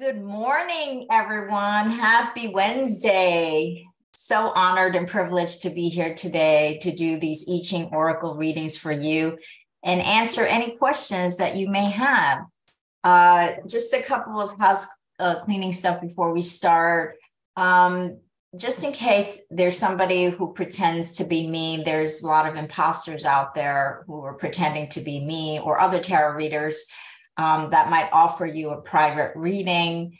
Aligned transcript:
Good 0.00 0.24
morning, 0.24 1.08
everyone. 1.10 1.90
Happy 1.90 2.48
Wednesday. 2.48 3.86
So 4.14 4.50
honored 4.54 4.96
and 4.96 5.06
privileged 5.06 5.60
to 5.62 5.68
be 5.68 5.90
here 5.90 6.14
today 6.14 6.78
to 6.80 6.90
do 6.90 7.20
these 7.20 7.46
I 7.46 7.60
Ching 7.62 7.90
Oracle 7.92 8.34
readings 8.34 8.78
for 8.78 8.92
you 8.92 9.36
and 9.84 10.00
answer 10.00 10.46
any 10.46 10.70
questions 10.78 11.36
that 11.36 11.56
you 11.56 11.68
may 11.68 11.90
have. 11.90 12.46
Uh, 13.04 13.50
just 13.68 13.92
a 13.92 14.00
couple 14.00 14.40
of 14.40 14.58
house 14.58 14.86
uh, 15.18 15.40
cleaning 15.40 15.74
stuff 15.74 16.00
before 16.00 16.32
we 16.32 16.40
start. 16.40 17.16
Um, 17.58 18.20
just 18.56 18.82
in 18.82 18.92
case 18.92 19.44
there's 19.50 19.76
somebody 19.76 20.30
who 20.30 20.54
pretends 20.54 21.12
to 21.16 21.24
be 21.24 21.46
me, 21.46 21.82
there's 21.84 22.22
a 22.22 22.26
lot 22.26 22.48
of 22.48 22.56
imposters 22.56 23.26
out 23.26 23.54
there 23.54 24.04
who 24.06 24.22
are 24.24 24.32
pretending 24.32 24.88
to 24.88 25.02
be 25.02 25.20
me 25.22 25.60
or 25.60 25.78
other 25.78 26.00
tarot 26.00 26.36
readers 26.36 26.86
um, 27.40 27.70
that 27.70 27.88
might 27.88 28.10
offer 28.12 28.44
you 28.44 28.70
a 28.70 28.82
private 28.82 29.32
reading 29.34 30.18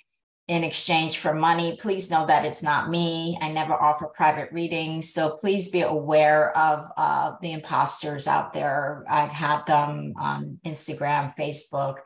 in 0.49 0.65
exchange 0.65 1.19
for 1.19 1.35
money. 1.35 1.77
Please 1.79 2.11
know 2.11 2.27
that 2.27 2.47
it's 2.47 2.63
not 2.63 2.89
me. 2.89 3.39
I 3.43 3.53
never 3.53 3.75
offer 3.75 4.07
private 4.07 4.51
readings. 4.53 5.13
So 5.13 5.37
please 5.37 5.69
be 5.69 5.83
aware 5.83 6.57
of 6.57 6.91
uh, 6.97 7.33
the 7.43 7.53
imposters 7.53 8.27
out 8.27 8.55
there. 8.55 9.05
I've 9.09 9.31
had 9.31 9.67
them 9.67 10.15
on 10.17 10.59
Instagram, 10.65 11.37
Facebook. 11.37 11.99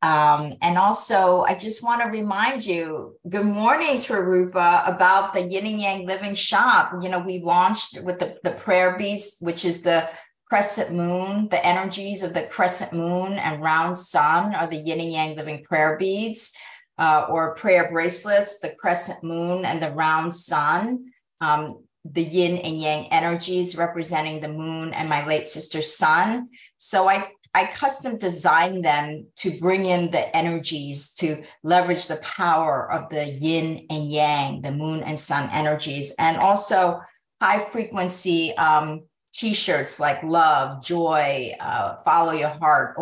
Um, 0.00 0.54
and 0.62 0.78
also, 0.78 1.42
I 1.42 1.54
just 1.56 1.82
want 1.82 2.02
to 2.02 2.08
remind 2.08 2.64
you, 2.64 3.16
good 3.28 3.44
morning, 3.46 3.96
Swarupa, 3.96 4.88
about 4.88 5.34
the 5.34 5.42
Yin 5.42 5.66
and 5.66 5.80
Yang 5.80 6.06
Living 6.06 6.34
Shop. 6.34 6.92
You 7.02 7.08
know, 7.08 7.18
we 7.18 7.40
launched 7.40 8.00
with 8.02 8.20
the, 8.20 8.36
the 8.44 8.52
prayer 8.52 8.96
beads, 8.96 9.36
which 9.40 9.64
is 9.64 9.82
the 9.82 10.08
crescent 10.52 10.94
moon, 10.94 11.48
the 11.48 11.64
energies 11.64 12.22
of 12.22 12.34
the 12.34 12.42
crescent 12.42 12.92
moon 12.92 13.38
and 13.38 13.62
round 13.62 13.96
sun 13.96 14.54
are 14.54 14.66
the 14.66 14.76
yin 14.76 15.00
and 15.00 15.10
yang 15.10 15.34
living 15.34 15.64
prayer 15.64 15.96
beads 15.96 16.52
uh, 16.98 17.24
or 17.30 17.54
prayer 17.54 17.88
bracelets, 17.90 18.58
the 18.58 18.68
crescent 18.68 19.24
moon 19.24 19.64
and 19.64 19.82
the 19.82 19.90
round 19.90 20.34
sun. 20.34 21.06
Um, 21.40 21.84
the 22.04 22.22
yin 22.22 22.58
and 22.58 22.78
yang 22.78 23.06
energies 23.10 23.78
representing 23.78 24.42
the 24.42 24.48
moon 24.48 24.92
and 24.92 25.08
my 25.08 25.26
late 25.26 25.46
sister's 25.46 25.96
sun. 25.96 26.48
So 26.76 27.08
I 27.08 27.30
I 27.54 27.64
custom 27.64 28.18
designed 28.18 28.84
them 28.84 29.28
to 29.36 29.58
bring 29.58 29.86
in 29.86 30.10
the 30.10 30.36
energies 30.36 31.14
to 31.14 31.44
leverage 31.62 32.08
the 32.08 32.16
power 32.16 32.92
of 32.92 33.08
the 33.08 33.24
yin 33.24 33.86
and 33.88 34.10
yang, 34.10 34.60
the 34.60 34.72
moon 34.72 35.02
and 35.02 35.18
sun 35.18 35.48
energies, 35.50 36.14
and 36.18 36.36
also 36.36 37.00
high 37.40 37.58
frequency 37.58 38.54
um, 38.58 39.04
t-shirts 39.42 39.98
like 39.98 40.22
love 40.22 40.80
joy 40.84 41.52
uh, 41.58 41.96
follow 42.04 42.30
your 42.30 42.48
heart 42.48 42.96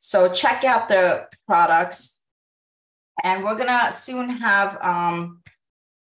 so 0.00 0.28
check 0.32 0.64
out 0.64 0.88
the 0.88 1.28
products. 1.46 2.24
And 3.22 3.44
we're 3.44 3.56
gonna 3.56 3.92
soon 3.92 4.28
have 4.28 4.76
um, 4.82 5.40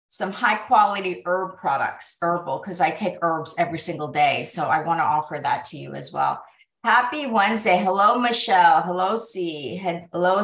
some 0.09 0.31
high 0.31 0.56
quality 0.56 1.22
herb 1.25 1.58
products 1.58 2.17
herbal 2.22 2.59
because 2.59 2.81
i 2.81 2.89
take 2.89 3.17
herbs 3.22 3.56
every 3.59 3.78
single 3.78 4.08
day. 4.08 4.44
So 4.45 4.64
i 4.64 4.84
want 4.84 5.00
to 5.00 5.03
offer 5.03 5.39
that 5.44 5.66
to 5.66 5.78
you 5.78 5.94
as 5.94 6.12
well. 6.12 6.44
Happy 6.84 7.28
wednesday. 7.28 7.78
Hello 7.78 8.17
michelle. 8.17 8.81
Hello 8.81 9.16
c. 9.16 9.75
Hello 9.75 10.41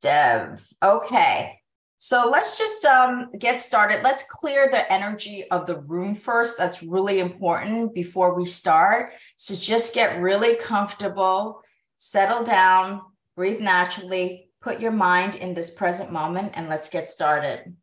dev. 0.00 0.64
Okay 0.80 1.58
so 1.98 2.28
let's 2.30 2.58
just 2.58 2.84
um, 2.84 3.30
get 3.38 3.60
started. 3.60 4.02
Let's 4.02 4.24
clear 4.28 4.68
the 4.70 4.90
energy 4.92 5.50
of 5.50 5.66
the 5.66 5.78
room 5.80 6.14
first. 6.14 6.58
That's 6.58 6.82
really 6.82 7.20
important 7.20 7.94
before 7.94 8.34
we 8.34 8.44
start. 8.44 9.12
So 9.36 9.54
just 9.54 9.94
get 9.94 10.20
really 10.20 10.56
comfortable, 10.56 11.62
settle 11.96 12.44
down, 12.44 13.00
breathe 13.34 13.60
naturally, 13.60 14.50
put 14.60 14.80
your 14.80 14.92
mind 14.92 15.36
in 15.36 15.54
this 15.54 15.70
present 15.70 16.12
moment, 16.12 16.52
and 16.54 16.68
let's 16.68 16.90
get 16.90 17.08
started. 17.08 17.74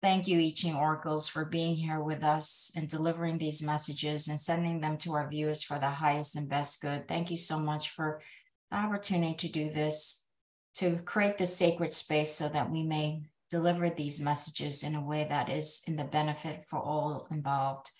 Thank 0.00 0.28
you, 0.28 0.38
I 0.38 0.52
Ching 0.54 0.76
Oracles, 0.76 1.26
for 1.26 1.44
being 1.44 1.74
here 1.74 2.00
with 2.00 2.22
us 2.22 2.70
and 2.76 2.88
delivering 2.88 3.36
these 3.36 3.64
messages 3.64 4.28
and 4.28 4.38
sending 4.38 4.80
them 4.80 4.96
to 4.98 5.14
our 5.14 5.28
viewers 5.28 5.64
for 5.64 5.80
the 5.80 5.90
highest 5.90 6.36
and 6.36 6.48
best 6.48 6.80
good. 6.80 7.08
Thank 7.08 7.32
you 7.32 7.36
so 7.36 7.58
much 7.58 7.90
for 7.90 8.20
the 8.70 8.76
opportunity 8.76 9.34
to 9.34 9.48
do 9.48 9.70
this, 9.70 10.28
to 10.76 10.98
create 10.98 11.36
this 11.36 11.56
sacred 11.56 11.92
space 11.92 12.32
so 12.32 12.48
that 12.48 12.70
we 12.70 12.84
may 12.84 13.22
deliver 13.50 13.90
these 13.90 14.20
messages 14.20 14.84
in 14.84 14.94
a 14.94 15.04
way 15.04 15.26
that 15.28 15.50
is 15.50 15.82
in 15.88 15.96
the 15.96 16.04
benefit 16.04 16.64
for 16.70 16.78
all 16.78 17.26
involved. 17.32 17.90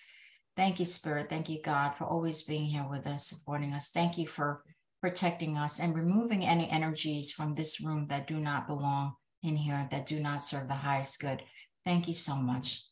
Thank 0.56 0.78
you, 0.78 0.86
Spirit. 0.86 1.28
Thank 1.28 1.48
you, 1.48 1.60
God, 1.60 1.96
for 1.96 2.04
always 2.04 2.42
being 2.42 2.66
here 2.66 2.86
with 2.88 3.08
us, 3.08 3.26
supporting 3.26 3.72
us. 3.72 3.88
Thank 3.88 4.16
you 4.18 4.28
for 4.28 4.62
protecting 5.00 5.56
us 5.56 5.80
and 5.80 5.96
removing 5.96 6.44
any 6.44 6.70
energies 6.70 7.32
from 7.32 7.54
this 7.54 7.80
room 7.80 8.06
that 8.08 8.28
do 8.28 8.38
not 8.38 8.68
belong 8.68 9.14
in 9.42 9.56
here, 9.56 9.88
that 9.90 10.06
do 10.06 10.20
not 10.20 10.42
serve 10.42 10.68
the 10.68 10.74
highest 10.74 11.20
good. 11.20 11.42
Thank 11.88 12.06
you 12.06 12.12
so 12.12 12.36
much. 12.36 12.84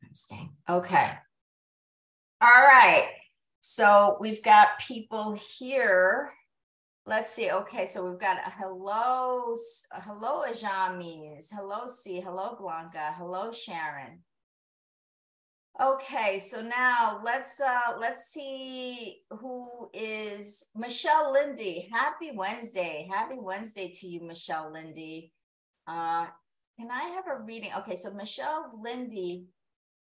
I'm 0.00 0.14
staying. 0.14 0.50
Okay. 0.70 1.10
All 2.40 2.48
right. 2.48 3.08
So 3.58 4.16
we've 4.20 4.44
got 4.44 4.78
people 4.78 5.36
here. 5.58 6.30
Let's 7.04 7.32
see. 7.32 7.50
Okay, 7.50 7.86
so 7.86 8.08
we've 8.08 8.20
got 8.20 8.36
a 8.46 8.50
hello, 8.50 9.56
a 9.90 10.00
hello, 10.00 10.44
Ajamis. 10.48 11.48
Hello, 11.52 11.88
C. 11.88 12.20
Hello, 12.20 12.56
Blanca. 12.56 13.12
Hello, 13.18 13.50
Sharon. 13.50 14.20
Okay, 15.82 16.38
so 16.38 16.62
now 16.62 17.20
let's 17.24 17.58
uh 17.60 17.98
let's 17.98 18.26
see 18.26 19.16
who 19.30 19.90
is 19.92 20.64
Michelle 20.76 21.32
Lindy. 21.32 21.88
Happy 21.92 22.30
Wednesday. 22.32 23.08
Happy 23.12 23.36
Wednesday 23.36 23.90
to 23.96 24.06
you, 24.06 24.20
Michelle 24.20 24.72
Lindy. 24.72 25.32
Uh 25.88 26.26
can 26.78 26.90
I 26.90 27.04
have 27.14 27.24
a 27.26 27.42
reading? 27.42 27.70
Okay, 27.78 27.94
so 27.94 28.12
Michelle 28.12 28.72
Lindy 28.82 29.46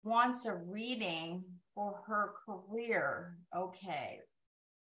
wants 0.04 0.46
a 0.46 0.56
reading 0.56 1.44
for 1.74 2.02
her 2.08 2.34
career. 2.46 3.38
Okay. 3.56 4.20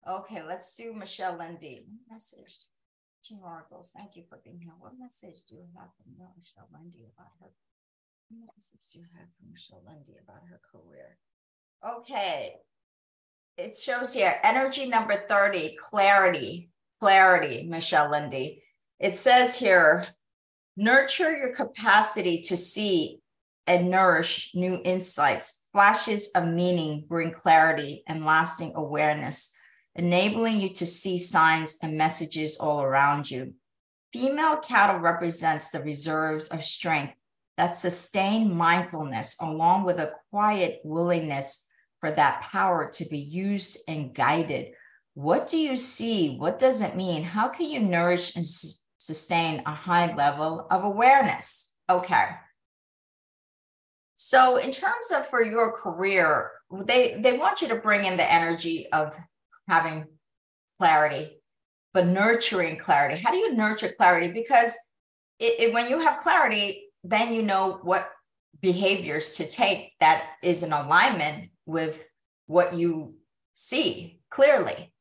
Okay, 0.09 0.43
let's 0.47 0.75
do 0.75 0.95
Michelle 0.95 1.37
Lindy. 1.37 1.87
Message. 2.11 2.59
Ching 3.25 3.41
Oracles, 3.43 3.91
thank 3.97 4.15
you 4.15 4.23
for 4.29 4.41
being 4.45 4.61
here. 4.61 4.73
What 4.79 4.93
message 4.99 5.45
do 5.49 5.57
you 5.57 5.65
have 5.77 5.89
from 5.97 6.13
Michelle 6.37 6.69
Lindy 6.73 7.07
about 7.17 7.33
her? 7.41 7.49
What 8.31 8.55
message 8.57 8.93
do 8.93 9.01
you 9.01 9.07
have 9.19 9.29
from 9.37 9.51
Michelle 9.53 9.83
Lindy 9.85 10.15
about 10.23 10.43
her 10.49 10.61
career? 10.71 11.19
Okay. 11.85 12.55
It 13.57 13.77
shows 13.77 14.15
here 14.15 14.39
energy 14.45 14.87
number 14.87 15.25
30, 15.29 15.77
clarity, 15.81 16.71
clarity, 17.01 17.67
Michelle 17.69 18.11
Lindy. 18.11 18.63
It 19.01 19.17
says 19.17 19.59
here, 19.59 20.05
Nurture 20.77 21.35
your 21.35 21.55
capacity 21.55 22.43
to 22.43 22.57
see 22.57 23.21
and 23.67 23.91
nourish 23.91 24.53
new 24.55 24.81
insights. 24.85 25.63
Flashes 25.73 26.31
of 26.35 26.47
meaning 26.47 27.05
bring 27.09 27.33
clarity 27.33 28.03
and 28.07 28.25
lasting 28.25 28.73
awareness, 28.75 29.55
enabling 29.95 30.61
you 30.61 30.69
to 30.75 30.85
see 30.85 31.19
signs 31.19 31.79
and 31.83 31.97
messages 31.97 32.59
all 32.59 32.83
around 32.83 33.31
you. 33.31 33.55
Female 34.13 34.59
cattle 34.59 35.01
represents 35.01 35.71
the 35.71 35.83
reserves 35.83 36.49
of 36.49 36.63
strength 36.63 37.15
that 37.57 37.77
sustain 37.77 38.55
mindfulness 38.55 39.37
along 39.41 39.85
with 39.85 39.99
a 39.99 40.13
quiet 40.31 40.81
willingness 40.85 41.69
for 42.01 42.11
that 42.11 42.43
power 42.43 42.87
to 42.89 43.05
be 43.07 43.19
used 43.19 43.79
and 43.89 44.15
guided. 44.15 44.75
What 45.15 45.49
do 45.49 45.57
you 45.57 45.77
see? 45.77 46.37
What 46.37 46.59
does 46.59 46.83
it 46.83 46.97
mean? 46.97 47.23
How 47.23 47.49
can 47.49 47.71
you 47.71 47.81
nourish 47.81 48.37
and 48.37 48.45
sustain 49.07 49.63
a 49.67 49.71
high 49.71 50.13
level 50.15 50.67
of 50.71 50.85
awareness. 50.85 51.75
Okay. 51.89 52.27
So 54.17 54.57
in 54.57 54.73
terms 54.73 55.13
of 55.15 55.27
for 55.27 55.43
your 55.43 55.73
career, 55.73 56.51
they 56.85 57.21
they 57.21 57.37
want 57.37 57.63
you 57.63 57.69
to 57.69 57.77
bring 57.77 58.05
in 58.05 58.17
the 58.17 58.31
energy 58.31 58.91
of 58.93 59.15
having 59.69 60.07
clarity, 60.79 61.41
but 61.95 62.07
nurturing 62.07 62.79
clarity. 62.79 63.23
How 63.23 63.31
do 63.31 63.37
you 63.37 63.55
nurture 63.55 63.93
clarity? 63.97 64.33
Because 64.33 64.77
it, 65.39 65.61
it, 65.61 65.73
when 65.73 65.89
you 65.89 66.01
have 66.01 66.23
clarity, 66.23 66.87
then 67.05 67.35
you 67.35 67.43
know 67.43 67.79
what 67.83 68.11
behaviors 68.61 69.37
to 69.37 69.47
take 69.47 69.93
that 70.01 70.25
is 70.43 70.63
in 70.63 70.73
alignment 70.73 71.51
with 71.67 72.07
what 72.47 72.75
you 72.75 73.15
see 73.55 74.19
clearly 74.31 74.93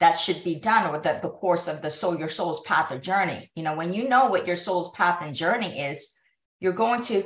that 0.00 0.12
should 0.12 0.44
be 0.44 0.54
done 0.54 0.94
or 0.94 1.00
the, 1.00 1.18
the 1.22 1.30
course 1.30 1.66
of 1.66 1.82
the 1.82 1.90
soul, 1.90 2.18
your 2.18 2.28
soul's 2.28 2.60
path 2.60 2.92
or 2.92 2.98
journey. 2.98 3.50
You 3.54 3.64
know, 3.64 3.74
when 3.74 3.92
you 3.92 4.08
know 4.08 4.26
what 4.26 4.46
your 4.46 4.56
soul's 4.56 4.92
path 4.92 5.18
and 5.22 5.34
journey 5.34 5.80
is, 5.80 6.16
you're 6.60 6.72
going 6.72 7.00
to 7.02 7.24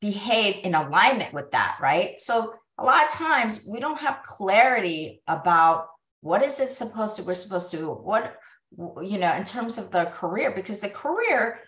behave 0.00 0.56
in 0.64 0.74
alignment 0.74 1.32
with 1.32 1.52
that, 1.52 1.78
right? 1.80 2.18
So 2.18 2.54
a 2.78 2.84
lot 2.84 3.04
of 3.04 3.12
times 3.12 3.68
we 3.70 3.78
don't 3.78 4.00
have 4.00 4.22
clarity 4.24 5.22
about 5.28 5.86
what 6.22 6.42
is 6.42 6.58
it 6.58 6.70
supposed 6.70 7.16
to, 7.16 7.22
we're 7.22 7.34
supposed 7.34 7.70
to, 7.72 7.88
what, 7.88 8.36
you 8.76 9.18
know, 9.18 9.32
in 9.34 9.44
terms 9.44 9.78
of 9.78 9.90
the 9.90 10.06
career, 10.06 10.52
because 10.54 10.80
the 10.80 10.88
career 10.88 11.60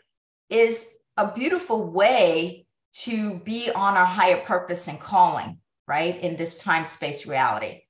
is 0.51 0.97
a 1.17 1.33
beautiful 1.33 1.91
way 1.93 2.67
to 2.93 3.39
be 3.41 3.71
on 3.71 3.97
our 3.97 4.07
higher 4.07 4.41
purpose 4.45 4.89
and 4.89 4.99
calling, 4.99 5.59
right? 5.87 6.21
In 6.21 6.37
this 6.37 6.59
time 6.59 6.87
space 6.87 7.27
reality 7.27 7.84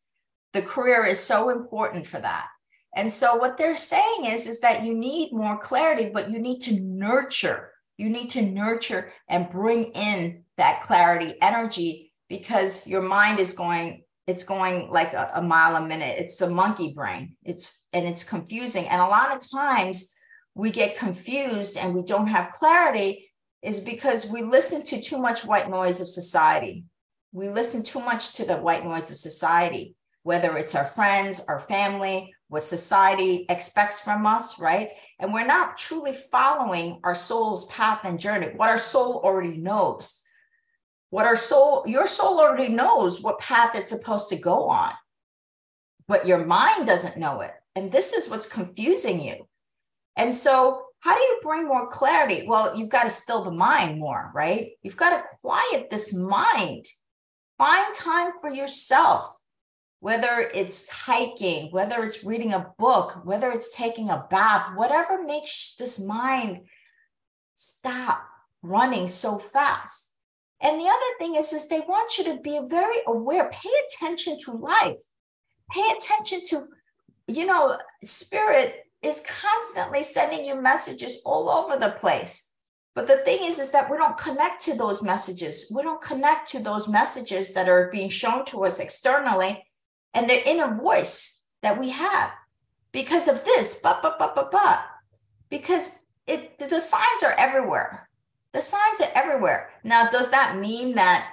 the 0.54 0.62
career 0.62 1.04
is 1.04 1.20
so 1.20 1.50
important 1.50 2.06
for 2.06 2.20
that. 2.20 2.46
And 2.96 3.12
so 3.12 3.36
what 3.36 3.56
they're 3.56 3.76
saying 3.76 4.26
is, 4.26 4.46
is 4.46 4.60
that 4.60 4.84
you 4.84 4.94
need 4.94 5.32
more 5.32 5.58
clarity, 5.58 6.10
but 6.14 6.30
you 6.30 6.38
need 6.38 6.60
to 6.60 6.80
nurture. 6.80 7.72
You 7.98 8.08
need 8.08 8.30
to 8.30 8.42
nurture 8.42 9.12
and 9.28 9.50
bring 9.50 9.86
in 9.92 10.44
that 10.56 10.80
clarity 10.82 11.34
energy 11.42 12.12
because 12.28 12.86
your 12.86 13.02
mind 13.02 13.40
is 13.40 13.54
going, 13.54 14.04
it's 14.28 14.44
going 14.44 14.90
like 14.90 15.12
a, 15.12 15.32
a 15.34 15.42
mile 15.42 15.76
a 15.76 15.86
minute. 15.86 16.16
It's 16.18 16.40
a 16.40 16.48
monkey 16.48 16.92
brain. 16.94 17.36
It's 17.42 17.86
and 17.92 18.06
it's 18.06 18.24
confusing. 18.24 18.86
And 18.86 19.00
a 19.00 19.06
lot 19.06 19.34
of 19.34 19.50
times 19.50 20.14
we 20.54 20.70
get 20.70 20.96
confused 20.96 21.76
and 21.76 21.94
we 21.94 22.02
don't 22.02 22.28
have 22.28 22.52
clarity 22.52 23.28
is 23.60 23.80
because 23.80 24.30
we 24.30 24.42
listen 24.42 24.84
to 24.84 25.00
too 25.00 25.18
much 25.18 25.44
white 25.44 25.68
noise 25.68 26.00
of 26.00 26.08
society. 26.08 26.84
We 27.32 27.48
listen 27.48 27.82
too 27.82 28.00
much 28.00 28.34
to 28.34 28.44
the 28.44 28.56
white 28.56 28.84
noise 28.84 29.10
of 29.10 29.16
society, 29.16 29.96
whether 30.25 30.56
it's 30.56 30.75
our 30.75 30.87
friends, 30.87 31.44
our 31.49 31.61
family, 31.61 32.35
what 32.49 32.62
society 32.62 33.47
expects 33.49 34.00
from 34.00 34.26
us, 34.26 34.59
right? 34.59 34.88
And 35.21 35.32
we're 35.32 35.47
not 35.47 35.79
truly 35.79 36.15
following 36.15 36.99
our 37.05 37.15
soul's 37.15 37.67
path 37.67 38.00
and 38.05 38.19
journey, 38.19 38.49
what 38.56 38.71
our 38.71 38.79
soul 38.79 39.21
already 39.23 39.56
knows. 39.56 40.23
What 41.11 41.26
our 41.26 41.37
soul, 41.37 41.85
your 41.87 42.06
soul 42.06 42.41
already 42.41 42.69
knows 42.69 43.21
what 43.21 43.38
path 43.38 43.76
it's 43.76 43.91
supposed 43.91 44.31
to 44.31 44.37
go 44.37 44.65
on, 44.69 44.93
but 46.09 46.26
your 46.26 46.44
mind 46.44 46.87
doesn't 46.87 47.19
know 47.19 47.43
it. 47.43 47.53
And 47.76 47.93
this 47.93 48.12
is 48.12 48.29
what's 48.29 48.49
confusing 48.49 49.21
you. 49.21 49.47
And 50.17 50.35
so, 50.35 50.82
how 51.00 51.15
do 51.15 51.21
you 51.21 51.38
bring 51.43 51.69
more 51.69 51.87
clarity? 51.87 52.47
Well, 52.49 52.76
you've 52.76 52.88
got 52.88 53.05
to 53.05 53.11
still 53.11 53.44
the 53.44 53.50
mind 53.50 54.00
more, 54.00 54.32
right? 54.35 54.71
You've 54.82 54.97
got 54.97 55.11
to 55.11 55.23
quiet 55.43 55.91
this 55.91 56.15
mind. 56.15 56.87
Find 57.59 57.94
time 57.94 58.32
for 58.41 58.49
yourself 58.49 59.37
whether 60.04 60.50
it's 60.52 60.90
hiking, 60.90 61.70
whether 61.70 62.04
it's 62.04 62.24
reading 62.24 62.52
a 62.52 62.70
book, 62.78 63.24
whether 63.24 63.50
it's 63.50 63.74
taking 63.74 64.10
a 64.10 64.26
bath, 64.30 64.76
whatever 64.76 65.24
makes 65.24 65.76
this 65.78 65.98
mind 65.98 66.60
stop 67.54 68.22
running 68.62 69.08
so 69.08 69.38
fast. 69.38 70.12
And 70.60 70.78
the 70.78 70.84
other 70.84 71.18
thing 71.18 71.36
is, 71.36 71.54
is 71.54 71.70
they 71.70 71.80
want 71.80 72.18
you 72.18 72.24
to 72.24 72.38
be 72.42 72.60
very 72.66 72.98
aware, 73.06 73.48
pay 73.50 73.70
attention 73.88 74.36
to 74.44 74.52
life, 74.52 75.00
pay 75.70 75.90
attention 75.96 76.40
to, 76.50 76.66
you 77.26 77.46
know, 77.46 77.78
spirit 78.02 78.84
is 79.00 79.26
constantly 79.26 80.02
sending 80.02 80.44
you 80.44 80.60
messages 80.60 81.22
all 81.24 81.48
over 81.48 81.80
the 81.80 81.96
place. 81.98 82.52
But 82.94 83.06
the 83.06 83.22
thing 83.24 83.42
is, 83.42 83.58
is 83.58 83.70
that 83.70 83.90
we 83.90 83.96
don't 83.96 84.18
connect 84.18 84.60
to 84.66 84.76
those 84.76 85.02
messages. 85.02 85.72
We 85.74 85.82
don't 85.82 86.02
connect 86.02 86.50
to 86.50 86.62
those 86.62 86.88
messages 86.88 87.54
that 87.54 87.70
are 87.70 87.88
being 87.90 88.10
shown 88.10 88.44
to 88.46 88.66
us 88.66 88.80
externally 88.80 89.64
and 90.14 90.28
their 90.28 90.43
inner 90.46 90.75
voice 90.75 91.46
that 91.62 91.78
we 91.78 91.90
have 91.90 92.31
because 92.93 93.28
of 93.28 93.44
this, 93.44 93.81
but, 93.82 94.02
but, 94.02 94.19
but, 94.19 94.34
but, 94.34 94.50
but, 94.50 94.84
because 95.50 96.06
it, 96.26 96.58
the 96.58 96.81
signs 96.81 97.22
are 97.25 97.32
everywhere. 97.32 98.08
The 98.52 98.62
signs 98.62 99.00
are 99.00 99.11
everywhere. 99.14 99.70
Now, 99.82 100.08
does 100.08 100.31
that 100.31 100.58
mean 100.58 100.94
that 100.94 101.28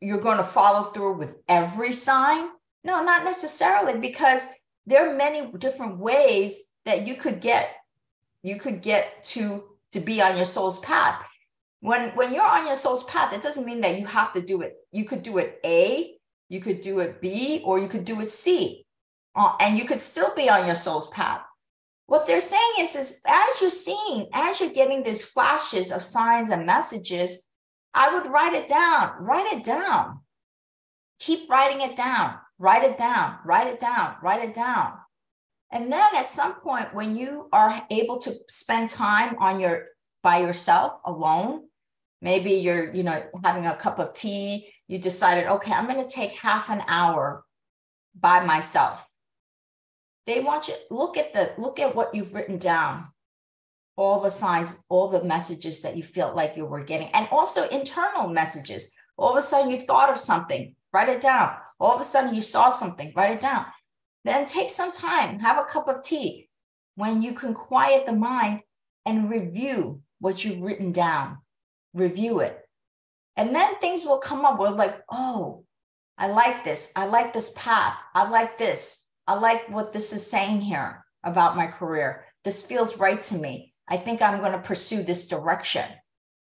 you're 0.00 0.18
going 0.18 0.38
to 0.38 0.44
follow 0.44 0.90
through 0.90 1.14
with 1.14 1.36
every 1.48 1.92
sign? 1.92 2.48
No, 2.82 3.02
not 3.04 3.24
necessarily, 3.24 3.98
because 3.98 4.48
there 4.86 5.08
are 5.08 5.14
many 5.14 5.50
different 5.58 5.98
ways 5.98 6.64
that 6.84 7.06
you 7.06 7.14
could 7.14 7.40
get 7.40 7.70
you 8.42 8.56
could 8.56 8.82
get 8.82 9.24
to 9.24 9.64
to 9.90 10.00
be 10.00 10.20
on 10.20 10.36
your 10.36 10.44
soul's 10.44 10.78
path 10.80 11.20
when 11.80 12.10
when 12.10 12.32
you're 12.32 12.46
on 12.46 12.66
your 12.66 12.76
soul's 12.76 13.04
path 13.04 13.32
it 13.32 13.42
doesn't 13.42 13.66
mean 13.66 13.80
that 13.80 13.98
you 13.98 14.06
have 14.06 14.32
to 14.32 14.40
do 14.40 14.60
it 14.60 14.76
you 14.92 15.04
could 15.04 15.22
do 15.22 15.38
it 15.38 15.58
a 15.64 16.14
you 16.48 16.60
could 16.60 16.80
do 16.80 17.00
it 17.00 17.20
B 17.20 17.62
or 17.64 17.78
you 17.78 17.88
could 17.88 18.04
do 18.04 18.20
it 18.20 18.28
C. 18.28 18.86
Uh, 19.34 19.54
and 19.60 19.76
you 19.76 19.84
could 19.84 20.00
still 20.00 20.34
be 20.34 20.48
on 20.48 20.66
your 20.66 20.76
soul's 20.76 21.08
path. 21.08 21.42
What 22.06 22.26
they're 22.26 22.40
saying 22.40 22.74
is, 22.78 22.94
is 22.94 23.22
as 23.26 23.60
you're 23.60 23.70
seeing, 23.70 24.28
as 24.32 24.60
you're 24.60 24.70
getting 24.70 25.02
these 25.02 25.24
flashes 25.24 25.90
of 25.90 26.04
signs 26.04 26.50
and 26.50 26.66
messages, 26.66 27.48
I 27.94 28.12
would 28.12 28.30
write 28.30 28.52
it 28.52 28.68
down, 28.68 29.12
write 29.20 29.52
it 29.52 29.64
down. 29.64 30.20
Keep 31.20 31.48
writing 31.48 31.80
it 31.80 31.96
down, 31.96 32.34
write 32.58 32.82
it 32.82 32.98
down, 32.98 33.38
write 33.44 33.68
it 33.68 33.80
down, 33.80 34.16
write 34.22 34.44
it 34.44 34.54
down. 34.54 34.92
And 35.70 35.92
then 35.92 36.14
at 36.14 36.28
some 36.28 36.54
point, 36.60 36.94
when 36.94 37.16
you 37.16 37.48
are 37.52 37.86
able 37.90 38.18
to 38.18 38.34
spend 38.48 38.90
time 38.90 39.36
on 39.38 39.58
your 39.58 39.86
by 40.22 40.38
yourself 40.38 41.00
alone, 41.04 41.68
maybe 42.20 42.52
you're, 42.52 42.92
you 42.92 43.02
know, 43.02 43.22
having 43.42 43.66
a 43.66 43.76
cup 43.76 43.98
of 43.98 44.14
tea 44.14 44.73
you 44.88 44.98
decided, 44.98 45.46
okay, 45.46 45.72
I'm 45.72 45.86
going 45.86 46.02
to 46.02 46.08
take 46.08 46.32
half 46.32 46.70
an 46.70 46.82
hour 46.86 47.44
by 48.18 48.44
myself. 48.44 49.06
They 50.26 50.40
want 50.40 50.68
you 50.68 50.74
look 50.90 51.16
at 51.16 51.34
the 51.34 51.52
look 51.58 51.78
at 51.78 51.94
what 51.94 52.14
you've 52.14 52.34
written 52.34 52.58
down, 52.58 53.08
all 53.96 54.20
the 54.20 54.30
signs, 54.30 54.84
all 54.88 55.08
the 55.08 55.24
messages 55.24 55.82
that 55.82 55.96
you 55.96 56.02
felt 56.02 56.34
like 56.34 56.56
you 56.56 56.64
were 56.64 56.82
getting, 56.82 57.08
and 57.08 57.28
also 57.30 57.68
internal 57.68 58.28
messages. 58.28 58.94
All 59.16 59.30
of 59.30 59.36
a 59.36 59.42
sudden 59.42 59.70
you 59.70 59.80
thought 59.80 60.10
of 60.10 60.18
something, 60.18 60.74
write 60.92 61.08
it 61.08 61.20
down. 61.20 61.56
All 61.78 61.94
of 61.94 62.00
a 62.00 62.04
sudden 62.04 62.34
you 62.34 62.40
saw 62.40 62.70
something, 62.70 63.12
write 63.14 63.32
it 63.32 63.40
down. 63.40 63.66
Then 64.24 64.46
take 64.46 64.70
some 64.70 64.92
time, 64.92 65.40
have 65.40 65.58
a 65.58 65.64
cup 65.64 65.88
of 65.88 66.02
tea 66.02 66.48
when 66.94 67.20
you 67.20 67.34
can 67.34 67.52
quiet 67.52 68.06
the 68.06 68.12
mind 68.12 68.60
and 69.04 69.30
review 69.30 70.00
what 70.20 70.44
you've 70.44 70.62
written 70.62 70.92
down. 70.92 71.38
Review 71.92 72.40
it 72.40 72.63
and 73.36 73.54
then 73.54 73.76
things 73.76 74.04
will 74.04 74.18
come 74.18 74.44
up. 74.44 74.58
We're 74.58 74.70
like, 74.70 75.02
oh, 75.10 75.64
I 76.16 76.28
like 76.28 76.64
this. 76.64 76.92
I 76.94 77.06
like 77.06 77.32
this 77.32 77.52
path. 77.56 77.96
I 78.14 78.28
like 78.28 78.58
this. 78.58 79.10
I 79.26 79.34
like 79.34 79.68
what 79.68 79.92
this 79.92 80.12
is 80.12 80.30
saying 80.30 80.60
here 80.60 81.04
about 81.22 81.56
my 81.56 81.66
career. 81.66 82.26
This 82.44 82.64
feels 82.64 82.98
right 82.98 83.20
to 83.22 83.38
me. 83.38 83.72
I 83.88 83.96
think 83.96 84.22
I'm 84.22 84.40
going 84.40 84.52
to 84.52 84.58
pursue 84.58 85.02
this 85.02 85.28
direction. 85.28 85.86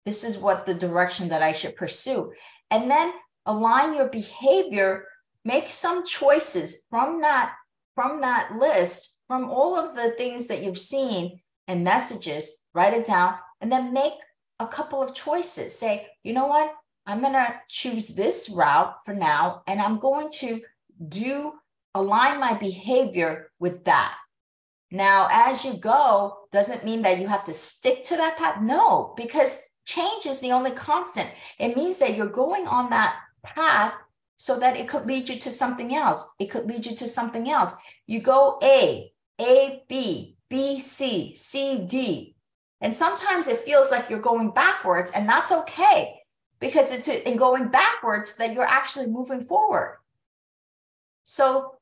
This 0.06 0.24
is 0.24 0.38
what 0.38 0.66
the 0.66 0.74
direction 0.74 1.30
that 1.30 1.44
I 1.44 1.51
should 1.51 1.75
pursue. 1.75 2.31
And 2.72 2.89
then 2.89 3.13
align 3.45 3.96
your 3.96 4.08
behavior, 4.08 5.06
make 5.44 5.67
some 5.67 6.06
choices 6.06 6.86
from 6.89 7.22
that 7.22 7.53
from 7.98 8.22
that 8.22 8.56
list, 8.56 9.24
from 9.27 9.50
all 9.50 9.75
of 9.75 9.96
the 9.96 10.12
things 10.12 10.46
that 10.48 10.63
you've 10.63 10.77
seen 10.77 11.41
and 11.67 11.84
messages, 11.84 12.62
write 12.75 12.94
it 12.94 13.08
down 13.08 13.34
and 13.60 13.72
then 13.72 13.91
make 13.91 14.13
a 14.60 14.68
couple 14.68 15.02
of 15.02 15.14
choices. 15.14 15.78
Say, 15.78 16.08
you 16.24 16.34
know 16.34 16.48
what? 16.48 16.74
I'm 17.06 17.22
going 17.22 17.34
to 17.34 17.62
choose 17.70 18.10
this 18.10 18.50
route 18.50 18.96
for 19.06 19.14
now, 19.14 19.62
and 19.68 19.82
I'm 19.82 20.00
going 20.00 20.30
to 20.40 20.60
do 21.08 21.54
align 21.96 22.40
my 22.40 22.54
behavior 22.54 23.52
with 23.60 23.86
that. 23.86 24.16
Now, 24.92 25.28
as 25.32 25.66
you 25.66 25.74
go, 25.78 26.38
doesn't 26.52 26.86
mean 26.86 27.02
that 27.02 27.20
you 27.20 27.28
have 27.28 27.46
to 27.46 27.54
stick 27.54 28.04
to 28.06 28.18
that 28.18 28.38
path. 28.38 28.62
No, 28.62 29.14
because 29.18 29.62
change 29.86 30.26
is 30.26 30.40
the 30.40 30.52
only 30.52 30.72
constant. 30.72 31.30
It 31.60 31.76
means 31.76 32.00
that 32.00 32.16
you're 32.16 32.28
going 32.28 32.68
on 32.68 32.90
that 32.92 33.16
path 33.44 33.96
so 34.38 34.60
that 34.60 34.78
it 34.78 34.88
could 34.88 35.06
lead 35.06 35.28
you 35.28 35.40
to 35.40 35.52
something 35.52 35.96
else. 35.96 36.36
It 36.40 36.52
could 36.52 36.66
lead 36.66 36.86
you 36.86 36.96
to 36.96 37.08
something 37.08 37.50
else. 37.50 37.76
You 38.06 38.22
go 38.22 38.60
A, 38.64 39.12
A, 39.42 39.84
B, 39.90 40.38
B, 40.50 40.80
C, 40.80 41.36
C, 41.36 41.86
D, 41.86 42.36
and 42.81 42.96
sometimes 42.96 43.48
it 43.48 43.62
feels 43.62 43.91
like 43.91 44.10
you're 44.10 44.19
going 44.19 44.51
backwards, 44.51 45.12
and 45.12 45.27
that's 45.27 45.51
okay 45.51 46.22
because 46.60 46.91
it's 46.91 47.07
in 47.07 47.38
going 47.38 47.69
backwards 47.69 48.38
that 48.38 48.53
you're 48.53 48.65
actually 48.65 49.07
moving 49.07 49.41
forward. 49.41 50.00
So, 51.24 51.75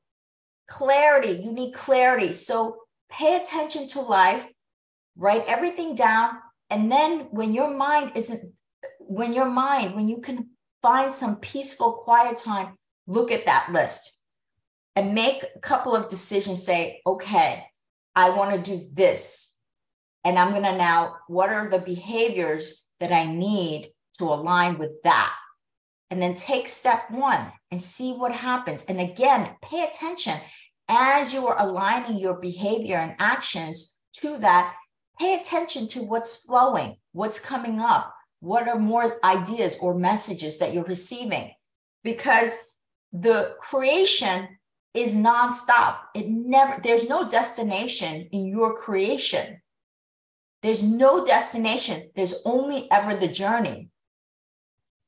clarity, 0.66 1.40
you 1.42 1.52
need 1.52 1.72
clarity. 1.72 2.32
So, 2.32 2.78
pay 3.10 3.36
attention 3.36 3.88
to 3.88 4.00
life, 4.00 4.50
write 5.16 5.44
everything 5.46 5.94
down. 5.94 6.38
And 6.70 6.90
then, 6.90 7.28
when 7.30 7.52
your 7.52 7.74
mind 7.74 8.12
isn't, 8.14 8.54
when 8.98 9.32
your 9.32 9.48
mind, 9.48 9.94
when 9.94 10.08
you 10.08 10.18
can 10.18 10.50
find 10.82 11.12
some 11.12 11.36
peaceful, 11.36 11.92
quiet 12.04 12.38
time, 12.38 12.74
look 13.06 13.30
at 13.30 13.46
that 13.46 13.70
list 13.70 14.22
and 14.94 15.14
make 15.14 15.44
a 15.54 15.60
couple 15.60 15.94
of 15.94 16.08
decisions. 16.08 16.64
Say, 16.64 17.02
okay, 17.06 17.64
I 18.14 18.30
want 18.30 18.54
to 18.54 18.70
do 18.70 18.88
this 18.92 19.55
and 20.26 20.40
I'm 20.40 20.50
going 20.50 20.64
to 20.64 20.76
now, 20.76 21.18
what 21.28 21.50
are 21.50 21.70
the 21.70 21.78
behaviors 21.78 22.88
that 22.98 23.12
I 23.12 23.26
need 23.26 23.86
to 24.18 24.24
align 24.24 24.76
with 24.76 25.00
that? 25.04 25.32
And 26.10 26.20
then 26.20 26.34
take 26.34 26.68
step 26.68 27.08
one 27.12 27.52
and 27.70 27.80
see 27.80 28.12
what 28.12 28.32
happens. 28.32 28.84
And 28.88 29.00
again, 29.00 29.54
pay 29.62 29.84
attention 29.84 30.40
as 30.88 31.32
you 31.32 31.46
are 31.46 31.56
aligning 31.60 32.18
your 32.18 32.34
behavior 32.34 32.96
and 32.96 33.14
actions 33.20 33.94
to 34.14 34.36
that. 34.38 34.74
Pay 35.20 35.38
attention 35.38 35.86
to 35.88 36.00
what's 36.00 36.44
flowing, 36.44 36.96
what's 37.12 37.38
coming 37.38 37.80
up, 37.80 38.12
what 38.40 38.66
are 38.66 38.80
more 38.80 39.20
ideas 39.22 39.78
or 39.80 39.96
messages 39.96 40.58
that 40.58 40.74
you're 40.74 40.82
receiving. 40.84 41.52
Because 42.02 42.58
the 43.12 43.54
creation 43.60 44.48
is 44.92 45.14
nonstop. 45.14 45.98
It 46.16 46.28
never, 46.28 46.80
there's 46.82 47.08
no 47.08 47.28
destination 47.28 48.28
in 48.32 48.46
your 48.46 48.74
creation 48.74 49.60
there's 50.66 50.82
no 50.82 51.24
destination, 51.24 52.10
there's 52.16 52.42
only 52.44 52.90
ever 52.90 53.14
the 53.14 53.28
journey. 53.28 53.88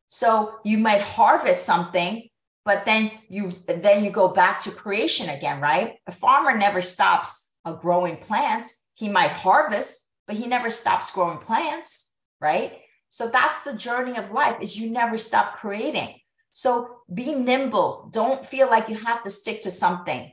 So 0.06 0.60
you 0.64 0.78
might 0.78 1.00
harvest 1.00 1.66
something, 1.66 2.28
but 2.64 2.84
then 2.84 3.10
you 3.28 3.52
then 3.66 4.04
you 4.04 4.10
go 4.10 4.28
back 4.28 4.60
to 4.62 4.70
creation 4.70 5.28
again, 5.28 5.60
right? 5.60 5.96
A 6.06 6.12
farmer 6.12 6.56
never 6.56 6.80
stops 6.80 7.54
growing 7.80 8.18
plants. 8.18 8.84
He 8.94 9.08
might 9.08 9.32
harvest, 9.32 10.10
but 10.28 10.36
he 10.36 10.46
never 10.46 10.70
stops 10.70 11.10
growing 11.10 11.38
plants, 11.38 12.14
right? 12.40 12.78
So 13.10 13.28
that's 13.28 13.62
the 13.62 13.74
journey 13.74 14.16
of 14.16 14.30
life 14.30 14.58
is 14.60 14.78
you 14.78 14.90
never 14.90 15.16
stop 15.16 15.56
creating. 15.56 16.20
So 16.52 17.00
be 17.12 17.34
nimble. 17.34 18.10
Don't 18.12 18.46
feel 18.46 18.70
like 18.70 18.88
you 18.88 18.94
have 18.94 19.24
to 19.24 19.30
stick 19.30 19.62
to 19.62 19.72
something. 19.72 20.32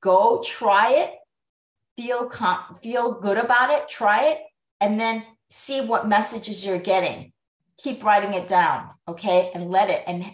Go 0.00 0.42
try 0.44 0.92
it. 0.92 1.14
Feel 1.96 2.28
feel 2.82 3.20
good 3.20 3.38
about 3.38 3.70
it. 3.70 3.88
Try 3.88 4.30
it 4.30 4.40
and 4.80 4.98
then 4.98 5.24
see 5.50 5.80
what 5.80 6.08
messages 6.08 6.66
you're 6.66 6.78
getting. 6.78 7.32
Keep 7.78 8.04
writing 8.04 8.34
it 8.34 8.48
down, 8.48 8.90
okay? 9.06 9.50
And 9.54 9.70
let 9.70 9.90
it 9.90 10.02
and 10.06 10.24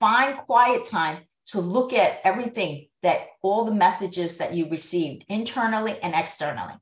find 0.00 0.36
quiet 0.38 0.84
time 0.84 1.24
to 1.46 1.60
look 1.60 1.92
at 1.92 2.20
everything 2.24 2.88
that 3.02 3.28
all 3.42 3.64
the 3.64 3.74
messages 3.74 4.38
that 4.38 4.54
you 4.54 4.68
received 4.68 5.24
internally 5.28 5.98
and 6.02 6.14
externally. 6.14 6.74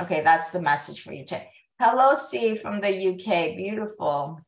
Okay, 0.00 0.22
that's 0.22 0.50
the 0.50 0.62
message 0.62 1.02
for 1.02 1.12
you 1.12 1.24
today. 1.24 1.50
Hello, 1.78 2.14
C 2.14 2.56
from 2.56 2.80
the 2.80 2.88
UK. 2.88 3.56
Beautiful. 3.56 4.40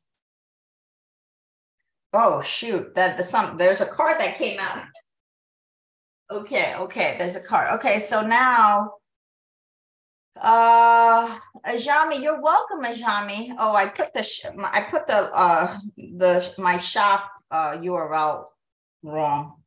Oh 2.13 2.41
shoot, 2.41 2.95
that 2.95 3.17
the 3.17 3.23
some 3.23 3.59
there's 3.59 3.81
a 3.81 3.87
card 3.87 4.21
that 4.21 4.39
came 4.39 4.59
out. 4.59 4.85
Okay, 6.31 6.75
okay, 6.75 7.17
there's 7.19 7.37
a 7.37 7.43
card. 7.43 7.75
Okay, 7.75 7.99
so 7.99 8.27
now 8.27 8.93
uh 10.41 11.39
Ajami, 11.67 12.23
you're 12.23 12.41
welcome, 12.43 12.85
Ajami. 12.85 13.55
Oh, 13.59 13.75
I 13.75 13.87
put 13.87 14.13
the 14.13 14.23
sh- 14.23 14.45
I 14.59 14.83
put 14.83 15.07
the 15.07 15.33
uh 15.33 15.79
the 15.97 16.53
my 16.59 16.77
shop 16.79 17.31
uh 17.51 17.73
URL 17.79 18.45
wrong. 19.03 19.63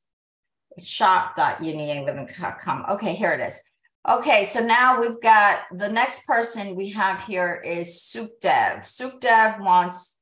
Shop.unieliving.com. 0.77 2.85
Okay, 2.91 3.15
here 3.15 3.31
it 3.31 3.41
is. 3.41 3.61
Okay, 4.07 4.43
so 4.43 4.63
now 4.65 5.01
we've 5.01 5.19
got 5.21 5.59
the 5.75 5.89
next 5.89 6.25
person 6.25 6.75
we 6.75 6.89
have 6.89 7.21
here 7.21 7.61
is 7.65 8.11
Sukdev. 8.13 8.81
Sukdev 8.83 9.59
wants 9.59 10.21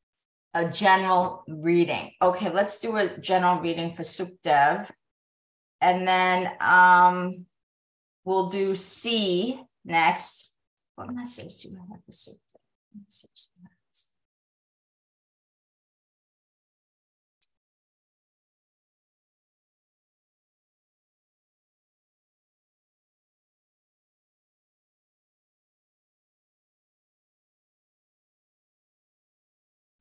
a 0.54 0.70
general 0.70 1.44
reading. 1.48 2.12
Okay, 2.22 2.52
let's 2.52 2.80
do 2.80 2.96
a 2.98 3.18
general 3.20 3.60
reading 3.60 3.92
for 3.92 4.04
Sukdev. 4.04 4.90
And 5.82 6.08
then 6.08 6.52
um, 6.60 7.46
we'll 8.24 8.50
do 8.50 8.76
C 8.76 9.62
next. 9.86 10.56
What 10.96 11.14
message 11.14 11.62
do 11.62 11.78
I 11.78 11.94
have 11.94 12.04
to 12.06 12.12
Sukdev? 12.12 12.58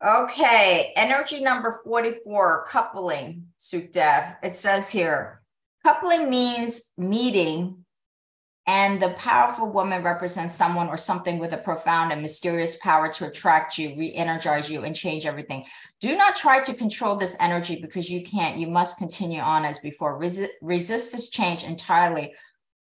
Okay, 0.04 0.92
energy 0.95 1.40
number 1.40 1.73
44, 1.73 2.66
coupling, 2.68 3.47
Sukdev. 3.59 4.37
It 4.42 4.52
says 4.52 4.92
here, 4.92 5.42
coupling 5.86 6.28
means 6.28 6.92
meeting, 6.98 7.84
and 8.66 9.00
the 9.00 9.10
powerful 9.10 9.70
woman 9.70 10.02
represents 10.02 10.52
someone 10.52 10.88
or 10.88 10.96
something 10.96 11.38
with 11.38 11.52
a 11.52 11.58
profound 11.58 12.10
and 12.10 12.20
mysterious 12.20 12.74
power 12.78 13.08
to 13.08 13.28
attract 13.28 13.78
you, 13.78 13.94
re 13.96 14.12
energize 14.12 14.68
you, 14.68 14.82
and 14.82 14.96
change 14.96 15.26
everything. 15.26 15.64
Do 16.00 16.16
not 16.16 16.34
try 16.34 16.58
to 16.58 16.74
control 16.74 17.14
this 17.14 17.36
energy 17.40 17.80
because 17.80 18.10
you 18.10 18.24
can't. 18.24 18.58
You 18.58 18.66
must 18.66 18.98
continue 18.98 19.38
on 19.38 19.64
as 19.64 19.78
before. 19.78 20.20
Resi- 20.20 20.48
resist 20.60 21.12
this 21.12 21.30
change 21.30 21.62
entirely 21.62 22.34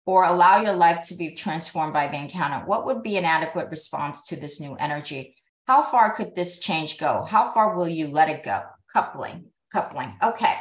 or 0.06 0.26
allow 0.26 0.62
your 0.62 0.76
life 0.76 1.02
to 1.08 1.16
be 1.16 1.34
transformed 1.34 1.94
by 1.94 2.06
the 2.06 2.20
encounter. 2.20 2.64
What 2.68 2.86
would 2.86 3.02
be 3.02 3.18
an 3.18 3.26
adequate 3.26 3.72
response 3.72 4.28
to 4.28 4.36
this 4.36 4.62
new 4.62 4.76
energy? 4.76 5.36
How 5.66 5.82
far 5.82 6.14
could 6.14 6.36
this 6.36 6.60
change 6.60 7.00
go? 7.00 7.26
How 7.28 7.50
far 7.50 7.76
will 7.76 7.88
you 7.88 8.10
let 8.10 8.30
it 8.30 8.44
go? 8.44 8.62
Coupling, 8.94 9.46
coupling. 9.74 10.14
Okay. 10.22 10.56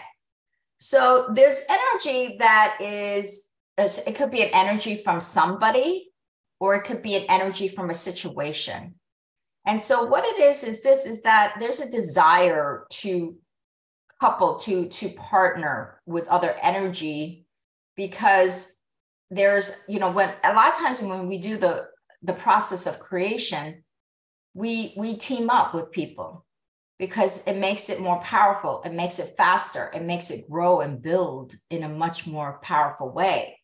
So 0.81 1.29
there's 1.33 1.65
energy 1.69 2.37
that 2.39 2.79
is, 2.81 3.51
it 3.77 4.17
could 4.17 4.31
be 4.31 4.43
an 4.43 4.51
energy 4.53 4.97
from 4.97 5.21
somebody, 5.21 6.11
or 6.59 6.75
it 6.75 6.85
could 6.85 7.03
be 7.03 7.17
an 7.17 7.27
energy 7.29 7.69
from 7.69 7.91
a 7.91 7.95
situation. 7.95 8.95
And 9.67 9.81
so 9.81 10.05
what 10.05 10.25
it 10.25 10.41
is 10.41 10.65
is 10.65 10.83
this 10.83 11.07
is 11.07 11.23
that 11.23 11.57
there's 11.61 11.81
a 11.81 11.91
desire 11.91 12.87
to 12.91 13.37
couple 14.21 14.57
to 14.57 14.87
to 14.89 15.09
partner 15.17 16.01
with 16.05 16.29
other 16.29 16.55
energy 16.63 17.47
because 17.97 18.83
there's 19.31 19.83
you 19.89 19.99
know 19.99 20.11
when 20.11 20.31
a 20.45 20.53
lot 20.53 20.69
of 20.69 20.79
times 20.79 21.01
when 21.01 21.27
we 21.27 21.39
do 21.39 21.57
the 21.57 21.87
the 22.23 22.35
process 22.35 22.87
of 22.87 23.01
creation 23.01 23.83
we 24.53 24.93
we 24.97 25.17
team 25.17 25.49
up 25.49 25.73
with 25.73 25.91
people 25.91 26.45
because 27.01 27.43
it 27.47 27.57
makes 27.57 27.89
it 27.89 27.99
more 27.99 28.21
powerful. 28.21 28.83
It 28.85 28.93
makes 28.93 29.19
it 29.19 29.35
faster. 29.37 29.91
It 29.95 30.03
makes 30.03 30.31
it 30.31 30.49
grow 30.49 30.83
and 30.83 31.01
build 31.01 31.55
in 31.71 31.83
a 31.83 31.89
much 31.89 32.27
more 32.27 32.61
powerful 32.63 33.11
way. 33.11 33.59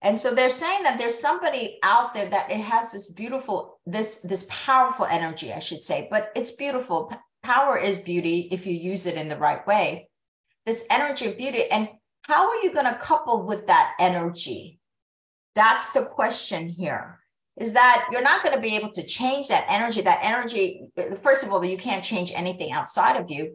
And 0.00 0.18
so 0.18 0.34
they're 0.34 0.48
saying 0.48 0.84
that 0.84 0.96
there's 0.96 1.18
somebody 1.18 1.78
out 1.82 2.14
there 2.14 2.26
that 2.30 2.50
it 2.50 2.60
has 2.60 2.90
this 2.90 3.12
beautiful 3.12 3.78
this 3.84 4.20
this 4.22 4.46
powerful 4.48 5.04
energy 5.04 5.52
i 5.52 5.58
should 5.58 5.82
say 5.82 6.08
but 6.10 6.32
it's 6.34 6.52
beautiful. 6.52 7.12
Power 7.42 7.78
is 7.78 7.98
beauty 7.98 8.48
if 8.50 8.66
you 8.66 8.72
use 8.72 9.06
it 9.06 9.16
in 9.16 9.28
the 9.28 9.36
right 9.36 9.66
way. 9.66 10.08
This 10.64 10.86
energy 10.90 11.26
of 11.26 11.36
beauty 11.36 11.70
and 11.70 11.88
how 12.22 12.48
are 12.48 12.62
you 12.62 12.72
going 12.72 12.86
to 12.86 12.94
couple 12.94 13.46
with 13.46 13.66
that 13.66 13.92
energy? 13.98 14.78
That's 15.54 15.92
the 15.92 16.06
question 16.06 16.68
here 16.68 17.19
is 17.60 17.74
that 17.74 18.08
you're 18.10 18.22
not 18.22 18.42
going 18.42 18.54
to 18.54 18.60
be 18.60 18.74
able 18.74 18.90
to 18.90 19.06
change 19.06 19.48
that 19.48 19.66
energy. 19.68 20.00
That 20.00 20.20
energy, 20.22 20.88
first 21.20 21.44
of 21.44 21.52
all, 21.52 21.62
you 21.62 21.76
can't 21.76 22.02
change 22.02 22.32
anything 22.34 22.72
outside 22.72 23.20
of 23.20 23.30
you. 23.30 23.54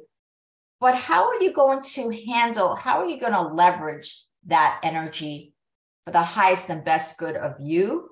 But 0.80 0.96
how 0.96 1.28
are 1.28 1.42
you 1.42 1.52
going 1.52 1.82
to 1.82 2.12
handle, 2.28 2.76
how 2.76 3.00
are 3.00 3.08
you 3.08 3.20
going 3.20 3.34
to 3.34 3.42
leverage 3.42 4.24
that 4.46 4.80
energy 4.84 5.54
for 6.04 6.12
the 6.12 6.22
highest 6.22 6.70
and 6.70 6.86
best 6.86 7.18
good 7.18 7.36
of 7.36 7.56
you 7.60 8.10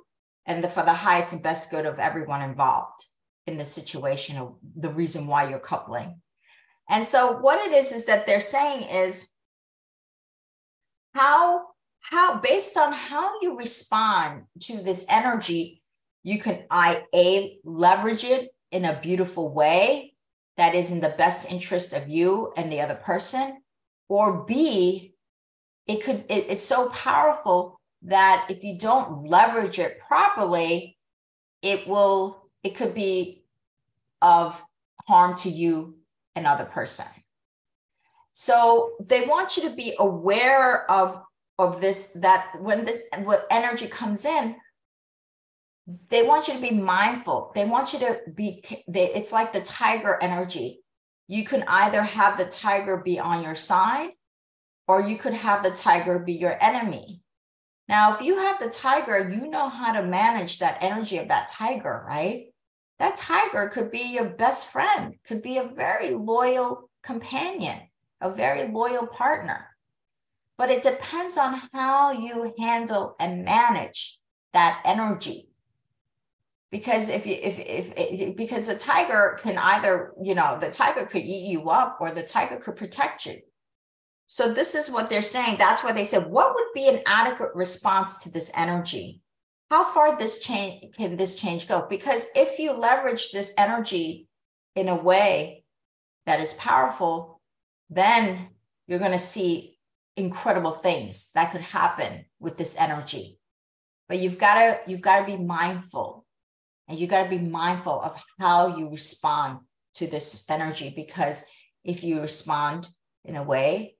and 0.48 0.64
the, 0.64 0.68
for 0.68 0.84
the 0.84 0.94
highest 0.94 1.32
and 1.32 1.44
best 1.44 1.70
good 1.70 1.86
of 1.86 2.00
everyone 2.00 2.42
involved 2.42 3.06
in 3.46 3.58
the 3.58 3.66
situation 3.66 4.38
of 4.38 4.56
the 4.76 4.90
reason 4.90 5.28
why 5.28 5.48
you're 5.48 5.60
coupling? 5.60 6.20
And 6.90 7.06
so 7.06 7.38
what 7.38 7.60
it 7.68 7.72
is 7.72 7.92
is 7.92 8.08
that 8.08 8.26
they're 8.26 8.40
saying 8.40 8.90
is 8.90 9.30
how 11.14 11.68
how 12.02 12.40
based 12.40 12.76
on 12.78 12.92
how 12.92 13.40
you 13.42 13.58
respond 13.58 14.44
to 14.60 14.82
this 14.82 15.06
energy 15.10 15.83
you 16.24 16.40
can 16.40 16.64
i 16.70 17.04
a 17.14 17.58
leverage 17.64 18.24
it 18.24 18.50
in 18.72 18.86
a 18.86 19.00
beautiful 19.02 19.54
way 19.54 20.14
that 20.58 20.76
is 20.76 20.92
in 20.92 21.02
the 21.02 21.16
best 21.18 21.52
interest 21.52 21.94
of 21.94 22.08
you 22.08 22.52
and 22.58 22.72
the 22.72 22.82
other 22.82 22.96
person 22.96 23.58
or 24.10 24.44
b 24.44 25.14
it 25.88 26.04
could 26.04 26.24
it, 26.30 26.46
it's 26.50 26.64
so 26.64 26.90
powerful 26.90 27.80
that 28.02 28.48
if 28.50 28.64
you 28.64 28.78
don't 28.78 29.24
leverage 29.28 29.80
it 29.80 30.00
properly 30.00 30.98
it 31.62 31.88
will 31.88 32.50
it 32.64 32.76
could 32.76 32.94
be 32.94 33.44
of 34.22 34.64
harm 35.08 35.36
to 35.36 35.50
you 35.50 35.98
and 36.36 36.48
other 36.48 36.66
person. 36.66 37.06
So 38.32 38.94
they 39.00 39.26
want 39.26 39.58
you 39.58 39.70
to 39.70 39.76
be 39.76 39.94
aware 40.00 40.90
of 40.90 41.22
of 41.60 41.80
this 41.82 42.14
that 42.22 42.60
when 42.62 42.84
this 42.84 43.02
what 43.20 43.46
energy 43.52 43.88
comes 43.88 44.26
in 44.26 44.56
they 46.10 46.24
want 46.24 46.48
you 46.48 46.54
to 46.56 46.62
be 46.62 46.72
mindful. 46.72 47.52
They 47.56 47.66
want 47.66 47.94
you 47.94 48.00
to 48.00 48.20
be 48.34 48.64
they, 48.88 49.14
it's 49.14 49.32
like 49.32 49.52
the 49.52 49.62
tiger 49.62 50.18
energy. 50.22 50.82
You 51.28 51.44
can 51.44 51.64
either 51.68 52.02
have 52.02 52.38
the 52.38 52.46
tiger 52.46 52.98
be 52.98 53.20
on 53.20 53.44
your 53.44 53.56
side 53.56 54.12
or 54.88 55.02
you 55.02 55.18
could 55.18 55.34
have 55.34 55.64
the 55.64 55.72
tiger 55.72 56.20
be 56.20 56.34
your 56.34 56.62
enemy. 56.62 57.22
Now 57.90 58.14
if 58.14 58.22
you 58.22 58.38
have 58.38 58.60
the 58.60 58.70
tiger 58.70 59.30
you 59.30 59.48
know 59.48 59.68
how 59.68 59.94
to 59.94 60.04
manage 60.04 60.60
that 60.60 60.78
energy 60.82 61.18
of 61.18 61.28
that 61.28 61.48
tiger 61.48 62.06
right? 62.08 62.54
That 63.00 63.18
tiger 63.18 63.68
could 63.68 63.92
be 63.92 64.14
your 64.14 64.30
best 64.30 64.72
friend 64.72 65.16
could 65.26 65.42
be 65.42 65.58
a 65.58 65.68
very 65.68 66.12
loyal 66.12 66.90
companion 67.02 67.80
a 68.22 68.34
very 68.34 68.70
loyal 68.70 69.06
partner. 69.06 69.68
But 70.58 70.70
it 70.70 70.82
depends 70.82 71.38
on 71.38 71.62
how 71.74 72.12
you 72.12 72.54
handle 72.58 73.16
and 73.20 73.44
manage 73.44 74.18
that 74.54 74.82
energy 74.86 75.50
because 76.74 77.10
if 77.10 77.28
you 77.28 77.38
if, 77.42 77.60
if 77.60 77.94
if 77.96 78.36
because 78.36 78.68
the 78.68 78.76
tiger 78.76 79.38
can 79.42 79.58
either 79.58 80.14
you 80.22 80.36
know 80.36 80.58
the 80.60 80.70
tiger 80.70 81.06
could 81.06 81.22
eat 81.24 81.46
you 81.48 81.70
up 81.70 81.98
or 82.02 82.12
the 82.12 82.24
tiger 82.24 82.58
could 82.58 82.76
protect 82.76 83.26
you 83.28 83.38
so 84.28 84.52
this 84.52 84.74
is 84.74 84.90
what 84.90 85.10
they're 85.10 85.22
saying 85.36 85.56
that's 85.58 85.84
why 85.84 85.92
they 85.94 86.04
said 86.06 86.26
what 86.26 86.54
would 86.56 86.72
be 86.74 86.88
an 86.88 87.02
adequate 87.06 87.54
response 87.54 88.24
to 88.24 88.32
this 88.32 88.52
energy 88.56 89.22
how 89.70 89.84
far 89.84 90.18
this 90.18 90.40
change 90.40 90.96
can 90.98 91.16
this 91.16 91.40
change 91.40 91.68
go 91.68 91.86
because 91.90 92.26
if 92.36 92.60
you 92.60 92.74
leverage 92.74 93.32
this 93.32 93.54
energy 93.58 94.28
in 94.76 94.90
a 94.90 94.96
way 94.96 95.64
that 96.26 96.40
is 96.40 96.54
powerful 96.54 97.40
then 97.90 98.50
you're 98.88 99.00
going 99.00 99.12
to 99.12 99.20
see 99.20 99.78
incredible 100.16 100.72
things 100.72 101.32
that 101.34 101.52
could 101.52 101.62
happen 101.62 102.26
with 102.40 102.58
this 102.58 102.76
energy. 102.78 103.40
But 104.08 104.20
you've 104.20 104.38
got 104.38 104.56
to 104.56 104.80
you've 104.88 105.02
got 105.02 105.22
to 105.22 105.26
be 105.26 105.42
mindful. 105.42 106.23
And 106.94 107.00
you 107.00 107.08
got 107.08 107.24
to 107.24 107.30
be 107.32 107.40
mindful 107.40 108.04
of 108.04 108.24
how 108.40 108.78
you 108.78 108.88
respond 108.88 109.62
to 109.96 110.06
this 110.06 110.46
energy 110.48 110.94
because 110.96 111.44
if 111.84 112.04
you 112.04 112.22
respond 112.22 112.88
in 113.26 113.36
a 113.36 113.42
way 113.42 113.96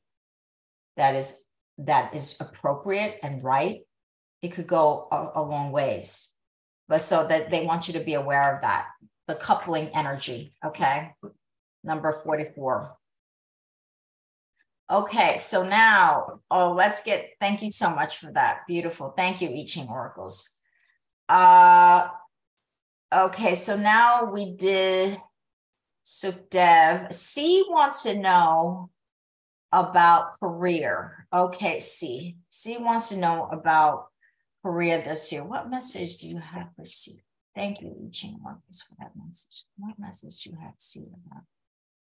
that 0.96 1.16
is 1.16 1.44
that 1.80 2.14
is 2.14 2.38
appropriate 2.40 3.18
and 3.24 3.44
right, 3.44 3.80
it 4.44 4.50
could 4.50 4.68
go 4.68 5.08
a, 5.12 5.40
a 5.40 5.42
long 5.42 5.72
ways. 5.72 6.36
But 6.88 7.02
so 7.02 7.26
that 7.26 7.50
they 7.50 7.66
want 7.66 7.88
you 7.88 7.96
to 7.96 8.00
be 8.00 8.14
aware 8.14 8.56
of 8.56 8.62
that, 8.62 8.90
the 9.28 9.34
coupling 9.34 9.90
energy. 9.96 10.54
Okay. 10.64 11.14
Number 11.84 12.12
44. 12.12 12.96
Okay, 14.92 15.38
so 15.38 15.64
now, 15.64 16.42
oh, 16.52 16.74
let's 16.74 17.04
get, 17.04 17.32
thank 17.42 17.64
you 17.64 17.72
so 17.72 17.90
much 17.90 18.20
for 18.20 18.32
that. 18.34 18.68
Beautiful. 18.68 19.16
Thank 19.18 19.42
you, 19.42 19.50
I 19.50 19.66
Ching 19.66 19.88
Oracles. 19.88 20.60
Uh, 21.28 22.10
okay, 23.14 23.56
so 23.56 23.78
now 23.78 24.26
we 24.26 24.54
did 24.56 25.18
Sukdev. 26.04 27.14
C 27.14 27.64
wants 27.70 28.04
to 28.04 28.16
know 28.16 28.90
about 29.72 30.40
career. 30.40 31.28
Okay, 31.34 31.80
C. 31.80 32.38
C 32.50 32.78
wants 32.78 33.10
to 33.10 33.18
know 33.18 33.48
about 33.52 34.08
career 34.64 35.02
this 35.02 35.32
year. 35.32 35.44
What 35.44 35.70
message 35.70 36.18
do 36.18 36.28
you 36.28 36.40
have 36.40 36.70
for 36.76 36.86
C? 36.86 37.20
Thank 37.56 37.82
you, 37.82 38.10
Ching 38.12 38.40
Oracles, 38.44 38.84
for 38.88 38.96
that 39.00 39.12
message. 39.16 39.66
What 39.78 40.00
message 40.00 40.44
do 40.44 40.52
you 40.52 40.58
have 40.62 40.74
C 40.78 41.02
about 41.02 41.44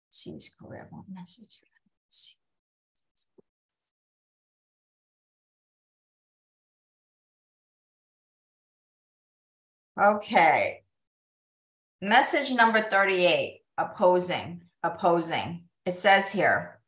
C's 0.10 0.56
career? 0.62 0.88
What 0.90 1.06
message 1.14 1.50
do 1.50 1.66
you 1.66 1.72
have 1.74 1.92
C? 2.10 2.36
Okay. 10.00 10.84
Message 12.02 12.52
number 12.54 12.80
38 12.80 13.62
opposing, 13.76 14.62
opposing. 14.84 15.64
It 15.84 15.96
says 15.96 16.32
here, 16.32 16.80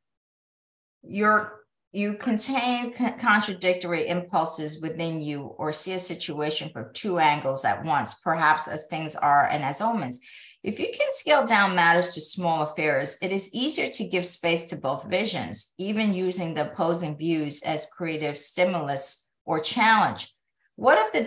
you're 1.02 1.66
you 1.92 2.14
contain 2.14 2.94
contradictory 2.94 4.08
impulses 4.08 4.84
within 4.84 5.22
you 5.22 5.56
or 5.58 5.72
see 5.72 5.94
a 5.94 6.00
situation 6.00 6.70
from 6.70 6.94
two 6.94 7.18
angles 7.18 7.66
at 7.66 7.84
once, 7.84 8.20
perhaps 8.20 8.68
as 8.68 8.86
things 8.86 9.16
are 9.16 9.48
and 9.48 9.64
as 9.64 9.82
omens. 9.82 10.20
If 10.62 10.80
you 10.80 10.86
can 10.96 11.08
scale 11.10 11.44
down 11.44 11.76
matters 11.76 12.14
to 12.14 12.22
small 12.22 12.62
affairs, 12.62 13.18
it 13.24 13.32
is 13.32 13.52
easier 13.56 13.90
to 13.90 14.08
give 14.08 14.28
space 14.28 14.68
to 14.68 14.76
both 14.76 15.10
visions, 15.10 15.74
even 15.80 16.14
using 16.14 16.54
the 16.54 16.70
opposing 16.70 17.18
views 17.18 17.64
as 17.64 17.90
creative 17.92 18.38
stimulus 18.38 19.32
or 19.46 19.60
challenge. 19.60 20.32
What 20.76 21.00
if 21.00 21.12
the 21.12 21.24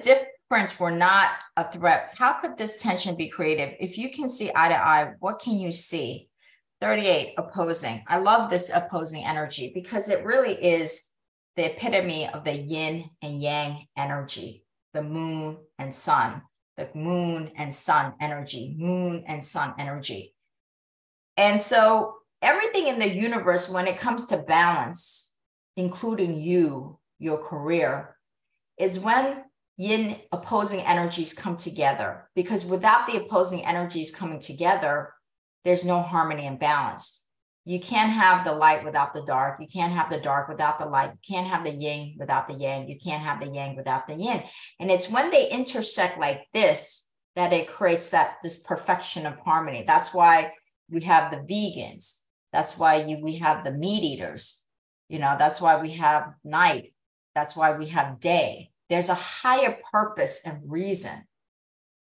difference 0.52 0.78
were 0.78 0.90
not 0.90 1.30
a 1.56 1.72
threat? 1.72 2.14
How 2.18 2.34
could 2.34 2.58
this 2.58 2.76
tension 2.76 3.16
be 3.16 3.30
creative? 3.30 3.74
If 3.80 3.96
you 3.96 4.10
can 4.10 4.28
see 4.28 4.50
eye 4.54 4.68
to 4.68 4.74
eye, 4.74 5.12
what 5.18 5.40
can 5.40 5.58
you 5.58 5.72
see? 5.72 6.28
38, 6.82 7.32
opposing. 7.38 8.02
I 8.06 8.18
love 8.18 8.50
this 8.50 8.70
opposing 8.70 9.24
energy 9.24 9.72
because 9.74 10.10
it 10.10 10.26
really 10.26 10.52
is 10.52 11.08
the 11.56 11.72
epitome 11.72 12.28
of 12.28 12.44
the 12.44 12.52
yin 12.52 13.08
and 13.22 13.40
yang 13.40 13.86
energy, 13.96 14.66
the 14.92 15.02
moon 15.02 15.56
and 15.78 15.94
sun, 15.94 16.42
the 16.76 16.86
moon 16.94 17.50
and 17.56 17.74
sun 17.74 18.12
energy, 18.20 18.74
moon 18.76 19.24
and 19.26 19.42
sun 19.42 19.72
energy. 19.78 20.34
And 21.38 21.62
so 21.62 22.16
everything 22.42 22.88
in 22.88 22.98
the 22.98 23.08
universe, 23.08 23.70
when 23.70 23.86
it 23.86 23.96
comes 23.96 24.26
to 24.26 24.36
balance, 24.36 25.34
including 25.78 26.36
you, 26.36 26.98
your 27.18 27.38
career, 27.38 28.18
is 28.76 29.00
when 29.00 29.44
yin 29.76 30.16
opposing 30.30 30.80
energies 30.80 31.32
come 31.32 31.56
together. 31.56 32.28
Because 32.34 32.64
without 32.64 33.06
the 33.06 33.16
opposing 33.16 33.64
energies 33.64 34.14
coming 34.14 34.40
together, 34.40 35.12
there's 35.64 35.84
no 35.84 36.02
harmony 36.02 36.46
and 36.46 36.58
balance. 36.58 37.26
You 37.64 37.78
can't 37.78 38.10
have 38.10 38.44
the 38.44 38.52
light 38.52 38.84
without 38.84 39.14
the 39.14 39.22
dark. 39.22 39.60
You 39.60 39.68
can't 39.68 39.92
have 39.92 40.10
the 40.10 40.18
dark 40.18 40.48
without 40.48 40.78
the 40.78 40.86
light. 40.86 41.12
You 41.12 41.34
can't 41.34 41.46
have 41.46 41.62
the 41.62 41.70
yin 41.70 42.16
without 42.18 42.48
the 42.48 42.54
yang. 42.54 42.88
You 42.88 42.98
can't 42.98 43.22
have 43.22 43.40
the 43.40 43.46
yang 43.46 43.76
without 43.76 44.08
the 44.08 44.14
yin. 44.14 44.42
And 44.80 44.90
it's 44.90 45.08
when 45.08 45.30
they 45.30 45.48
intersect 45.48 46.18
like 46.18 46.42
this 46.52 47.08
that 47.36 47.52
it 47.52 47.68
creates 47.68 48.10
that 48.10 48.38
this 48.42 48.58
perfection 48.58 49.26
of 49.26 49.38
harmony. 49.38 49.84
That's 49.86 50.12
why 50.12 50.52
we 50.90 51.02
have 51.02 51.30
the 51.30 51.38
vegans. 51.38 52.18
That's 52.52 52.76
why 52.76 52.96
you, 53.04 53.18
we 53.22 53.36
have 53.36 53.64
the 53.64 53.72
meat 53.72 54.02
eaters. 54.02 54.66
You 55.08 55.20
know, 55.20 55.36
that's 55.38 55.60
why 55.60 55.80
we 55.80 55.90
have 55.92 56.34
night. 56.44 56.92
That's 57.34 57.54
why 57.54 57.72
we 57.72 57.86
have 57.88 58.18
day. 58.18 58.71
There's 58.92 59.08
a 59.08 59.14
higher 59.14 59.78
purpose 59.90 60.42
and 60.44 60.70
reason 60.70 61.24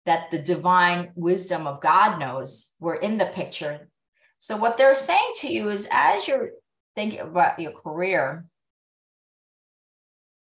that 0.07 0.31
the 0.31 0.39
divine 0.39 1.11
wisdom 1.15 1.67
of 1.67 1.83
God 1.83 2.19
knows 2.19 2.73
we're 2.81 2.95
in 2.95 3.19
the 3.19 3.27
picture. 3.27 3.91
So, 4.39 4.57
what 4.57 4.79
they're 4.79 4.95
saying 4.95 5.33
to 5.41 5.53
you 5.53 5.69
is 5.69 5.87
as 5.93 6.27
you're 6.27 6.53
thinking 6.97 7.21
about 7.21 7.59
your 7.59 7.73
career, 7.73 8.47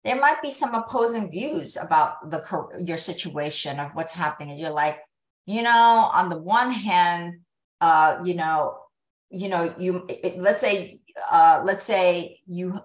there 0.04 0.14
might 0.14 0.40
be 0.40 0.52
some 0.52 0.72
opposing 0.72 1.32
views 1.32 1.76
about 1.76 2.30
the 2.30 2.44
your 2.86 2.96
situation 2.96 3.80
of 3.80 3.96
what's 3.96 4.14
happening. 4.14 4.56
You're 4.56 4.70
like, 4.70 5.00
you 5.46 5.62
know, 5.62 6.10
on 6.12 6.28
the 6.28 6.38
one 6.38 6.70
hand, 6.70 7.40
uh, 7.80 8.18
you 8.24 8.34
know, 8.34 8.78
you 9.30 9.48
know, 9.48 9.74
you 9.76 10.06
it, 10.08 10.38
let's 10.38 10.60
say, 10.60 11.00
uh, 11.28 11.62
let's 11.64 11.84
say 11.84 12.38
you 12.46 12.80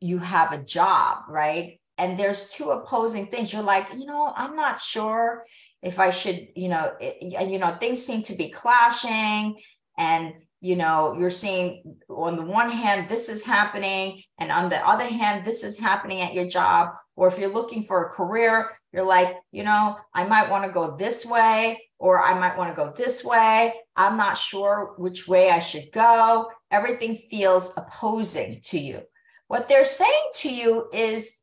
you 0.00 0.18
have 0.18 0.52
a 0.52 0.58
job, 0.62 1.24
right? 1.30 1.80
And 1.96 2.18
there's 2.18 2.50
two 2.50 2.70
opposing 2.70 3.26
things. 3.26 3.52
You're 3.52 3.62
like, 3.62 3.88
you 3.92 4.06
know, 4.06 4.32
I'm 4.36 4.56
not 4.56 4.80
sure 4.80 5.44
if 5.82 5.98
I 5.98 6.10
should, 6.10 6.48
you 6.56 6.68
know, 6.68 6.92
it, 7.00 7.48
you 7.48 7.58
know, 7.58 7.76
things 7.78 8.04
seem 8.04 8.22
to 8.24 8.34
be 8.34 8.48
clashing 8.48 9.56
and 9.96 10.34
you 10.60 10.76
know 10.76 11.14
you're 11.18 11.30
seeing 11.30 11.98
on 12.08 12.36
the 12.36 12.42
one 12.42 12.70
hand 12.70 13.06
this 13.06 13.28
is 13.28 13.44
happening 13.44 14.22
and 14.38 14.50
on 14.50 14.70
the 14.70 14.88
other 14.88 15.04
hand 15.04 15.44
this 15.44 15.62
is 15.62 15.78
happening 15.78 16.22
at 16.22 16.32
your 16.32 16.46
job. 16.46 16.94
Or 17.16 17.28
if 17.28 17.38
you're 17.38 17.52
looking 17.52 17.82
for 17.82 18.04
a 18.04 18.08
career 18.08 18.70
you're 18.90 19.06
like 19.06 19.36
you 19.52 19.62
know 19.62 19.98
i 20.14 20.24
might 20.24 20.50
want 20.50 20.64
to 20.64 20.70
go 20.70 20.96
this 20.96 21.26
way 21.26 21.82
or 21.98 22.24
i 22.24 22.32
might 22.38 22.56
want 22.56 22.70
to 22.70 22.76
go 22.76 22.92
this 22.96 23.22
way. 23.22 23.74
I'm 23.94 24.16
not 24.16 24.38
sure 24.38 24.94
which 24.96 25.28
way 25.28 25.50
i 25.50 25.58
should 25.58 25.92
go. 25.92 26.50
Everything 26.70 27.16
feels 27.30 27.76
opposing 27.76 28.60
to 28.64 28.78
you. 28.78 29.02
What 29.48 29.68
they're 29.68 29.84
saying 29.84 30.30
to 30.36 30.52
you 30.52 30.88
is 30.94 31.36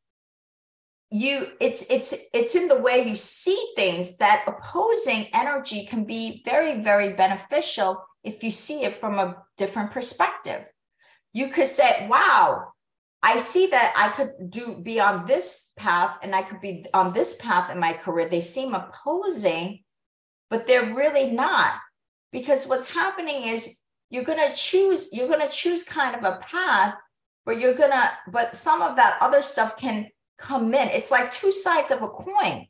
you 1.12 1.48
it's 1.60 1.84
it's 1.90 2.14
it's 2.32 2.54
in 2.54 2.68
the 2.68 2.80
way 2.80 3.06
you 3.06 3.14
see 3.14 3.62
things 3.76 4.16
that 4.16 4.44
opposing 4.46 5.26
energy 5.34 5.84
can 5.84 6.04
be 6.04 6.42
very 6.42 6.80
very 6.80 7.12
beneficial 7.12 8.02
if 8.24 8.42
you 8.42 8.50
see 8.50 8.84
it 8.84 8.98
from 8.98 9.18
a 9.18 9.36
different 9.58 9.90
perspective. 9.90 10.64
You 11.34 11.48
could 11.48 11.68
say 11.68 12.06
wow 12.08 12.68
i 13.22 13.36
see 13.38 13.68
that 13.68 13.92
i 13.96 14.08
could 14.08 14.50
do 14.50 14.80
be 14.82 14.98
on 14.98 15.26
this 15.26 15.72
path 15.78 16.16
and 16.22 16.34
i 16.34 16.42
could 16.42 16.60
be 16.60 16.84
on 16.92 17.12
this 17.12 17.36
path 17.36 17.70
in 17.70 17.78
my 17.78 17.92
career. 17.92 18.28
They 18.28 18.40
seem 18.40 18.74
opposing 18.74 19.80
but 20.48 20.66
they're 20.66 20.94
really 20.94 21.30
not 21.30 21.74
because 22.32 22.66
what's 22.66 22.94
happening 22.94 23.44
is 23.44 23.80
you're 24.08 24.24
going 24.24 24.50
to 24.50 24.54
choose 24.54 25.10
you're 25.12 25.28
going 25.28 25.46
to 25.46 25.54
choose 25.54 25.84
kind 25.84 26.16
of 26.16 26.24
a 26.24 26.38
path 26.38 26.94
where 27.44 27.58
you're 27.58 27.74
going 27.74 27.90
to 27.90 28.10
but 28.28 28.56
some 28.56 28.80
of 28.80 28.96
that 28.96 29.18
other 29.20 29.42
stuff 29.42 29.76
can 29.76 30.08
come 30.42 30.74
in. 30.74 30.88
It's 30.88 31.10
like 31.10 31.30
two 31.30 31.52
sides 31.52 31.90
of 31.90 32.02
a 32.02 32.08
coin. 32.08 32.66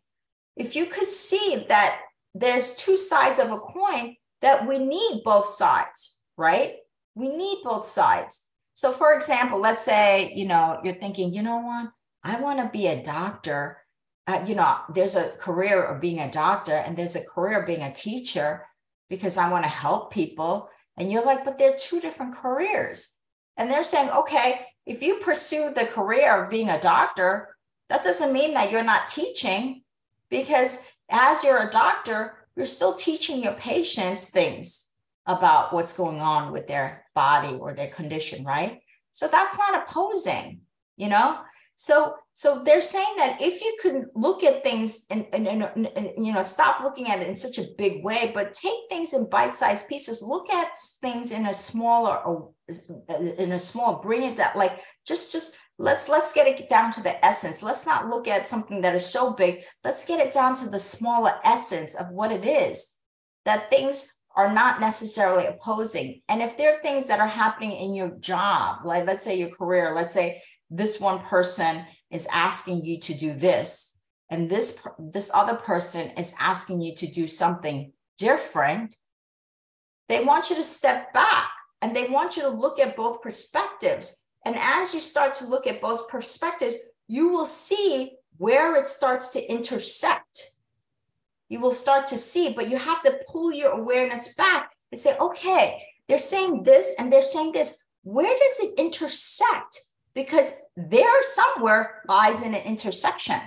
If 0.56 0.76
you 0.76 0.86
could 0.86 1.06
see 1.06 1.64
that 1.68 1.98
there's 2.34 2.76
two 2.76 2.96
sides 2.96 3.38
of 3.38 3.50
a 3.50 3.58
coin, 3.58 4.16
that 4.42 4.66
we 4.66 4.78
need 4.78 5.22
both 5.24 5.48
sides, 5.48 6.20
right? 6.36 6.74
We 7.14 7.28
need 7.28 7.62
both 7.64 7.86
sides. 7.86 8.48
So, 8.74 8.92
for 8.92 9.14
example, 9.14 9.58
let's 9.58 9.84
say, 9.84 10.32
you 10.34 10.46
know, 10.46 10.80
you're 10.82 10.94
thinking, 10.94 11.32
you 11.32 11.42
know 11.42 11.58
what? 11.58 11.90
I 12.24 12.40
want 12.40 12.58
to 12.60 12.70
be 12.76 12.86
a 12.86 13.02
doctor. 13.02 13.78
Uh, 14.26 14.44
you 14.46 14.54
know, 14.54 14.78
there's 14.92 15.16
a 15.16 15.30
career 15.30 15.82
of 15.82 16.00
being 16.00 16.20
a 16.20 16.30
doctor 16.30 16.72
and 16.74 16.96
there's 16.96 17.16
a 17.16 17.24
career 17.24 17.60
of 17.60 17.66
being 17.66 17.82
a 17.82 17.92
teacher 17.92 18.66
because 19.08 19.36
I 19.36 19.50
want 19.50 19.64
to 19.64 19.70
help 19.70 20.12
people. 20.12 20.68
And 20.96 21.10
you're 21.10 21.24
like, 21.24 21.44
but 21.44 21.58
they're 21.58 21.76
two 21.76 22.00
different 22.00 22.34
careers. 22.34 23.18
And 23.56 23.70
they're 23.70 23.82
saying, 23.82 24.10
okay, 24.10 24.66
if 24.86 25.02
you 25.02 25.16
pursue 25.16 25.72
the 25.74 25.86
career 25.86 26.44
of 26.44 26.50
being 26.50 26.70
a 26.70 26.80
doctor, 26.80 27.51
that 27.92 28.04
doesn't 28.04 28.32
mean 28.32 28.54
that 28.54 28.70
you're 28.70 28.82
not 28.82 29.06
teaching 29.06 29.82
because 30.30 30.90
as 31.10 31.44
you're 31.44 31.68
a 31.68 31.70
doctor, 31.70 32.32
you're 32.56 32.64
still 32.64 32.94
teaching 32.94 33.42
your 33.42 33.52
patients 33.52 34.30
things 34.30 34.92
about 35.26 35.74
what's 35.74 35.92
going 35.92 36.18
on 36.18 36.52
with 36.52 36.66
their 36.66 37.04
body 37.14 37.54
or 37.54 37.74
their 37.74 37.88
condition, 37.88 38.46
right? 38.46 38.80
So 39.12 39.28
that's 39.28 39.58
not 39.58 39.82
opposing, 39.82 40.60
you 40.96 41.10
know? 41.10 41.40
So, 41.76 42.14
so 42.32 42.64
they're 42.64 42.80
saying 42.80 43.14
that 43.18 43.42
if 43.42 43.60
you 43.60 43.76
can 43.82 44.06
look 44.14 44.42
at 44.42 44.64
things 44.64 45.04
and, 45.10 45.26
and, 45.34 45.46
and, 45.46 45.62
and, 45.94 46.26
you 46.26 46.32
know 46.32 46.40
stop 46.40 46.80
looking 46.80 47.08
at 47.08 47.20
it 47.20 47.28
in 47.28 47.36
such 47.36 47.58
a 47.58 47.68
big 47.76 48.02
way, 48.02 48.32
but 48.34 48.54
take 48.54 48.78
things 48.88 49.12
in 49.12 49.28
bite-sized 49.28 49.86
pieces. 49.86 50.22
Look 50.22 50.50
at 50.50 50.72
things 51.02 51.30
in 51.30 51.44
a 51.44 51.52
smaller, 51.52 52.46
in 53.38 53.52
a 53.52 53.58
small, 53.58 54.00
bring 54.00 54.22
it 54.22 54.36
down. 54.36 54.52
Like 54.56 54.80
just, 55.06 55.30
just 55.32 55.58
let's 55.82 56.08
let's 56.08 56.32
get 56.32 56.46
it 56.46 56.68
down 56.68 56.92
to 56.92 57.02
the 57.02 57.22
essence. 57.24 57.62
Let's 57.62 57.84
not 57.84 58.06
look 58.06 58.28
at 58.28 58.48
something 58.48 58.80
that 58.82 58.94
is 58.94 59.04
so 59.04 59.32
big. 59.32 59.64
Let's 59.82 60.04
get 60.04 60.24
it 60.24 60.32
down 60.32 60.54
to 60.56 60.68
the 60.68 60.78
smaller 60.78 61.34
essence 61.44 61.96
of 61.96 62.08
what 62.10 62.30
it 62.30 62.44
is. 62.44 62.98
That 63.44 63.68
things 63.68 64.20
are 64.36 64.54
not 64.54 64.80
necessarily 64.80 65.46
opposing. 65.46 66.22
And 66.28 66.40
if 66.40 66.56
there 66.56 66.72
are 66.72 66.80
things 66.80 67.08
that 67.08 67.18
are 67.18 67.26
happening 67.26 67.72
in 67.72 67.94
your 67.94 68.10
job, 68.20 68.86
like 68.86 69.06
let's 69.06 69.24
say 69.24 69.36
your 69.36 69.50
career, 69.50 69.92
let's 69.94 70.14
say 70.14 70.40
this 70.70 71.00
one 71.00 71.18
person 71.18 71.84
is 72.10 72.28
asking 72.32 72.84
you 72.84 73.00
to 73.00 73.14
do 73.14 73.34
this 73.34 74.00
and 74.30 74.48
this 74.48 74.86
this 74.98 75.30
other 75.34 75.56
person 75.56 76.12
is 76.16 76.32
asking 76.38 76.80
you 76.80 76.94
to 76.94 77.06
do 77.06 77.26
something 77.26 77.92
different 78.18 78.94
they 80.08 80.24
want 80.24 80.48
you 80.48 80.56
to 80.56 80.62
step 80.62 81.12
back 81.12 81.50
and 81.80 81.94
they 81.94 82.08
want 82.08 82.36
you 82.36 82.42
to 82.42 82.48
look 82.48 82.78
at 82.78 82.96
both 82.96 83.22
perspectives 83.22 84.21
and 84.44 84.56
as 84.58 84.94
you 84.94 85.00
start 85.00 85.34
to 85.34 85.46
look 85.46 85.66
at 85.66 85.80
both 85.80 86.08
perspectives 86.08 86.76
you 87.08 87.28
will 87.28 87.46
see 87.46 88.12
where 88.38 88.76
it 88.76 88.88
starts 88.88 89.28
to 89.28 89.50
intersect 89.50 90.50
you 91.48 91.60
will 91.60 91.72
start 91.72 92.06
to 92.06 92.16
see 92.16 92.52
but 92.52 92.68
you 92.68 92.76
have 92.76 93.02
to 93.02 93.18
pull 93.28 93.52
your 93.52 93.72
awareness 93.72 94.34
back 94.34 94.72
and 94.90 95.00
say 95.00 95.16
okay 95.18 95.82
they're 96.08 96.18
saying 96.18 96.62
this 96.62 96.94
and 96.98 97.12
they're 97.12 97.22
saying 97.22 97.52
this 97.52 97.86
where 98.02 98.36
does 98.36 98.60
it 98.60 98.78
intersect 98.78 99.80
because 100.14 100.60
there 100.76 101.22
somewhere 101.22 102.02
lies 102.08 102.42
in 102.42 102.54
an 102.54 102.62
intersection. 102.62 103.40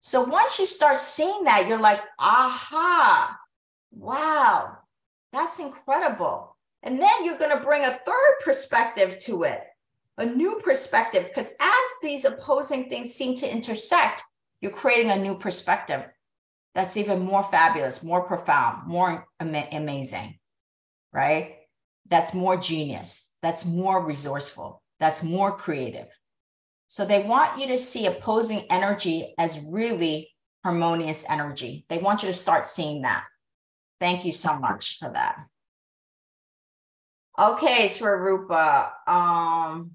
So 0.00 0.24
once 0.24 0.58
you 0.58 0.66
start 0.66 0.98
seeing 0.98 1.44
that, 1.44 1.66
you're 1.66 1.80
like, 1.80 2.00
aha, 2.18 3.38
wow, 3.90 4.78
that's 5.32 5.60
incredible. 5.60 6.53
And 6.84 7.02
then 7.02 7.24
you're 7.24 7.38
going 7.38 7.56
to 7.56 7.64
bring 7.64 7.84
a 7.84 7.90
third 7.90 8.34
perspective 8.44 9.18
to 9.24 9.42
it, 9.42 9.60
a 10.16 10.24
new 10.24 10.60
perspective, 10.62 11.24
because 11.26 11.50
as 11.58 11.88
these 12.00 12.24
opposing 12.24 12.88
things 12.88 13.12
seem 13.12 13.34
to 13.36 13.50
intersect, 13.50 14.22
you're 14.60 14.70
creating 14.70 15.10
a 15.10 15.18
new 15.18 15.36
perspective 15.36 16.04
that's 16.76 16.96
even 16.96 17.24
more 17.24 17.42
fabulous, 17.42 18.04
more 18.04 18.22
profound, 18.22 18.86
more 18.86 19.26
am- 19.40 19.54
amazing, 19.72 20.38
right? 21.12 21.56
That's 22.08 22.34
more 22.34 22.56
genius, 22.56 23.34
that's 23.42 23.64
more 23.64 24.04
resourceful 24.04 24.82
that's 25.00 25.22
more 25.22 25.56
creative. 25.56 26.06
So 26.88 27.04
they 27.04 27.22
want 27.22 27.60
you 27.60 27.66
to 27.68 27.78
see 27.78 28.06
opposing 28.06 28.66
energy 28.70 29.34
as 29.36 29.60
really 29.60 30.30
harmonious 30.62 31.24
energy. 31.28 31.84
They 31.88 31.98
want 31.98 32.22
you 32.22 32.28
to 32.28 32.34
start 32.34 32.66
seeing 32.66 33.02
that. 33.02 33.24
Thank 34.00 34.24
you 34.24 34.32
so 34.32 34.58
much 34.58 34.98
for 34.98 35.10
that. 35.12 35.40
Okay, 37.38 37.86
Swarupa. 37.86 38.92
Um, 39.08 39.92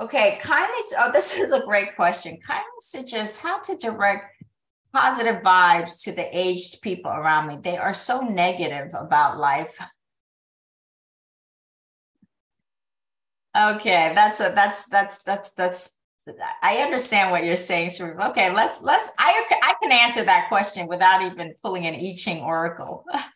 okay, 0.00 0.38
kindly, 0.42 0.80
oh, 0.98 1.10
this 1.12 1.36
is 1.38 1.52
a 1.52 1.60
great 1.60 1.94
question. 1.94 2.38
Kindly 2.44 2.64
suggest 2.80 3.40
how 3.40 3.60
to 3.60 3.76
direct 3.76 4.42
positive 4.92 5.42
vibes 5.42 6.02
to 6.02 6.12
the 6.12 6.26
aged 6.36 6.80
people 6.82 7.10
around 7.10 7.48
me. 7.48 7.58
They 7.62 7.76
are 7.76 7.94
so 7.94 8.20
negative 8.20 8.90
about 8.94 9.38
life. 9.38 9.78
Okay, 13.56 14.12
that's 14.14 14.40
a 14.40 14.52
that's 14.54 14.88
that's 14.88 15.22
that's 15.22 15.52
that's 15.52 15.96
I 16.62 16.78
understand 16.78 17.30
what 17.30 17.44
you're 17.44 17.56
saying, 17.56 17.90
Sri. 17.90 18.10
Okay, 18.10 18.52
let's 18.52 18.82
let's 18.82 19.10
I 19.18 19.46
I 19.62 19.74
can 19.80 19.92
answer 19.92 20.24
that 20.24 20.48
question 20.48 20.88
without 20.88 21.22
even 21.22 21.54
pulling 21.62 21.86
an 21.86 21.94
I 21.94 22.14
Ching 22.16 22.42
oracle. 22.42 23.04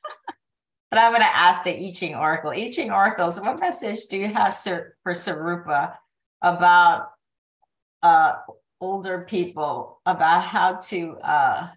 but 0.90 0.98
I'm 0.98 1.12
going 1.12 1.22
to 1.22 1.36
ask 1.36 1.64
the 1.64 1.76
I 1.76 1.90
Ching 1.90 2.14
oracle. 2.14 2.50
I 2.50 2.70
Ching 2.70 2.90
oracles, 2.90 3.40
what 3.40 3.60
message 3.60 4.06
do 4.06 4.18
you 4.18 4.28
have 4.28 4.56
for 4.56 5.12
Swarupa 5.12 5.94
about 6.42 7.08
uh, 8.02 8.34
older 8.80 9.26
people, 9.28 10.00
about 10.06 10.44
how 10.44 10.76
to 10.88 11.16
uh, 11.18 11.68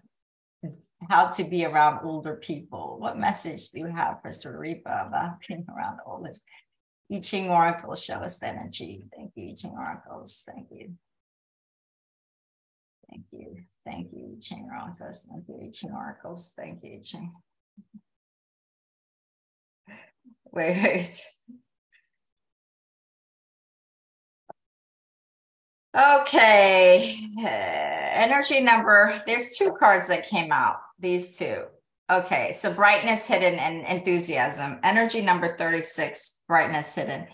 how 1.10 1.26
to 1.26 1.44
be 1.44 1.64
around 1.64 2.00
older 2.04 2.36
people? 2.36 2.96
What 2.98 3.18
message 3.18 3.70
do 3.70 3.80
you 3.80 3.86
have 3.86 4.20
for 4.22 4.30
Swarupa 4.30 5.08
about 5.08 5.40
being 5.46 5.66
around 5.76 5.98
oldest? 6.06 6.44
I 7.12 7.20
Ching 7.20 7.50
Oracle, 7.50 7.94
show 7.94 8.14
us 8.14 8.38
the 8.38 8.48
energy. 8.48 9.04
Thank 9.14 9.32
you, 9.34 9.50
I 9.50 9.54
Ching 9.54 9.74
Oracles. 9.76 10.42
Thank 10.46 10.68
you. 10.70 10.92
Thank 13.10 13.24
you. 13.30 13.56
Thank 13.84 14.12
you, 14.12 14.36
I 14.36 14.40
Ching 14.40 14.70
Oracles. 14.72 15.28
Thank 15.30 15.44
you, 15.48 15.60
I 15.62 15.70
Ching 15.70 15.92
Oracles. 15.92 16.52
Thank 16.56 16.82
you, 16.82 16.94
I 16.94 17.00
Ching. 17.02 17.32
Wait, 20.52 20.82
wait. 20.82 21.24
Okay. 25.96 27.18
Uh, 27.38 27.46
energy 27.46 28.60
number, 28.60 29.20
there's 29.26 29.56
two 29.56 29.72
cards 29.78 30.08
that 30.08 30.28
came 30.28 30.52
out, 30.52 30.76
these 30.98 31.36
two. 31.38 31.64
Okay, 32.10 32.52
so 32.54 32.72
brightness 32.72 33.26
hidden 33.26 33.58
and 33.58 33.86
enthusiasm. 33.86 34.78
Energy 34.82 35.22
number 35.22 35.56
36, 35.56 36.42
brightness 36.48 36.94
hidden. 36.94 37.26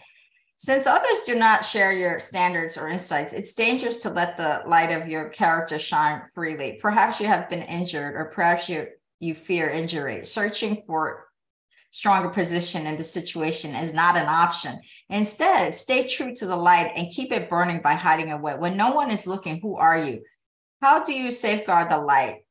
Since 0.56 0.86
others 0.86 1.22
do 1.24 1.36
not 1.36 1.64
share 1.64 1.92
your 1.92 2.18
standards 2.18 2.76
or 2.76 2.88
insights, 2.88 3.32
it's 3.32 3.54
dangerous 3.54 4.02
to 4.02 4.10
let 4.10 4.36
the 4.36 4.62
light 4.66 4.90
of 4.90 5.08
your 5.08 5.28
character 5.28 5.78
shine 5.78 6.22
freely. 6.34 6.78
Perhaps 6.82 7.20
you 7.20 7.26
have 7.26 7.48
been 7.48 7.62
injured, 7.62 8.14
or 8.16 8.26
perhaps 8.26 8.68
you, 8.68 8.88
you 9.20 9.34
fear 9.34 9.68
injury. 9.70 10.24
Searching 10.24 10.82
for 10.86 11.27
stronger 11.90 12.28
position 12.28 12.86
in 12.86 12.96
the 12.96 13.04
situation 13.04 13.74
is 13.74 13.94
not 13.94 14.16
an 14.16 14.26
option. 14.26 14.78
Instead, 15.08 15.74
stay 15.74 16.06
true 16.06 16.34
to 16.34 16.46
the 16.46 16.56
light 16.56 16.92
and 16.94 17.10
keep 17.10 17.32
it 17.32 17.48
burning 17.48 17.80
by 17.82 17.94
hiding 17.94 18.30
away. 18.30 18.54
When 18.56 18.76
no 18.76 18.92
one 18.92 19.10
is 19.10 19.26
looking, 19.26 19.60
who 19.60 19.76
are 19.76 19.98
you? 19.98 20.22
How 20.80 21.04
do 21.04 21.12
you 21.12 21.30
safeguard 21.30 21.90
the 21.90 21.98
light? 21.98 22.44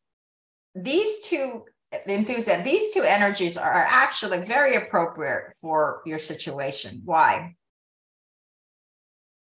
These 0.75 1.27
two 1.27 1.63
enthusiasm, 2.07 2.65
these 2.65 2.93
two 2.93 3.03
energies 3.03 3.57
are 3.57 3.85
actually 3.87 4.39
very 4.39 4.75
appropriate 4.75 5.53
for 5.61 6.01
your 6.05 6.19
situation. 6.19 7.01
Why? 7.05 7.55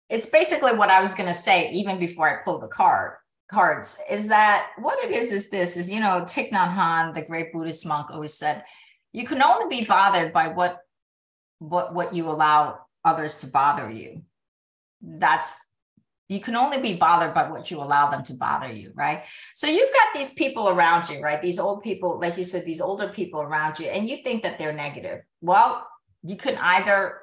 It's 0.09 0.29
basically 0.29 0.75
what 0.75 0.91
I 0.91 1.01
was 1.01 1.15
going 1.15 1.29
to 1.29 1.35
say 1.35 1.71
even 1.73 1.99
before 1.99 2.29
I 2.29 2.43
pull 2.45 2.59
the 2.59 2.69
card 2.69 3.15
cards 3.51 4.01
is 4.09 4.29
that 4.29 4.69
what 4.79 5.03
it 5.05 5.11
is 5.11 5.33
is 5.33 5.51
this 5.51 5.77
is 5.77 5.91
you 5.91 6.01
know 6.01 6.25
Thich 6.27 6.51
Nhat 6.51 6.75
Hanh, 6.75 7.15
the 7.15 7.23
great 7.23 7.53
Buddhist 7.53 7.87
monk, 7.87 8.11
always 8.11 8.35
said 8.35 8.63
you 9.13 9.25
can 9.27 9.43
only 9.43 9.81
be 9.81 9.85
bothered 9.85 10.33
by 10.33 10.49
what 10.49 10.79
what 11.59 11.95
what 11.95 12.15
you 12.15 12.31
allow 12.31 12.81
others 13.05 13.39
to 13.39 13.47
bother 13.47 13.91
you. 13.91 14.23
That's 15.03 15.59
you 16.31 16.41
can 16.41 16.55
only 16.55 16.79
be 16.81 16.95
bothered 16.95 17.35
by 17.35 17.51
what 17.51 17.73
you 17.73 17.79
allow 17.79 18.09
them 18.09 18.23
to 18.23 18.35
bother 18.35 18.71
you, 18.71 18.93
right? 18.95 19.25
So 19.57 19.67
you've 19.67 19.93
got 19.93 20.15
these 20.15 20.33
people 20.33 20.69
around 20.69 21.09
you, 21.09 21.21
right? 21.21 21.43
These 21.43 21.59
old 21.59 21.83
people, 21.83 22.21
like 22.21 22.39
you 22.39 22.45
said, 22.45 22.65
these 22.65 22.81
older 22.81 23.09
people 23.09 23.41
around 23.41 23.81
you, 23.81 23.87
and 23.87 24.09
you 24.09 24.19
think 24.23 24.45
that 24.45 24.57
they're 24.57 24.73
negative. 24.73 25.23
Well, 25.41 25.85
you 26.23 26.37
can 26.37 26.57
either, 26.59 27.19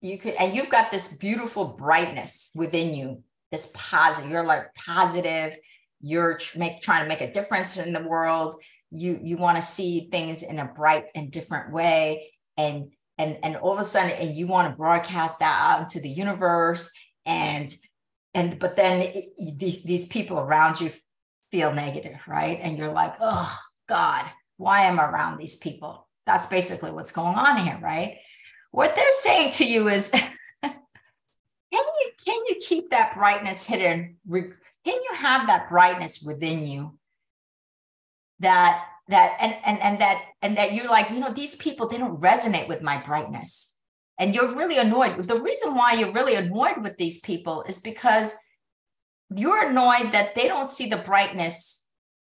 you 0.00 0.18
could, 0.18 0.34
and 0.34 0.56
you've 0.56 0.70
got 0.70 0.90
this 0.90 1.16
beautiful 1.16 1.66
brightness 1.66 2.50
within 2.56 2.96
you, 2.96 3.22
this 3.52 3.72
positive, 3.76 4.28
you're 4.28 4.44
like 4.44 4.74
positive, 4.74 5.56
you're 6.00 6.40
make, 6.56 6.80
trying 6.80 7.04
to 7.04 7.08
make 7.08 7.20
a 7.20 7.32
difference 7.32 7.76
in 7.76 7.92
the 7.92 8.02
world. 8.02 8.60
You, 8.90 9.18
you 9.22 9.36
want 9.36 9.56
to 9.56 9.62
see 9.62 10.08
things 10.10 10.42
in 10.42 10.58
a 10.58 10.64
bright 10.64 11.06
and 11.14 11.30
different 11.30 11.72
way. 11.72 12.32
And, 12.56 12.92
and, 13.18 13.38
and 13.42 13.56
all 13.56 13.72
of 13.72 13.80
a 13.80 13.84
sudden, 13.84 14.12
and 14.12 14.34
you 14.34 14.46
want 14.46 14.70
to 14.70 14.76
broadcast 14.76 15.40
that 15.40 15.60
out 15.60 15.82
into 15.82 16.00
the 16.00 16.08
universe. 16.08 16.92
And 17.26 17.74
and 18.34 18.58
but 18.58 18.76
then 18.76 19.00
it, 19.00 19.58
these 19.58 19.82
these 19.82 20.06
people 20.06 20.38
around 20.38 20.80
you 20.80 20.90
feel 21.50 21.72
negative 21.72 22.20
right? 22.26 22.58
And 22.62 22.78
you're 22.78 22.92
like 22.92 23.14
oh 23.20 23.58
god 23.88 24.26
why 24.56 24.82
am 24.82 24.98
i 24.98 25.04
around 25.04 25.38
these 25.38 25.56
people? 25.56 26.08
That's 26.26 26.46
basically 26.46 26.90
what's 26.90 27.12
going 27.12 27.36
on 27.36 27.58
here 27.58 27.78
right? 27.82 28.18
What 28.70 28.94
they're 28.94 29.10
saying 29.10 29.50
to 29.52 29.64
you 29.64 29.88
is 29.88 30.10
can 30.62 30.72
you 31.72 32.10
can 32.24 32.40
you 32.48 32.56
keep 32.66 32.90
that 32.90 33.14
brightness 33.14 33.66
hidden? 33.66 34.16
Can 34.30 34.52
you 34.84 35.10
have 35.14 35.46
that 35.46 35.68
brightness 35.68 36.22
within 36.22 36.66
you 36.66 36.97
that 38.40 38.84
that 39.08 39.36
and 39.40 39.54
and 39.64 39.80
and 39.80 40.00
that 40.00 40.22
and 40.42 40.56
that 40.58 40.72
you're 40.74 40.88
like 40.88 41.10
you 41.10 41.18
know 41.18 41.32
these 41.32 41.56
people 41.56 41.88
they 41.88 41.98
don't 41.98 42.20
resonate 42.20 42.68
with 42.68 42.82
my 42.82 43.02
brightness 43.02 43.78
and 44.18 44.34
you're 44.34 44.54
really 44.54 44.78
annoyed. 44.78 45.16
The 45.22 45.40
reason 45.40 45.76
why 45.76 45.92
you're 45.92 46.12
really 46.12 46.34
annoyed 46.34 46.82
with 46.82 46.96
these 46.96 47.20
people 47.20 47.62
is 47.68 47.78
because 47.78 48.36
you're 49.34 49.68
annoyed 49.68 50.12
that 50.12 50.34
they 50.34 50.48
don't 50.48 50.68
see 50.68 50.88
the 50.88 50.96
brightness 50.96 51.88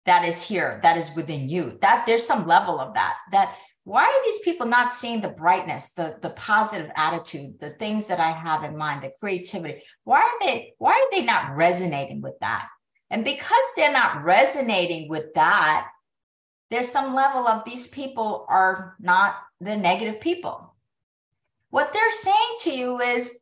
that 0.05 0.25
is 0.25 0.41
here, 0.41 0.79
that 0.83 0.97
is 0.97 1.13
within 1.15 1.49
you. 1.49 1.77
That 1.81 2.05
there's 2.07 2.25
some 2.25 2.47
level 2.47 2.79
of 2.79 2.93
that. 2.93 3.17
That 3.31 3.55
why 3.83 4.05
are 4.05 4.23
these 4.23 4.39
people 4.39 4.65
not 4.65 4.93
seeing 4.93 5.19
the 5.19 5.27
brightness 5.27 5.91
the 5.91 6.17
the 6.21 6.29
positive 6.29 6.89
attitude 6.95 7.59
the 7.59 7.71
things 7.71 8.07
that 8.07 8.17
i 8.21 8.31
have 8.31 8.63
in 8.63 8.77
mind 8.77 9.03
the 9.03 9.11
creativity 9.19 9.81
why 10.05 10.21
are 10.21 10.39
they 10.39 10.73
why 10.77 10.93
are 10.93 11.11
they 11.11 11.25
not 11.25 11.53
resonating 11.53 12.21
with 12.21 12.39
that 12.39 12.65
and 13.09 13.25
because 13.25 13.65
they're 13.75 13.91
not 13.91 14.23
resonating 14.23 15.09
with 15.09 15.33
that 15.33 15.89
there's 16.73 16.89
some 16.89 17.13
level 17.13 17.47
of 17.47 17.63
these 17.65 17.87
people 17.87 18.45
are 18.49 18.95
not 18.99 19.35
the 19.61 19.75
negative 19.75 20.19
people 20.19 20.73
what 21.69 21.93
they're 21.93 22.11
saying 22.11 22.55
to 22.59 22.71
you 22.71 22.99
is 22.99 23.39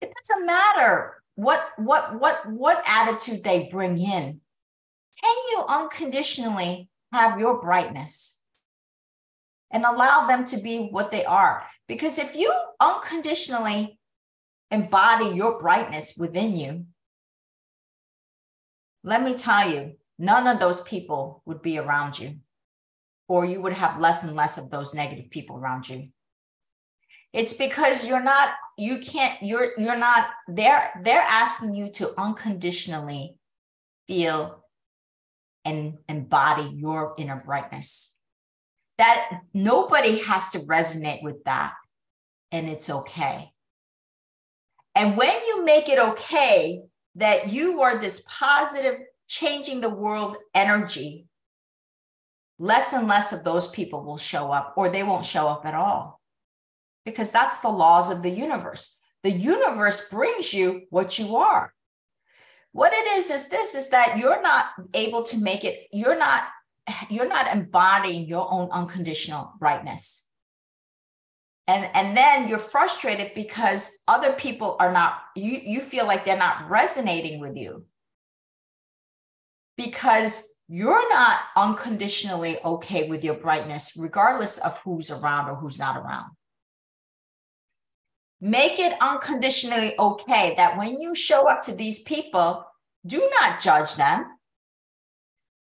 it 0.00 0.12
doesn't 0.20 0.46
matter 0.46 1.22
what 1.34 1.70
what 1.76 2.18
what 2.20 2.48
what 2.50 2.82
attitude 2.86 3.42
they 3.42 3.68
bring 3.70 3.98
in 3.98 4.40
can 5.22 5.36
you 5.50 5.64
unconditionally 5.68 6.88
have 7.12 7.40
your 7.40 7.60
brightness 7.60 8.36
and 9.70 9.84
allow 9.84 10.26
them 10.26 10.44
to 10.46 10.58
be 10.58 10.88
what 10.88 11.10
they 11.10 11.24
are. 11.24 11.64
Because 11.86 12.18
if 12.18 12.34
you 12.36 12.52
unconditionally 12.80 13.98
embody 14.70 15.36
your 15.36 15.58
brightness 15.58 16.16
within 16.16 16.56
you, 16.56 16.86
let 19.04 19.22
me 19.22 19.34
tell 19.34 19.70
you, 19.70 19.96
none 20.18 20.46
of 20.46 20.60
those 20.60 20.80
people 20.82 21.42
would 21.46 21.62
be 21.62 21.78
around 21.78 22.18
you, 22.18 22.36
or 23.28 23.44
you 23.44 23.60
would 23.60 23.74
have 23.74 24.00
less 24.00 24.24
and 24.24 24.36
less 24.36 24.58
of 24.58 24.70
those 24.70 24.94
negative 24.94 25.30
people 25.30 25.56
around 25.56 25.88
you. 25.88 26.08
It's 27.32 27.54
because 27.54 28.06
you're 28.06 28.22
not, 28.22 28.50
you 28.78 28.98
can't, 28.98 29.42
you're 29.42 29.72
you're 29.78 29.98
not, 29.98 30.28
they're 30.48 30.90
they're 31.02 31.20
asking 31.20 31.74
you 31.74 31.90
to 31.92 32.18
unconditionally 32.18 33.36
feel 34.06 34.64
and 35.64 35.98
embody 36.08 36.70
your 36.74 37.14
inner 37.18 37.42
brightness. 37.44 38.16
That 38.98 39.40
nobody 39.52 40.20
has 40.20 40.50
to 40.52 40.60
resonate 40.60 41.22
with 41.22 41.44
that, 41.44 41.74
and 42.52 42.68
it's 42.68 42.88
okay. 42.88 43.50
And 44.94 45.18
when 45.18 45.34
you 45.46 45.62
make 45.62 45.90
it 45.90 45.98
okay 45.98 46.80
that 47.16 47.52
you 47.52 47.82
are 47.82 47.98
this 47.98 48.24
positive, 48.26 49.00
changing 49.28 49.80
the 49.80 49.90
world 49.90 50.36
energy, 50.54 51.26
less 52.58 52.92
and 52.92 53.08
less 53.08 53.32
of 53.32 53.44
those 53.44 53.68
people 53.70 54.04
will 54.04 54.16
show 54.16 54.50
up, 54.50 54.74
or 54.76 54.88
they 54.88 55.02
won't 55.02 55.24
show 55.24 55.48
up 55.48 55.66
at 55.66 55.74
all. 55.74 56.20
Because 57.04 57.30
that's 57.30 57.60
the 57.60 57.68
laws 57.68 58.10
of 58.10 58.22
the 58.22 58.30
universe. 58.30 59.00
The 59.22 59.30
universe 59.30 60.08
brings 60.08 60.52
you 60.52 60.82
what 60.90 61.18
you 61.18 61.36
are 61.36 61.72
what 62.76 62.92
it 62.92 63.06
is 63.16 63.30
is 63.30 63.48
this 63.48 63.74
is 63.74 63.88
that 63.88 64.18
you're 64.18 64.42
not 64.42 64.66
able 64.92 65.22
to 65.22 65.38
make 65.38 65.64
it 65.64 65.88
you're 65.92 66.18
not 66.18 66.44
you're 67.08 67.26
not 67.26 67.50
embodying 67.50 68.26
your 68.26 68.46
own 68.52 68.68
unconditional 68.70 69.54
brightness 69.58 70.28
and 71.66 71.88
and 71.94 72.14
then 72.14 72.48
you're 72.48 72.58
frustrated 72.58 73.32
because 73.34 74.02
other 74.06 74.34
people 74.34 74.76
are 74.78 74.92
not 74.92 75.14
you 75.34 75.58
you 75.64 75.80
feel 75.80 76.06
like 76.06 76.26
they're 76.26 76.36
not 76.36 76.68
resonating 76.68 77.40
with 77.40 77.56
you 77.56 77.82
because 79.76 80.52
you're 80.68 81.08
not 81.10 81.40
unconditionally 81.56 82.58
okay 82.64 83.08
with 83.08 83.22
your 83.22 83.34
brightness 83.34 83.92
regardless 83.96 84.58
of 84.58 84.78
who's 84.80 85.10
around 85.10 85.48
or 85.48 85.54
who's 85.54 85.78
not 85.78 85.96
around 85.96 86.30
Make 88.40 88.78
it 88.78 88.92
unconditionally 89.00 89.94
okay 89.98 90.54
that 90.56 90.76
when 90.76 91.00
you 91.00 91.14
show 91.14 91.48
up 91.48 91.62
to 91.62 91.74
these 91.74 92.02
people, 92.02 92.66
do 93.06 93.30
not 93.40 93.60
judge 93.60 93.94
them. 93.96 94.26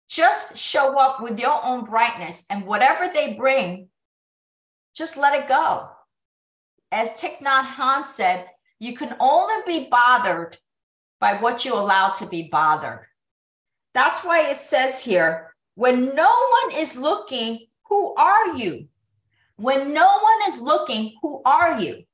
Just 0.09 0.57
show 0.57 0.97
up 0.97 1.21
with 1.21 1.39
your 1.39 1.59
own 1.63 1.83
brightness 1.83 2.45
and 2.49 2.65
whatever 2.65 3.11
they 3.13 3.33
bring, 3.33 3.89
just 4.95 5.17
let 5.17 5.39
it 5.39 5.47
go. 5.47 5.89
As 6.91 7.11
Thich 7.11 7.39
Nhat 7.39 7.63
Hanh 7.63 8.05
said, 8.05 8.47
you 8.79 8.95
can 8.95 9.15
only 9.19 9.61
be 9.67 9.89
bothered 9.89 10.57
by 11.19 11.33
what 11.33 11.65
you 11.65 11.73
allow 11.73 12.09
to 12.09 12.25
be 12.25 12.47
bothered. 12.49 13.05
That's 13.97 14.23
why 14.23 14.49
it 14.51 14.59
says 14.61 15.03
here 15.03 15.55
when 15.73 16.13
no 16.13 16.31
one 16.61 16.79
is 16.79 16.97
looking, 16.97 17.65
who 17.89 18.13
are 18.15 18.55
you? 18.55 18.87
When 19.57 19.91
no 19.93 20.19
one 20.21 20.39
is 20.47 20.61
looking, 20.61 21.15
who 21.21 21.41
are 21.45 21.79
you? 21.79 22.05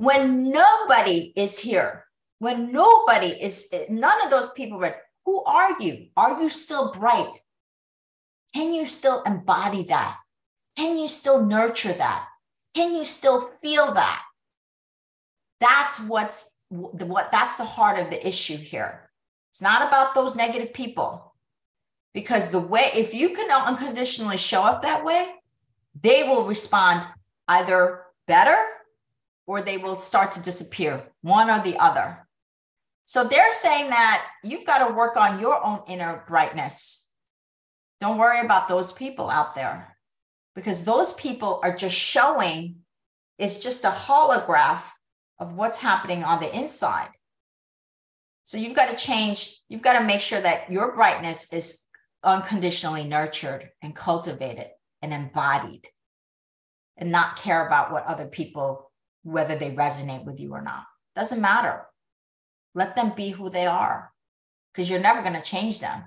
when 0.00 0.48
nobody 0.50 1.30
is 1.36 1.58
here, 1.58 2.06
when 2.38 2.72
nobody 2.72 3.26
is, 3.26 3.70
none 3.90 4.24
of 4.24 4.30
those 4.30 4.50
people 4.52 4.78
read, 4.78 4.94
who 5.26 5.44
are 5.44 5.78
you? 5.78 6.06
Are 6.16 6.42
you 6.42 6.48
still 6.48 6.90
bright? 6.90 7.28
Can 8.54 8.72
you 8.72 8.86
still 8.86 9.22
embody 9.24 9.82
that? 9.84 10.16
Can 10.74 10.96
you 10.96 11.06
still 11.06 11.44
nurture 11.44 11.92
that? 11.92 12.26
Can 12.74 12.94
you 12.94 13.04
still 13.04 13.50
feel 13.62 13.92
that? 13.92 14.22
That's 15.60 16.00
what's 16.00 16.56
what 16.70 17.30
that's 17.30 17.56
the 17.56 17.64
heart 17.64 17.98
of 17.98 18.08
the 18.08 18.26
issue 18.26 18.56
here. 18.56 19.09
It's 19.50 19.62
not 19.62 19.86
about 19.86 20.14
those 20.14 20.34
negative 20.34 20.72
people. 20.72 21.34
Because 22.12 22.50
the 22.50 22.60
way 22.60 22.90
if 22.94 23.14
you 23.14 23.30
can 23.30 23.50
unconditionally 23.50 24.36
show 24.36 24.62
up 24.62 24.82
that 24.82 25.04
way, 25.04 25.28
they 26.00 26.22
will 26.24 26.44
respond 26.44 27.06
either 27.46 28.02
better 28.26 28.56
or 29.46 29.62
they 29.62 29.76
will 29.76 29.98
start 29.98 30.32
to 30.32 30.42
disappear, 30.42 31.02
one 31.22 31.50
or 31.50 31.60
the 31.60 31.76
other. 31.78 32.26
So 33.04 33.24
they're 33.24 33.52
saying 33.52 33.90
that 33.90 34.24
you've 34.44 34.66
got 34.66 34.86
to 34.86 34.94
work 34.94 35.16
on 35.16 35.40
your 35.40 35.64
own 35.64 35.82
inner 35.88 36.22
brightness. 36.28 37.08
Don't 38.00 38.18
worry 38.18 38.40
about 38.40 38.68
those 38.68 38.92
people 38.92 39.28
out 39.28 39.54
there 39.54 39.96
because 40.54 40.84
those 40.84 41.12
people 41.14 41.60
are 41.62 41.74
just 41.74 41.96
showing, 41.96 42.76
it's 43.38 43.58
just 43.58 43.84
a 43.84 43.90
holograph 43.90 44.90
of 45.38 45.54
what's 45.54 45.80
happening 45.80 46.22
on 46.22 46.40
the 46.40 46.56
inside. 46.56 47.10
So 48.50 48.58
you've 48.58 48.74
got 48.74 48.90
to 48.90 48.96
change, 48.96 49.60
you've 49.68 49.80
got 49.80 49.96
to 49.96 50.04
make 50.04 50.20
sure 50.20 50.40
that 50.40 50.72
your 50.72 50.96
brightness 50.96 51.52
is 51.52 51.86
unconditionally 52.24 53.04
nurtured 53.04 53.70
and 53.80 53.94
cultivated 53.94 54.66
and 55.00 55.14
embodied 55.14 55.86
and 56.96 57.12
not 57.12 57.36
care 57.36 57.64
about 57.64 57.92
what 57.92 58.06
other 58.06 58.26
people 58.26 58.90
whether 59.22 59.54
they 59.54 59.70
resonate 59.70 60.24
with 60.24 60.40
you 60.40 60.52
or 60.52 60.62
not. 60.62 60.82
Doesn't 61.14 61.40
matter. 61.40 61.86
Let 62.74 62.96
them 62.96 63.12
be 63.14 63.30
who 63.30 63.50
they 63.50 63.66
are 63.66 64.10
because 64.74 64.90
you're 64.90 64.98
never 64.98 65.22
going 65.22 65.34
to 65.34 65.42
change 65.42 65.78
them. 65.78 66.02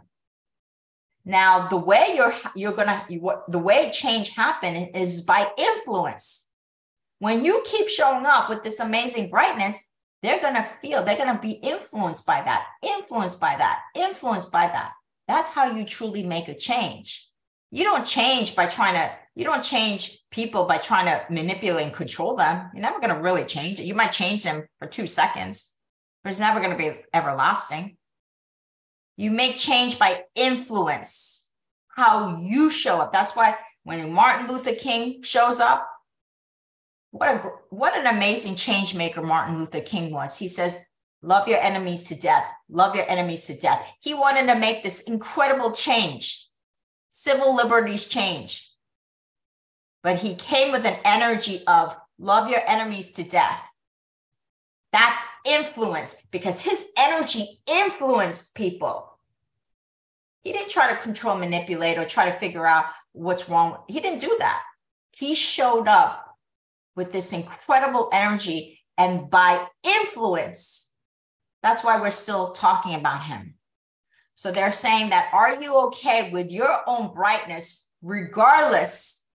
Now, 1.24 1.70
the 1.70 1.78
way 1.78 2.12
you're 2.14 2.34
you're 2.58 2.74
gonna 2.74 3.06
you, 3.08 3.32
the 3.48 3.58
way 3.58 3.90
change 3.90 4.36
happen 4.36 4.76
is 4.76 5.22
by 5.22 5.50
influence. 5.58 6.50
When 7.20 7.46
you 7.46 7.64
keep 7.66 7.88
showing 7.88 8.26
up 8.26 8.50
with 8.50 8.64
this 8.64 8.82
amazing 8.82 9.30
brightness, 9.30 9.93
they're 10.24 10.42
gonna 10.42 10.64
feel 10.64 11.04
they're 11.04 11.18
gonna 11.18 11.40
be 11.40 11.52
influenced 11.52 12.26
by 12.26 12.42
that, 12.42 12.66
influenced 12.82 13.40
by 13.40 13.56
that, 13.58 13.82
influenced 13.94 14.52
by 14.52 14.66
that. 14.66 14.94
That's 15.28 15.50
how 15.50 15.76
you 15.76 15.86
truly 15.86 16.24
make 16.24 16.48
a 16.48 16.56
change. 16.56 17.30
You 17.70 17.84
don't 17.84 18.06
change 18.06 18.56
by 18.56 18.66
trying 18.66 18.96
to 18.96 19.12
you 19.36 19.44
don't 19.44 19.64
change 19.64 20.20
people 20.32 20.66
by 20.66 20.78
trying 20.78 21.06
to 21.08 21.26
manipulate 21.34 21.86
and 21.86 21.94
control 21.94 22.36
them. 22.36 22.70
You're 22.74 22.84
never 22.84 23.00
going 23.00 23.14
to 23.14 23.22
really 23.22 23.46
change 23.46 23.80
it. 23.80 23.86
You 23.86 23.96
might 23.96 24.12
change 24.12 24.44
them 24.44 24.66
for 24.78 24.88
two 24.88 25.08
seconds, 25.08 25.76
but 26.24 26.30
it's 26.30 26.40
never 26.40 26.60
going 26.60 26.72
to 26.72 26.78
be 26.78 27.00
everlasting. 27.14 27.98
You 29.18 29.32
make 29.32 29.58
change 29.58 29.98
by 29.98 30.24
influence, 30.36 31.50
how 31.88 32.38
you 32.38 32.70
show 32.70 32.98
up. 32.98 33.12
That's 33.12 33.36
why 33.36 33.58
when 33.84 34.14
Martin 34.14 34.48
Luther 34.48 34.76
King 34.76 35.24
shows 35.24 35.60
up, 35.60 35.88
what 37.14 37.30
a 37.30 37.38
what 37.70 37.98
an 37.98 38.08
amazing 38.08 38.56
change 38.56 38.94
maker 38.96 39.22
Martin 39.22 39.58
Luther 39.58 39.82
King 39.82 40.12
was. 40.12 40.38
He 40.38 40.48
says, 40.48 40.86
"Love 41.22 41.48
your 41.48 41.60
enemies 41.60 42.04
to 42.06 42.16
death. 42.16 42.46
Love 42.70 42.96
your 42.96 43.10
enemies 43.10 43.46
to 43.48 43.58
death." 43.58 43.82
He 44.02 44.14
wanted 44.14 44.48
to 44.48 44.56
make 44.60 44.84
this 44.84 45.02
incredible 45.02 45.72
change, 45.72 46.50
civil 47.10 47.56
liberties 47.56 48.06
change 48.06 48.74
but 50.04 50.18
he 50.18 50.36
came 50.36 50.72
with 50.72 50.86
an 50.86 51.00
energy 51.06 51.64
of 51.66 51.96
love 52.20 52.50
your 52.50 52.62
enemies 52.68 53.14
to 53.14 53.24
death. 53.24 53.68
That's 54.92 55.24
influence 55.46 56.28
because 56.30 56.62
his 56.62 56.84
energy 56.98 57.62
influenced 57.66 58.54
people. 58.54 59.18
He 60.44 60.52
didn't 60.52 60.70
try 60.70 60.92
to 60.92 61.00
control, 61.00 61.38
manipulate, 61.38 61.98
or 61.98 62.06
try 62.06 62.30
to 62.30 62.38
figure 62.38 62.68
out 62.68 62.88
what's 63.14 63.50
wrong. 63.50 63.78
He 63.88 64.02
didn't 64.02 64.20
do 64.20 64.36
that. 64.40 64.62
He 65.18 65.34
showed 65.36 65.88
up 65.88 66.33
with 66.96 67.12
this 67.12 67.34
incredible 67.34 68.10
energy, 68.14 68.80
and 68.98 69.30
by 69.30 69.66
influence, 69.84 70.92
that's 71.62 71.84
why 71.84 72.00
we're 72.00 72.12
still 72.12 72.52
talking 72.52 72.96
about 72.96 73.24
him. 73.24 73.56
So 74.36 74.52
they're 74.52 74.72
saying 74.72 75.10
that 75.10 75.30
are 75.34 75.62
you 75.62 75.76
okay 75.88 76.30
with 76.32 76.52
your 76.52 76.82
own 76.88 77.14
brightness, 77.14 77.90
regardless 78.02 79.26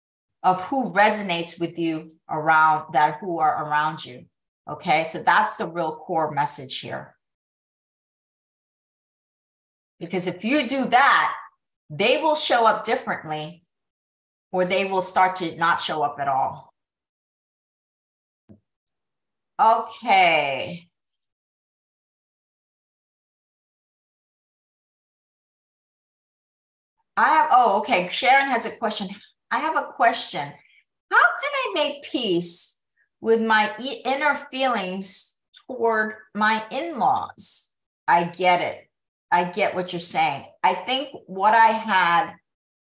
of 0.42 0.62
who 0.64 0.92
resonates 0.92 1.58
with 1.58 1.78
you 1.78 2.12
around 2.28 2.92
that 2.92 3.18
who 3.20 3.38
are 3.38 3.64
around 3.64 4.04
you. 4.04 4.26
Okay, 4.68 5.04
so 5.04 5.22
that's 5.22 5.56
the 5.56 5.66
real 5.66 5.96
core 5.96 6.30
message 6.30 6.78
here. 6.80 7.14
Because 9.98 10.26
if 10.26 10.44
you 10.44 10.68
do 10.68 10.84
that, 10.86 11.34
they 11.90 12.20
will 12.20 12.34
show 12.34 12.66
up 12.66 12.84
differently 12.84 13.64
or 14.52 14.64
they 14.64 14.84
will 14.84 15.02
start 15.02 15.36
to 15.36 15.56
not 15.56 15.80
show 15.80 16.02
up 16.02 16.18
at 16.20 16.28
all. 16.28 16.72
Okay. 19.60 20.88
I 27.16 27.28
have, 27.28 27.48
oh, 27.50 27.78
okay. 27.78 28.08
Sharon 28.08 28.50
has 28.50 28.64
a 28.64 28.76
question. 28.76 29.08
I 29.50 29.58
have 29.58 29.76
a 29.76 29.90
question. 29.96 30.52
How 31.10 31.16
can 31.16 31.50
I 31.52 31.72
make 31.74 32.04
peace 32.04 32.80
with 33.20 33.40
my 33.40 33.74
inner 34.04 34.34
feelings 34.34 35.38
toward 35.66 36.14
my 36.34 36.64
in 36.70 36.98
laws? 36.98 37.72
I 38.06 38.24
get 38.24 38.60
it. 38.60 38.88
I 39.32 39.44
get 39.44 39.74
what 39.74 39.92
you're 39.92 40.00
saying. 40.00 40.46
I 40.62 40.74
think 40.74 41.10
what 41.26 41.54
I 41.54 41.66
had, 41.66 42.34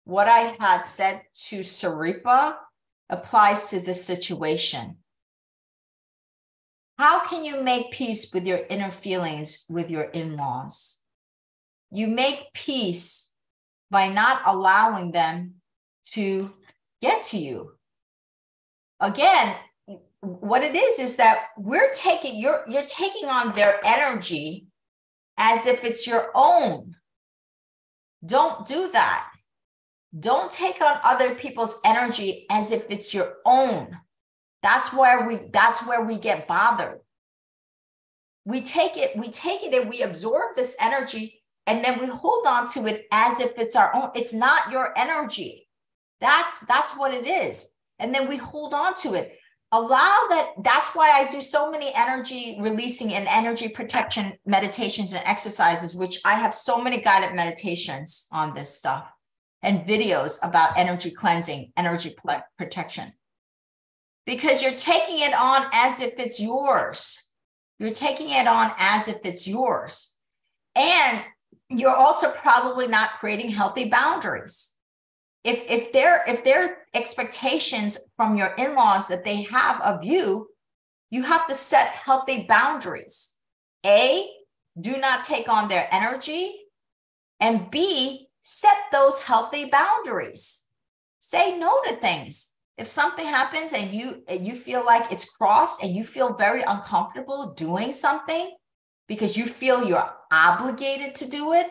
what 0.04 0.28
I 0.28 0.56
had 0.58 0.82
said 0.82 1.22
to 1.48 1.60
Swarupa 1.60 2.56
applies 3.08 3.68
to 3.68 3.78
this 3.78 4.04
situation. 4.04 4.96
How 6.98 7.26
can 7.26 7.44
you 7.44 7.62
make 7.62 7.90
peace 7.90 8.33
with 8.33 8.46
your 8.46 8.61
inner 8.70 8.90
feelings 8.90 9.64
with 9.68 9.90
your 9.90 10.04
in 10.04 10.37
laws? 10.37 11.00
You 11.90 12.07
make 12.07 12.52
peace 12.52 13.35
by 13.90 14.09
not 14.09 14.42
allowing 14.46 15.12
them 15.12 15.54
to 16.12 16.52
get 17.00 17.24
to 17.24 17.38
you. 17.38 17.72
Again, 19.00 19.57
what 20.20 20.62
it 20.62 20.74
is 20.74 20.98
is 20.98 21.16
that 21.16 21.48
we're 21.59 21.92
taking 21.92 22.38
you're 22.38 22.64
you're 22.68 22.87
taking 22.87 23.28
on 23.28 23.54
their 23.54 23.78
energy 23.85 24.68
as 25.37 25.66
if 25.66 25.85
it's 25.85 26.07
your 26.07 26.30
own. 26.35 26.96
Don't 28.24 28.66
do 28.66 28.90
that. 28.92 29.30
Don't 30.18 30.50
take 30.50 30.80
on 30.80 30.98
other 31.02 31.35
people's 31.35 31.80
energy 31.85 32.46
as 32.50 32.72
if 32.72 32.90
it's 32.90 33.12
your 33.12 33.35
own. 33.44 33.98
That's 34.64 34.94
where 34.94 35.29
we 35.29 35.40
that's 35.53 35.87
where 35.87 36.00
we 36.00 36.16
get 36.16 36.48
bothered. 36.48 37.00
We 38.46 38.62
take 38.62 38.96
it, 38.96 39.14
we 39.14 39.31
take 39.31 39.62
it 39.62 39.74
and 39.74 39.90
we 39.90 40.00
absorb 40.00 40.57
this 40.57 40.74
energy 40.81 41.42
and 41.66 41.85
then 41.85 42.00
we 42.00 42.07
hold 42.07 42.46
on 42.46 42.66
to 42.68 42.87
it 42.87 43.07
as 43.12 43.40
if 43.40 43.59
it's 43.59 43.77
our 43.77 43.94
own. 43.94 44.09
It's 44.14 44.33
not 44.33 44.72
your 44.72 44.98
energy. 44.98 45.68
That's 46.22 46.61
that's 46.61 46.96
what 46.96 47.12
it 47.12 47.27
is. 47.27 47.72
And 47.98 48.14
then 48.14 48.27
we 48.27 48.38
hold 48.38 48.72
on 48.72 48.94
to 49.03 49.12
it 49.12 49.37
allow 49.72 50.27
that 50.31 50.53
that's 50.62 50.94
why 50.94 51.11
i 51.11 51.27
do 51.27 51.40
so 51.40 51.68
many 51.68 51.90
energy 51.96 52.57
releasing 52.61 53.12
and 53.14 53.27
energy 53.27 53.68
protection 53.68 54.33
meditations 54.46 55.14
and 55.14 55.24
exercises 55.27 55.96
which 55.96 56.20
i 56.24 56.35
have 56.35 56.55
so 56.55 56.81
many 56.81 57.00
guided 57.00 57.35
meditations 57.35 58.29
on 58.31 58.55
this 58.55 58.72
stuff 58.72 59.11
and 59.62 59.85
videos 59.85 60.38
about 60.46 60.79
energy 60.79 61.11
cleansing 61.11 61.72
energy 61.77 62.14
protection 62.57 63.12
because 64.26 64.62
you're 64.62 64.72
taking 64.72 65.18
it 65.18 65.34
on 65.34 65.66
as 65.72 66.00
if 66.00 66.14
it's 66.18 66.40
yours. 66.40 67.30
You're 67.78 67.90
taking 67.90 68.30
it 68.30 68.46
on 68.46 68.72
as 68.78 69.08
if 69.08 69.18
it's 69.24 69.46
yours. 69.46 70.16
And 70.74 71.20
you're 71.68 71.94
also 71.94 72.30
probably 72.30 72.87
not 72.87 73.14
creating 73.14 73.50
healthy 73.50 73.88
boundaries. 73.88 74.76
If 75.42 75.64
if 75.68 75.92
their 75.92 76.24
if 76.26 76.44
their 76.44 76.87
expectations 76.94 77.98
from 78.16 78.37
your 78.37 78.54
in-laws 78.56 79.08
that 79.08 79.24
they 79.24 79.42
have 79.42 79.80
of 79.82 80.04
you 80.04 80.48
you 81.10 81.22
have 81.22 81.46
to 81.46 81.54
set 81.54 81.90
healthy 81.90 82.44
boundaries. 82.48 83.37
A 83.87 84.28
do 84.80 84.96
not 84.96 85.22
take 85.22 85.48
on 85.48 85.68
their 85.68 85.88
energy. 85.92 86.56
And 87.38 87.70
b 87.70 88.28
set 88.42 88.76
those 88.90 89.22
healthy 89.22 89.66
boundaries. 89.66 90.66
Say 91.18 91.56
no 91.56 91.80
to 91.87 91.94
things 91.96 92.53
if 92.76 92.87
something 92.87 93.26
happens 93.26 93.72
and 93.72 93.92
you 93.92 94.22
you 94.28 94.54
feel 94.54 94.84
like 94.84 95.12
it's 95.12 95.37
crossed 95.37 95.82
and 95.82 95.94
you 95.94 96.04
feel 96.04 96.34
very 96.34 96.62
uncomfortable 96.62 97.52
doing 97.54 97.92
something 97.92 98.54
because 99.08 99.37
you 99.37 99.46
feel 99.46 99.84
you're 99.84 100.10
obligated 100.32 101.14
to 101.14 101.28
do 101.28 101.52
it 101.52 101.68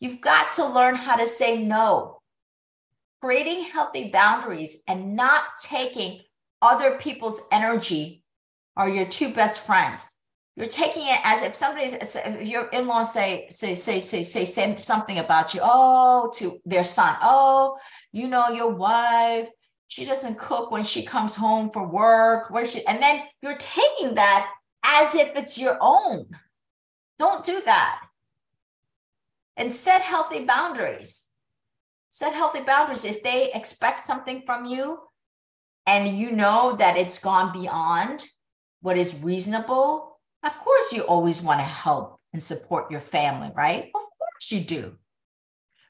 you've 0.00 0.20
got 0.20 0.52
to 0.52 0.66
learn 0.66 0.94
how 0.94 1.16
to 1.16 1.26
say 1.26 1.62
no 1.62 2.18
creating 3.20 3.64
healthy 3.64 4.10
boundaries 4.10 4.82
and 4.86 5.16
not 5.16 5.44
taking 5.62 6.20
other 6.62 6.96
people's 6.98 7.40
energy 7.52 8.22
are 8.76 8.88
your 8.88 9.06
two 9.06 9.32
best 9.32 9.66
friends. 9.66 10.08
You're 10.56 10.66
taking 10.66 11.06
it 11.06 11.20
as 11.22 11.42
if 11.42 11.54
somebody, 11.54 11.86
if 11.86 12.48
your 12.48 12.66
in-law 12.68 13.04
say, 13.04 13.46
say, 13.50 13.76
say, 13.76 14.00
say, 14.00 14.24
say, 14.24 14.44
say 14.44 14.74
something 14.76 15.18
about 15.18 15.54
you, 15.54 15.60
oh, 15.62 16.32
to 16.36 16.60
their 16.64 16.82
son, 16.82 17.16
oh, 17.22 17.78
you 18.12 18.26
know, 18.26 18.48
your 18.48 18.70
wife, 18.70 19.48
she 19.88 20.04
doesn't 20.04 20.38
cook 20.38 20.70
when 20.70 20.84
she 20.84 21.02
comes 21.02 21.34
home 21.34 21.70
for 21.70 21.86
work. 21.86 22.50
Where 22.50 22.64
she, 22.64 22.86
and 22.86 23.02
then 23.02 23.24
you're 23.42 23.56
taking 23.56 24.14
that 24.14 24.48
as 24.84 25.14
if 25.14 25.32
it's 25.34 25.58
your 25.58 25.76
own. 25.80 26.26
Don't 27.18 27.44
do 27.44 27.60
that. 27.64 28.02
And 29.56 29.72
set 29.72 30.02
healthy 30.02 30.44
boundaries 30.44 31.28
set 32.10 32.34
healthy 32.34 32.60
boundaries. 32.62 33.04
If 33.04 33.22
they 33.22 33.52
expect 33.52 34.00
something 34.00 34.42
from 34.44 34.64
you 34.64 34.98
and 35.86 36.18
you 36.18 36.32
know 36.32 36.76
that 36.76 36.96
it's 36.96 37.20
gone 37.20 37.52
beyond 37.52 38.24
what 38.80 38.98
is 38.98 39.22
reasonable, 39.22 40.18
of 40.44 40.58
course, 40.58 40.92
you 40.92 41.02
always 41.02 41.42
want 41.42 41.60
to 41.60 41.64
help 41.64 42.20
and 42.32 42.42
support 42.42 42.90
your 42.90 43.00
family, 43.00 43.50
right? 43.56 43.84
Of 43.86 43.92
course, 43.92 44.50
you 44.50 44.60
do. 44.60 44.96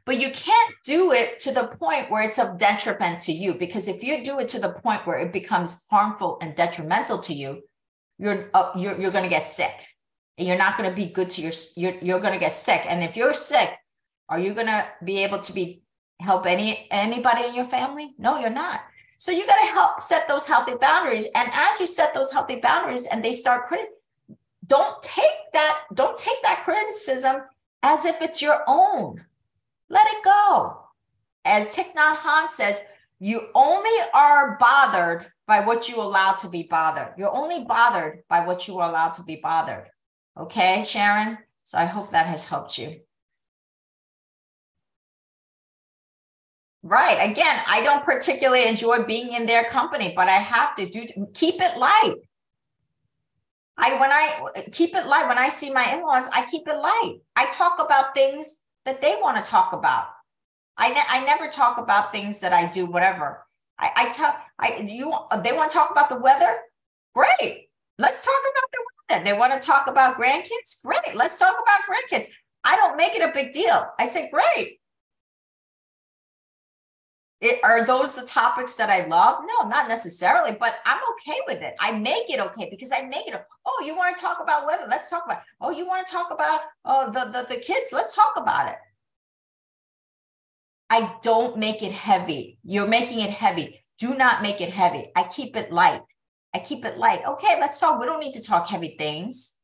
But 0.09 0.18
you 0.18 0.31
can't 0.31 0.75
do 0.87 1.12
it 1.12 1.38
to 1.40 1.53
the 1.53 1.66
point 1.66 2.11
where 2.11 2.23
it's 2.23 2.38
of 2.38 2.57
detriment 2.57 3.21
to 3.21 3.33
you. 3.33 3.53
Because 3.53 3.88
if 3.88 4.03
you 4.03 4.25
do 4.25 4.38
it 4.38 4.49
to 4.49 4.59
the 4.59 4.71
point 4.71 5.07
where 5.07 5.18
it 5.18 5.35
becomes 5.35 5.85
harmful 5.90 6.38
and 6.40 6.57
detrimental 6.57 7.18
to 7.18 7.35
you, 7.35 7.61
you're 8.18 8.49
uh, 8.55 8.71
you're, 8.75 8.99
you're 8.99 9.11
going 9.11 9.25
to 9.25 9.29
get 9.29 9.42
sick. 9.42 9.87
And 10.38 10.49
you're 10.49 10.57
not 10.57 10.79
going 10.79 10.88
to 10.88 10.97
be 10.97 11.12
good 11.12 11.29
to 11.33 11.42
your 11.42 11.53
you're, 11.77 11.99
you're 12.01 12.21
going 12.21 12.33
to 12.33 12.40
get 12.40 12.55
sick. 12.55 12.85
And 12.88 13.05
if 13.05 13.18
you're 13.18 13.35
sick, 13.35 13.68
are 14.31 14.38
you 14.38 14.55
going 14.55 14.68
to 14.68 14.87
be 15.05 15.25
able 15.25 15.40
to 15.40 15.53
be 15.53 15.83
help 16.21 16.47
any 16.47 16.88
anybody 16.90 17.47
in 17.47 17.55
your 17.55 17.66
family? 17.66 18.14
No, 18.16 18.38
you're 18.38 18.49
not. 18.49 18.81
So 19.18 19.31
you 19.31 19.47
got 19.47 19.61
to 19.61 19.73
help 19.73 20.01
set 20.01 20.27
those 20.27 20.49
healthy 20.49 20.77
boundaries. 20.81 21.29
And 21.35 21.51
as 21.53 21.81
you 21.81 21.87
set 21.87 22.14
those 22.14 22.33
healthy 22.33 22.61
boundaries 22.61 23.07
and 23.12 23.23
they 23.23 23.35
start 23.35 23.66
critic, 23.66 23.90
don't 24.66 25.03
take 25.03 25.53
that, 25.53 25.83
don't 25.92 26.16
take 26.16 26.42
that 26.44 26.62
criticism 26.64 27.42
as 27.83 28.07
if 28.07 28.23
it's 28.23 28.40
your 28.40 28.64
own. 28.66 29.27
Let 29.88 30.07
it 30.07 30.24
go. 30.24 30.81
As 31.44 31.74
Thich 31.74 31.94
Nhat 31.94 32.18
Hanh 32.18 32.46
says, 32.46 32.81
you 33.20 33.48
only 33.55 33.96
are 34.14 34.57
bothered 34.59 35.27
by 35.46 35.61
what 35.61 35.88
you 35.88 36.01
allow 36.01 36.33
to 36.35 36.48
be 36.48 36.64
bothered. 36.64 37.14
You're 37.16 37.35
only 37.35 37.64
bothered 37.64 38.22
by 38.29 38.46
what 38.46 38.68
you 38.68 38.74
allow 38.74 39.09
to 39.09 39.22
be 39.22 39.37
bothered. 39.37 39.88
Okay, 40.37 40.85
Sharon? 40.85 41.38
So 41.64 41.79
I 41.79 41.87
hope 41.87 42.11
that 42.11 42.27
has 42.27 42.46
helped 42.46 42.79
you. 42.79 43.01
Right. 46.83 47.31
Again, 47.31 47.61
I 47.66 47.83
don't 47.83 48.05
particularly 48.05 48.66
enjoy 48.66 49.03
being 49.03 49.35
in 49.35 49.46
their 49.46 49.64
company, 49.64 50.12
but 50.14 50.29
I 50.29 50.37
have 50.37 50.77
to 50.77 50.88
do 50.88 51.07
keep 51.35 51.61
it 51.61 51.77
light. 51.77 52.14
I 53.77 54.01
when 54.01 54.11
I 54.11 54.62
keep 54.72 54.94
it 54.94 55.07
light, 55.07 55.29
when 55.29 55.38
I 55.38 55.48
see 55.48 55.72
my 55.72 55.92
in-laws, 55.92 56.29
I 56.33 56.46
keep 56.46 56.66
it 56.68 56.79
light. 56.79 57.16
I 57.37 57.46
talk 57.51 57.81
about 57.85 58.14
things 58.14 58.61
that 58.88 59.03
they 59.03 59.16
want 59.20 59.37
to 59.37 59.51
talk 59.51 59.74
about. 59.74 60.07
I, 60.79 60.88
ne- 60.88 61.11
I 61.11 61.22
never 61.22 61.48
talk 61.48 61.77
about 61.77 62.11
things 62.11 62.40
that 62.40 62.55
I 62.55 62.64
do, 62.64 62.87
whatever. 62.87 63.44
I, 63.79 63.90
I 63.94 64.12
tell 64.12 64.35
I 64.59 64.81
you 64.88 65.12
they 65.44 65.53
want 65.53 65.70
to 65.70 65.77
talk 65.77 65.90
about 65.90 66.09
the 66.09 66.16
weather? 66.16 66.57
Great. 67.14 67.68
Let's 67.98 68.24
talk 68.24 68.40
about 68.51 68.70
the 68.72 68.79
weather. 69.11 69.24
They 69.24 69.38
want 69.38 69.61
to 69.61 69.66
talk 69.66 69.88
about 69.88 70.16
grandkids? 70.16 70.83
Great. 70.83 71.14
Let's 71.14 71.38
talk 71.38 71.55
about 71.62 71.81
grandkids. 71.87 72.29
I 72.64 72.76
don't 72.76 72.97
make 72.97 73.14
it 73.14 73.28
a 73.28 73.32
big 73.32 73.53
deal. 73.53 73.89
I 73.99 74.07
say, 74.07 74.30
great. 74.30 74.78
It, 77.41 77.61
are 77.62 77.86
those 77.86 78.16
the 78.16 78.26
topics 78.26 78.74
that 78.74 78.91
I 78.91 79.07
love? 79.07 79.45
No, 79.47 79.68
not 79.68 79.86
necessarily, 79.86 80.57
but 80.59 80.76
I'm 80.84 80.99
okay 81.12 81.39
with 81.47 81.62
it. 81.62 81.74
I 81.78 81.93
make 81.93 82.28
it 82.30 82.41
okay 82.41 82.68
because 82.68 82.91
I 82.91 83.03
make 83.03 83.28
it. 83.28 83.41
Oh, 83.64 83.84
you 83.86 83.97
want 83.97 84.16
to 84.16 84.20
talk 84.20 84.39
about 84.43 84.66
weather? 84.66 84.86
Let's 84.89 85.09
talk 85.09 85.24
about. 85.24 85.43
Oh, 85.61 85.70
you 85.70 85.86
want 85.86 86.05
to 86.05 86.12
talk 86.12 86.32
about 86.32 86.61
oh 86.84 87.12
the, 87.12 87.26
the 87.26 87.55
the 87.55 87.61
kids? 87.61 87.91
Let's 87.93 88.14
talk 88.14 88.32
about 88.36 88.68
it. 88.70 88.76
I 90.91 91.14
don't 91.22 91.59
make 91.59 91.82
it 91.82 91.93
heavy. 91.93 92.59
You're 92.64 92.89
making 92.89 93.20
it 93.20 93.30
heavy. 93.30 93.84
Do 93.99 94.16
not 94.16 94.43
make 94.43 94.61
it 94.61 94.72
heavy. 94.72 95.07
I 95.14 95.24
keep 95.24 95.55
it 95.55 95.72
light. 95.72 96.03
I 96.55 96.59
keep 96.59 96.84
it 96.84 96.99
light. 96.99 97.20
Okay, 97.26 97.61
let's 97.61 97.78
talk. 97.78 98.01
We 98.01 98.07
don't 98.07 98.20
need 98.20 98.32
to 98.32 98.43
talk 98.43 98.66
heavy 98.66 98.97
things 98.99 99.57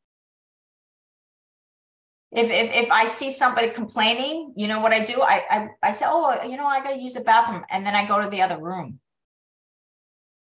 if, 2.35 2.51
if 2.51 2.75
if 2.75 2.91
I 2.91 3.07
see 3.07 3.31
somebody 3.31 3.71
complaining, 3.71 4.53
you 4.57 4.67
know 4.67 4.81
what 4.81 4.93
I 4.93 5.05
do? 5.05 5.23
I 5.23 5.43
I, 5.49 5.69
I 5.83 5.93
say, 5.93 6.05
oh, 6.09 6.43
you 6.43 6.57
know, 6.57 6.67
I 6.67 6.83
got 6.83 6.91
to 6.91 7.01
use 7.01 7.15
the 7.15 7.21
bathroom, 7.21 7.65
and 7.71 7.87
then 7.87 7.95
I 7.95 8.07
go 8.07 8.21
to 8.23 8.29
the 8.29 8.43
other 8.43 8.61
room. 8.61 8.99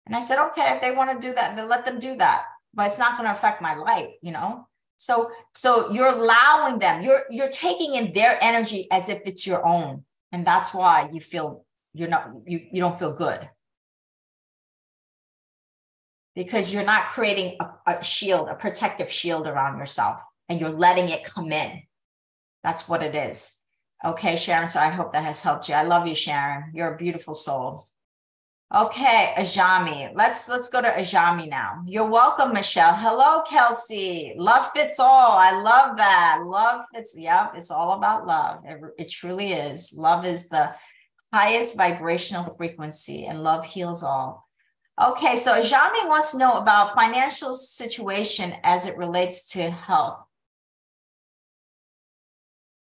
And 0.07 0.15
I 0.15 0.21
said, 0.21 0.39
okay, 0.49 0.75
if 0.75 0.83
they 0.83 0.93
want 0.93 1.21
to 1.21 1.29
do 1.29 1.35
that, 1.35 1.57
then 1.57 1.69
let 1.69 1.85
them 1.85 1.99
do 1.99 2.17
that. 2.17 2.45
But 2.73 2.87
it's 2.87 2.99
not 2.99 3.17
going 3.17 3.29
to 3.29 3.35
affect 3.35 3.61
my 3.61 3.75
life, 3.75 4.11
you 4.23 4.31
know. 4.31 4.69
So 4.97 5.33
so 5.55 5.91
you're 5.91 6.15
allowing 6.15 6.79
them. 6.79 7.03
You're 7.03 7.25
you're 7.29 7.49
taking 7.49 7.95
in 7.95 8.13
their 8.13 8.39
energy 8.41 8.87
as 8.93 9.09
if 9.09 9.21
it's 9.25 9.45
your 9.45 9.67
own, 9.67 10.05
and 10.31 10.47
that's 10.47 10.73
why 10.73 11.11
you 11.13 11.21
feel 11.21 11.65
you're 11.93 12.09
not 12.09 12.31
you, 12.47 12.61
you 12.71 12.81
don't 12.81 12.97
feel 12.97 13.13
good 13.13 13.49
because 16.37 16.73
you're 16.73 16.85
not 16.85 17.09
creating 17.09 17.57
a, 17.61 17.95
a 17.95 18.05
shield 18.05 18.49
a 18.49 18.55
protective 18.55 19.11
shield 19.11 19.49
around 19.49 19.79
yourself 19.79 20.21
and 20.51 20.61
you're 20.61 20.69
letting 20.69 21.09
it 21.09 21.25
come 21.25 21.53
in 21.53 21.83
that's 22.63 22.87
what 22.89 23.03
it 23.03 23.15
is 23.15 23.57
okay 24.05 24.37
sharon 24.37 24.69
so 24.69 24.79
i 24.81 24.91
hope 24.91 25.13
that 25.13 25.25
has 25.25 25.43
helped 25.43 25.69
you 25.69 25.75
i 25.75 25.83
love 25.83 26.07
you 26.07 26.15
sharon 26.15 26.65
you're 26.75 26.93
a 26.93 26.99
beautiful 26.99 27.33
soul 27.33 27.87
Okay, 28.73 29.35
Ajami. 29.37 30.13
Let's 30.15 30.49
let's 30.49 30.69
go 30.69 30.81
to 30.81 30.89
Ajami 30.89 31.49
now. 31.51 31.83
You're 31.87 32.09
welcome, 32.09 32.53
Michelle. 32.53 32.95
Hello, 32.95 33.43
Kelsey. 33.43 34.33
Love 34.37 34.71
fits 34.73 35.01
all. 35.01 35.33
I 35.37 35.61
love 35.61 35.97
that. 35.97 36.45
Love 36.47 36.85
fits. 36.95 37.13
Yep, 37.19 37.55
it's 37.57 37.73
all 37.73 37.95
about 37.95 38.29
love. 38.29 38.61
It, 38.65 38.81
it 38.97 39.11
truly 39.11 39.55
is. 39.55 39.93
Love 39.93 40.25
is 40.25 40.49
the 40.49 40.73
highest 41.33 41.77
vibrational 41.77 42.55
frequency, 42.57 43.27
and 43.27 43.43
love 43.43 43.65
heals 43.65 44.05
all. 44.05 44.49
Okay, 45.03 45.37
so 45.37 45.61
Ajami 45.61 46.07
wants 46.07 46.31
to 46.31 46.39
know 46.39 46.53
about 46.59 46.95
financial 46.95 47.57
situation 47.57 48.55
as 48.63 48.87
it 48.87 48.97
relates 48.97 49.47
to 49.47 49.69
health. 49.69 50.21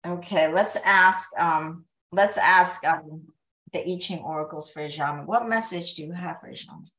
Okay, 0.08 0.52
let's 0.52 0.78
ask. 0.86 1.30
Um, 1.38 1.86
let's 2.12 2.38
ask. 2.38 2.84
Um, 2.86 3.28
the 3.74 3.92
I 3.92 3.98
Ching 3.98 4.20
oracles 4.20 4.70
for 4.70 4.82
Ajami. 4.82 5.26
What 5.26 5.50
message 5.50 5.96
do 5.96 6.04
you 6.04 6.14
have 6.14 6.40
for 6.40 6.50
Ajami? 6.50 6.90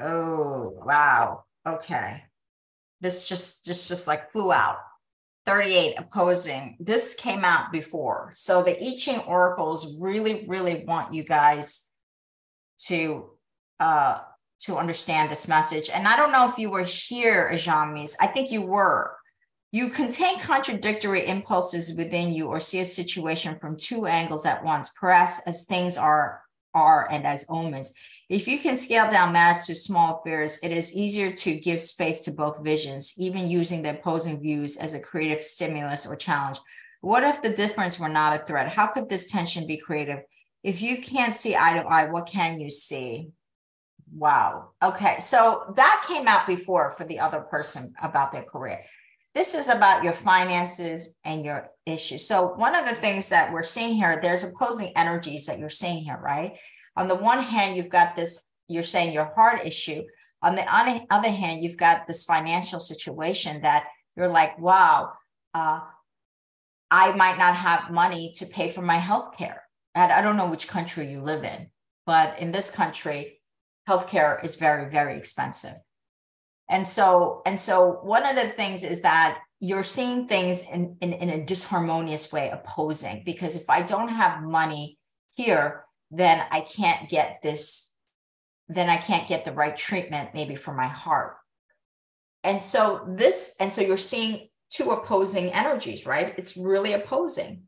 Oh, 0.00 0.74
wow. 0.84 1.44
Okay. 1.66 2.24
This 3.00 3.28
just 3.28 3.64
just 3.64 3.88
just 3.88 4.06
like 4.06 4.32
flew 4.32 4.52
out. 4.52 4.78
38 5.46 5.94
opposing. 5.98 6.76
This 6.78 7.14
came 7.14 7.44
out 7.44 7.72
before. 7.72 8.32
So 8.34 8.62
the 8.62 8.82
I 8.82 8.96
Ching 8.98 9.20
oracles 9.20 9.98
really, 9.98 10.44
really 10.46 10.84
want 10.84 11.14
you 11.14 11.24
guys 11.24 11.90
to 12.86 13.30
uh 13.80 14.20
to 14.60 14.76
understand 14.76 15.30
this 15.30 15.48
message. 15.48 15.88
And 15.88 16.06
I 16.06 16.16
don't 16.16 16.32
know 16.32 16.48
if 16.48 16.58
you 16.58 16.70
were 16.70 16.82
here, 16.82 17.48
Ajamis. 17.52 18.16
I 18.20 18.26
think 18.26 18.50
you 18.50 18.62
were. 18.62 19.16
You 19.70 19.90
contain 19.90 20.40
contradictory 20.40 21.26
impulses 21.26 21.96
within 21.96 22.32
you 22.32 22.48
or 22.48 22.58
see 22.58 22.80
a 22.80 22.84
situation 22.84 23.58
from 23.60 23.76
two 23.76 24.06
angles 24.06 24.46
at 24.46 24.64
once, 24.64 24.88
perhaps 24.98 25.40
as 25.46 25.64
things 25.64 25.96
are 25.96 26.42
are 26.74 27.08
and 27.10 27.26
as 27.26 27.44
omens. 27.48 27.92
If 28.28 28.46
you 28.46 28.58
can 28.58 28.76
scale 28.76 29.08
down 29.08 29.32
matters 29.32 29.66
to 29.66 29.74
small 29.74 30.18
affairs, 30.18 30.58
it 30.62 30.70
is 30.70 30.94
easier 30.94 31.32
to 31.32 31.58
give 31.58 31.80
space 31.80 32.20
to 32.22 32.32
both 32.32 32.62
visions, 32.62 33.14
even 33.18 33.48
using 33.48 33.82
the 33.82 33.90
opposing 33.90 34.40
views 34.40 34.76
as 34.76 34.94
a 34.94 35.00
creative 35.00 35.42
stimulus 35.42 36.06
or 36.06 36.16
challenge. 36.16 36.58
What 37.00 37.24
if 37.24 37.40
the 37.40 37.50
difference 37.50 37.98
were 37.98 38.08
not 38.08 38.38
a 38.38 38.44
threat? 38.44 38.72
How 38.72 38.88
could 38.88 39.08
this 39.08 39.30
tension 39.30 39.66
be 39.66 39.76
creative? 39.76 40.20
If 40.62 40.82
you 40.82 41.00
can't 41.00 41.34
see 41.34 41.56
eye 41.56 41.74
to 41.74 41.88
eye, 41.88 42.10
what 42.10 42.26
can 42.26 42.60
you 42.60 42.70
see? 42.70 43.30
Wow. 44.12 44.70
Okay. 44.82 45.18
So 45.20 45.72
that 45.76 46.04
came 46.08 46.26
out 46.26 46.46
before 46.46 46.90
for 46.90 47.04
the 47.04 47.20
other 47.20 47.40
person 47.40 47.94
about 48.02 48.32
their 48.32 48.42
career. 48.42 48.84
This 49.38 49.54
is 49.54 49.68
about 49.68 50.02
your 50.02 50.14
finances 50.14 51.16
and 51.24 51.44
your 51.44 51.70
issues. 51.86 52.26
So, 52.26 52.54
one 52.56 52.74
of 52.74 52.88
the 52.88 52.96
things 52.96 53.28
that 53.28 53.52
we're 53.52 53.62
seeing 53.62 53.94
here, 53.94 54.18
there's 54.20 54.42
opposing 54.42 54.92
energies 54.96 55.46
that 55.46 55.60
you're 55.60 55.68
seeing 55.68 56.02
here, 56.02 56.18
right? 56.20 56.56
on 56.96 57.06
the 57.06 57.14
one 57.14 57.40
hand, 57.40 57.76
you've 57.76 57.88
got 57.88 58.16
this, 58.16 58.44
you're 58.66 58.82
saying 58.82 59.12
your 59.12 59.32
heart 59.36 59.64
issue. 59.64 60.02
On 60.42 60.56
the 60.56 60.64
other 61.08 61.30
hand, 61.30 61.62
you've 61.62 61.76
got 61.76 62.08
this 62.08 62.24
financial 62.24 62.80
situation 62.80 63.62
that 63.62 63.84
you're 64.16 64.26
like, 64.26 64.58
wow, 64.58 65.12
uh, 65.54 65.82
I 66.90 67.12
might 67.12 67.38
not 67.38 67.54
have 67.54 67.92
money 67.92 68.32
to 68.38 68.46
pay 68.46 68.68
for 68.68 68.82
my 68.82 68.96
health 68.96 69.36
care. 69.38 69.62
And 69.94 70.10
I 70.10 70.20
don't 70.20 70.36
know 70.36 70.50
which 70.50 70.66
country 70.66 71.08
you 71.12 71.22
live 71.22 71.44
in, 71.44 71.68
but 72.06 72.40
in 72.40 72.50
this 72.50 72.72
country, 72.72 73.40
healthcare 73.88 74.42
is 74.42 74.56
very, 74.56 74.90
very 74.90 75.16
expensive. 75.16 75.76
And 76.68 76.86
so, 76.86 77.42
and 77.46 77.58
so 77.58 78.00
one 78.02 78.26
of 78.26 78.36
the 78.36 78.48
things 78.48 78.84
is 78.84 79.02
that 79.02 79.38
you're 79.60 79.82
seeing 79.82 80.28
things 80.28 80.64
in, 80.70 80.96
in, 81.00 81.12
in 81.12 81.30
a 81.30 81.44
disharmonious 81.44 82.32
way 82.32 82.50
opposing, 82.50 83.22
because 83.24 83.56
if 83.56 83.68
I 83.68 83.82
don't 83.82 84.08
have 84.08 84.42
money 84.42 84.98
here, 85.34 85.84
then 86.10 86.44
I 86.50 86.60
can't 86.60 87.08
get 87.08 87.40
this, 87.42 87.96
then 88.68 88.88
I 88.88 88.98
can't 88.98 89.28
get 89.28 89.44
the 89.44 89.52
right 89.52 89.76
treatment 89.76 90.30
maybe 90.34 90.56
for 90.56 90.74
my 90.74 90.86
heart. 90.86 91.36
And 92.44 92.62
so 92.62 93.04
this, 93.08 93.56
and 93.58 93.72
so 93.72 93.80
you're 93.80 93.96
seeing 93.96 94.48
two 94.70 94.90
opposing 94.90 95.52
energies, 95.52 96.06
right? 96.06 96.34
It's 96.36 96.56
really 96.56 96.92
opposing. 96.92 97.62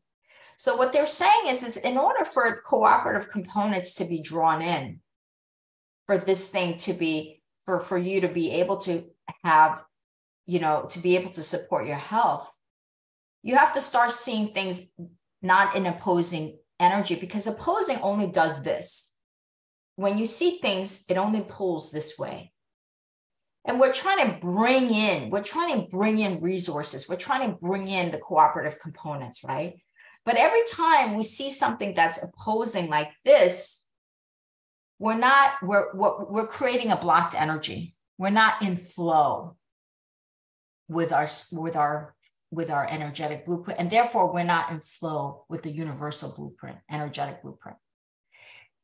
So 0.57 0.75
what 0.75 0.93
they're 0.93 1.07
saying 1.07 1.47
is, 1.47 1.63
is 1.63 1.77
in 1.77 1.97
order 1.97 2.23
for 2.23 2.61
cooperative 2.61 3.29
components 3.29 3.95
to 3.95 4.05
be 4.05 4.21
drawn 4.21 4.61
in, 4.61 4.99
for 6.05 6.17
this 6.17 6.49
thing 6.49 6.77
to 6.77 6.93
be, 6.93 7.40
for, 7.65 7.79
for 7.79 7.97
you 7.97 8.21
to 8.21 8.27
be 8.27 8.51
able 8.51 8.77
to 8.77 9.05
have, 9.43 9.83
you 10.45 10.59
know, 10.59 10.85
to 10.89 10.99
be 10.99 11.15
able 11.15 11.31
to 11.31 11.43
support 11.43 11.87
your 11.87 11.97
health, 11.97 12.49
you 13.43 13.55
have 13.55 13.73
to 13.73 13.81
start 13.81 14.11
seeing 14.11 14.53
things 14.53 14.93
not 15.41 15.75
in 15.75 15.85
opposing 15.85 16.57
energy 16.79 17.15
because 17.15 17.47
opposing 17.47 17.97
only 17.97 18.27
does 18.27 18.63
this. 18.63 19.15
When 19.95 20.17
you 20.17 20.25
see 20.25 20.57
things, 20.57 21.05
it 21.09 21.17
only 21.17 21.41
pulls 21.41 21.91
this 21.91 22.17
way. 22.17 22.51
And 23.65 23.79
we're 23.79 23.93
trying 23.93 24.25
to 24.25 24.39
bring 24.39 24.89
in, 24.89 25.29
we're 25.29 25.43
trying 25.43 25.79
to 25.79 25.87
bring 25.87 26.17
in 26.19 26.41
resources. 26.41 27.07
We're 27.07 27.15
trying 27.15 27.47
to 27.47 27.57
bring 27.57 27.87
in 27.87 28.11
the 28.11 28.17
cooperative 28.17 28.79
components, 28.79 29.43
right? 29.43 29.75
But 30.25 30.37
every 30.37 30.61
time 30.71 31.15
we 31.15 31.23
see 31.23 31.51
something 31.51 31.93
that's 31.93 32.23
opposing 32.23 32.89
like 32.89 33.09
this, 33.23 33.80
we're 35.01 35.17
not, 35.17 35.53
we're, 35.63 35.87
we're, 35.95 36.45
creating 36.45 36.91
a 36.91 36.95
blocked 36.95 37.33
energy. 37.33 37.95
We're 38.19 38.29
not 38.29 38.61
in 38.61 38.77
flow 38.77 39.57
with 40.87 41.11
our, 41.11 41.27
with 41.51 41.75
our 41.75 42.13
with 42.51 42.69
our 42.69 42.85
energetic 42.85 43.45
blueprint. 43.45 43.79
And 43.79 43.89
therefore, 43.89 44.31
we're 44.31 44.43
not 44.43 44.71
in 44.71 44.79
flow 44.81 45.45
with 45.49 45.63
the 45.63 45.71
universal 45.71 46.33
blueprint, 46.35 46.77
energetic 46.89 47.41
blueprint. 47.41 47.77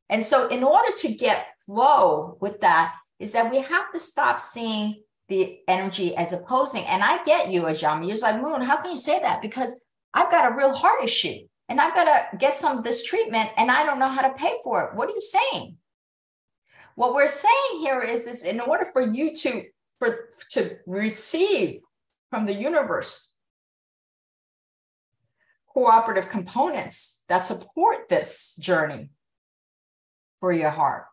And 0.10 0.24
so, 0.24 0.48
in 0.48 0.64
order 0.64 0.92
to 0.94 1.14
get 1.14 1.48
flow 1.66 2.38
with 2.40 2.62
that, 2.62 2.96
is 3.20 3.34
that 3.34 3.52
we 3.52 3.58
have 3.58 3.92
to 3.92 4.00
stop 4.00 4.42
seeing 4.42 5.04
the 5.28 5.60
energy 5.68 6.16
as 6.16 6.34
opposing. 6.34 6.86
And 6.86 7.04
I 7.04 7.24
get 7.26 7.52
you, 7.52 7.64
Ajami. 7.64 8.08
You're 8.08 8.18
like, 8.18 8.42
Moon, 8.42 8.62
how 8.62 8.82
can 8.82 8.92
you 8.92 8.98
say 8.98 9.20
that? 9.20 9.42
Because 9.42 9.82
I've 10.14 10.32
got 10.32 10.52
a 10.52 10.56
real 10.56 10.74
heart 10.74 11.04
issue 11.04 11.40
and 11.68 11.82
I've 11.82 11.94
got 11.94 12.06
to 12.06 12.38
get 12.38 12.58
some 12.58 12.78
of 12.78 12.84
this 12.86 13.04
treatment 13.04 13.50
and 13.58 13.70
I 13.70 13.86
don't 13.86 14.00
know 14.00 14.08
how 14.08 14.22
to 14.22 14.34
pay 14.36 14.58
for 14.64 14.86
it. 14.86 14.96
What 14.96 15.10
are 15.10 15.14
you 15.14 15.22
saying? 15.22 15.78
What 16.98 17.14
we're 17.14 17.28
saying 17.28 17.82
here 17.82 18.02
is, 18.02 18.26
is 18.26 18.44
in 18.44 18.60
order 18.60 18.84
for 18.84 19.04
you 19.04 19.36
to 19.36 19.66
for 20.00 20.30
to 20.50 20.78
receive 20.88 21.82
from 22.32 22.48
the 22.48 22.56
universe 22.56 23.36
cooperative 25.72 26.30
components 26.32 27.24
that 27.30 27.46
support 27.46 28.10
this 28.10 28.56
journey 28.60 29.12
for 30.40 30.52
your 30.52 30.72
heart. 30.72 31.06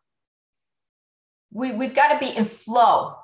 We, 1.52 1.72
we've 1.72 1.94
got 1.94 2.18
to 2.18 2.26
be 2.26 2.34
in 2.34 2.46
flow 2.46 3.16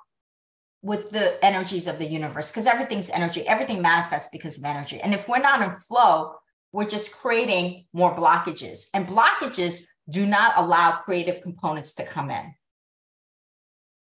with 0.83 1.13
the 1.13 1.43
energies 1.43 1.87
of 1.87 1.99
the 1.99 2.07
universe 2.07 2.51
because 2.51 2.67
everything's 2.67 3.09
energy, 3.09 3.49
everything 3.49 3.81
manifests 3.81 4.29
because 4.31 4.59
of 4.59 4.65
energy. 4.65 5.01
And 5.01 5.15
if 5.15 5.31
we're 5.31 5.39
not 5.39 5.63
in 5.63 5.71
flow, 5.71 6.35
we're 6.73 6.87
just 6.87 7.17
creating 7.17 7.87
more 7.95 8.15
blockages. 8.15 8.89
And 8.93 9.09
blockages 9.09 9.87
do 10.11 10.27
not 10.27 10.55
allow 10.57 10.93
creative 10.93 11.41
components 11.43 11.95
to 11.95 12.05
come 12.05 12.31
in. 12.31 12.55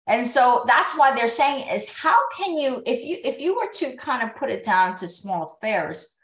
And 0.07 0.27
so 0.27 0.65
that's 0.67 0.99
why 0.99 1.15
they're 1.15 1.29
saying 1.29 1.69
is 1.69 1.89
how 1.89 2.19
can 2.37 2.57
you 2.57 2.83
if 2.85 3.05
you 3.05 3.19
if 3.25 3.41
you 3.41 3.55
were 3.55 3.71
to 3.75 3.97
kind 3.97 4.23
of 4.23 4.37
put 4.37 4.51
it 4.51 4.65
down 4.65 4.97
to 4.97 5.09
small 5.09 5.45
affairs, 5.45 6.17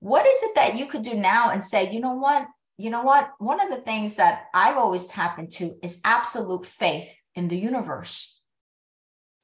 what 0.00 0.24
is 0.24 0.42
it 0.44 0.54
that 0.54 0.76
you 0.76 0.86
could 0.86 1.02
do 1.02 1.14
now 1.14 1.50
and 1.50 1.62
say, 1.62 1.92
you 1.92 2.00
know 2.00 2.14
what? 2.14 2.46
You 2.78 2.90
know 2.90 3.02
what? 3.02 3.30
One 3.38 3.60
of 3.60 3.70
the 3.70 3.82
things 3.82 4.16
that 4.16 4.44
I've 4.54 4.76
always 4.76 5.06
tapped 5.06 5.38
into 5.38 5.72
is 5.82 6.00
absolute 6.04 6.64
faith 6.64 7.08
in 7.34 7.48
the 7.48 7.56
universe. 7.56 8.42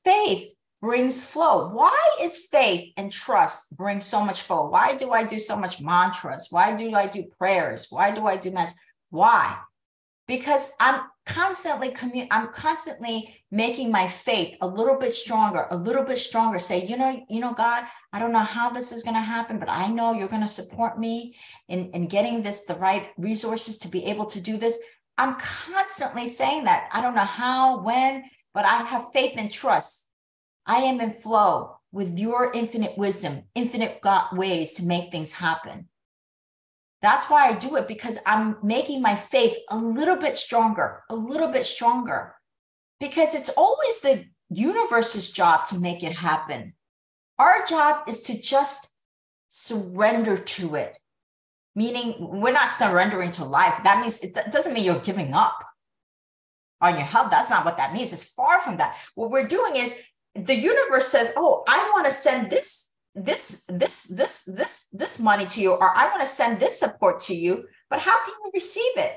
Faith 0.05 0.51
brings 0.81 1.25
flow. 1.25 1.69
Why 1.69 2.17
is 2.23 2.47
faith 2.47 2.93
and 2.97 3.13
trust 3.13 3.77
bring 3.77 4.01
so 4.01 4.25
much 4.25 4.43
flow? 4.43 4.69
Why 4.69 4.97
do 4.97 5.11
I 5.11 5.25
do 5.25 5.39
so 5.39 5.57
much 5.57 5.81
mantras? 5.81 6.49
Why 6.51 6.75
do 6.75 6.95
I 6.95 7.07
do 7.07 7.25
prayers? 7.39 7.89
Why 7.91 8.13
do 8.13 8.27
I 8.27 8.37
do 8.37 8.51
meds? 8.51 8.73
Why? 9.11 9.59
Because 10.31 10.73
I'm 10.79 11.01
constantly 11.27 11.91
commu- 11.91 12.29
I'm 12.31 12.53
constantly 12.53 13.35
making 13.51 13.91
my 13.91 14.07
faith 14.07 14.57
a 14.61 14.67
little 14.67 14.97
bit 14.97 15.13
stronger, 15.13 15.67
a 15.73 15.77
little 15.77 16.05
bit 16.05 16.19
stronger. 16.19 16.61
Say, 16.61 16.87
you 16.87 16.97
know, 16.97 17.21
you 17.29 17.41
know, 17.41 17.53
God, 17.53 17.85
I 18.13 18.21
don't 18.21 18.31
know 18.31 18.39
how 18.39 18.71
this 18.71 18.93
is 18.93 19.03
going 19.03 19.17
to 19.17 19.21
happen, 19.21 19.59
but 19.59 19.69
I 19.69 19.89
know 19.89 20.13
you're 20.13 20.29
going 20.29 20.41
to 20.43 20.47
support 20.47 21.01
me 21.01 21.35
in, 21.69 21.91
in 21.91 22.07
getting 22.07 22.45
this 22.45 22.65
the 22.65 22.77
right 22.77 23.09
resources 23.19 23.77
to 23.79 23.89
be 23.89 24.05
able 24.05 24.27
to 24.27 24.41
do 24.41 24.57
this. 24.57 24.81
I'm 25.19 25.35
constantly 25.41 26.29
saying 26.29 26.63
that. 26.65 26.89
I 26.93 27.03
don't 27.03 27.17
know 27.17 27.23
how, 27.23 27.83
when, 27.83 28.23
but 28.55 28.65
I 28.65 28.77
have 28.77 29.13
faith 29.13 29.35
and 29.37 29.51
trust. 29.51 30.11
I 30.65 30.77
am 30.83 31.01
in 31.01 31.13
flow 31.13 31.77
with 31.91 32.17
your 32.21 32.53
infinite 32.53 32.97
wisdom, 32.97 33.43
infinite 33.57 34.01
God 34.01 34.29
ways 34.39 34.75
to 34.75 34.85
make 34.85 35.11
things 35.11 35.33
happen. 35.33 35.89
That's 37.03 37.31
why 37.31 37.49
I 37.49 37.55
do 37.55 37.77
it 37.77 37.89
because 37.89 38.19
I'm 38.27 38.57
making 38.63 39.01
my 39.01 39.15
faith 39.15 39.57
a 39.71 39.77
little 39.77 40.17
bit 40.19 40.37
stronger, 40.37 41.03
a 41.09 41.15
little 41.17 41.49
bit 41.49 41.65
stronger, 41.65 42.35
because 42.99 43.35
it's 43.35 43.49
always 43.51 44.01
the 44.01 44.27
universe's 44.51 45.31
job 45.31 45.65
to 45.67 45.79
make 45.79 46.03
it 46.03 46.13
happen. 46.13 46.75
Our 47.39 47.65
job 47.65 48.07
is 48.07 48.23
to 48.25 48.41
just 48.41 48.93
surrender 49.49 50.37
to 50.37 50.75
it, 50.75 50.99
meaning 51.75 52.17
we're 52.19 52.53
not 52.53 52.71
surrendering 52.71 53.31
to 53.33 53.45
life. 53.45 53.81
That 53.83 54.01
means 54.01 54.21
it 54.23 54.37
doesn't 54.53 54.75
mean 54.75 54.85
you're 54.85 55.01
giving 55.01 55.33
up 55.33 55.59
on 56.83 56.95
your 56.95 57.05
health. 57.05 57.31
That's 57.31 57.51
not 57.51 57.65
what 57.65 57.79
that 57.79 57.95
means. 57.95 58.13
It's 58.13 58.25
far 58.25 58.61
from 58.61 58.77
that. 58.77 58.99
What 59.15 59.31
we're 59.31 59.49
doing 59.49 59.77
is 59.77 60.03
the 60.35 60.55
universe 60.55 61.09
says, 61.09 61.33
Oh, 61.37 61.65
I 61.67 61.91
want 61.95 62.07
to 62.07 62.13
send 62.13 62.51
this 62.51 62.90
this 63.15 63.65
this 63.69 64.05
this 64.05 64.45
this 64.45 64.87
this 64.93 65.19
money 65.19 65.47
to 65.47 65.61
you 65.61 65.73
or 65.73 65.97
i 65.97 66.07
want 66.07 66.21
to 66.21 66.27
send 66.27 66.61
this 66.61 66.79
support 66.79 67.19
to 67.19 67.35
you 67.35 67.65
but 67.91 67.99
how 67.99 68.25
can 68.25 68.35
you 68.45 68.51
receive 68.55 68.97
it? 68.97 69.17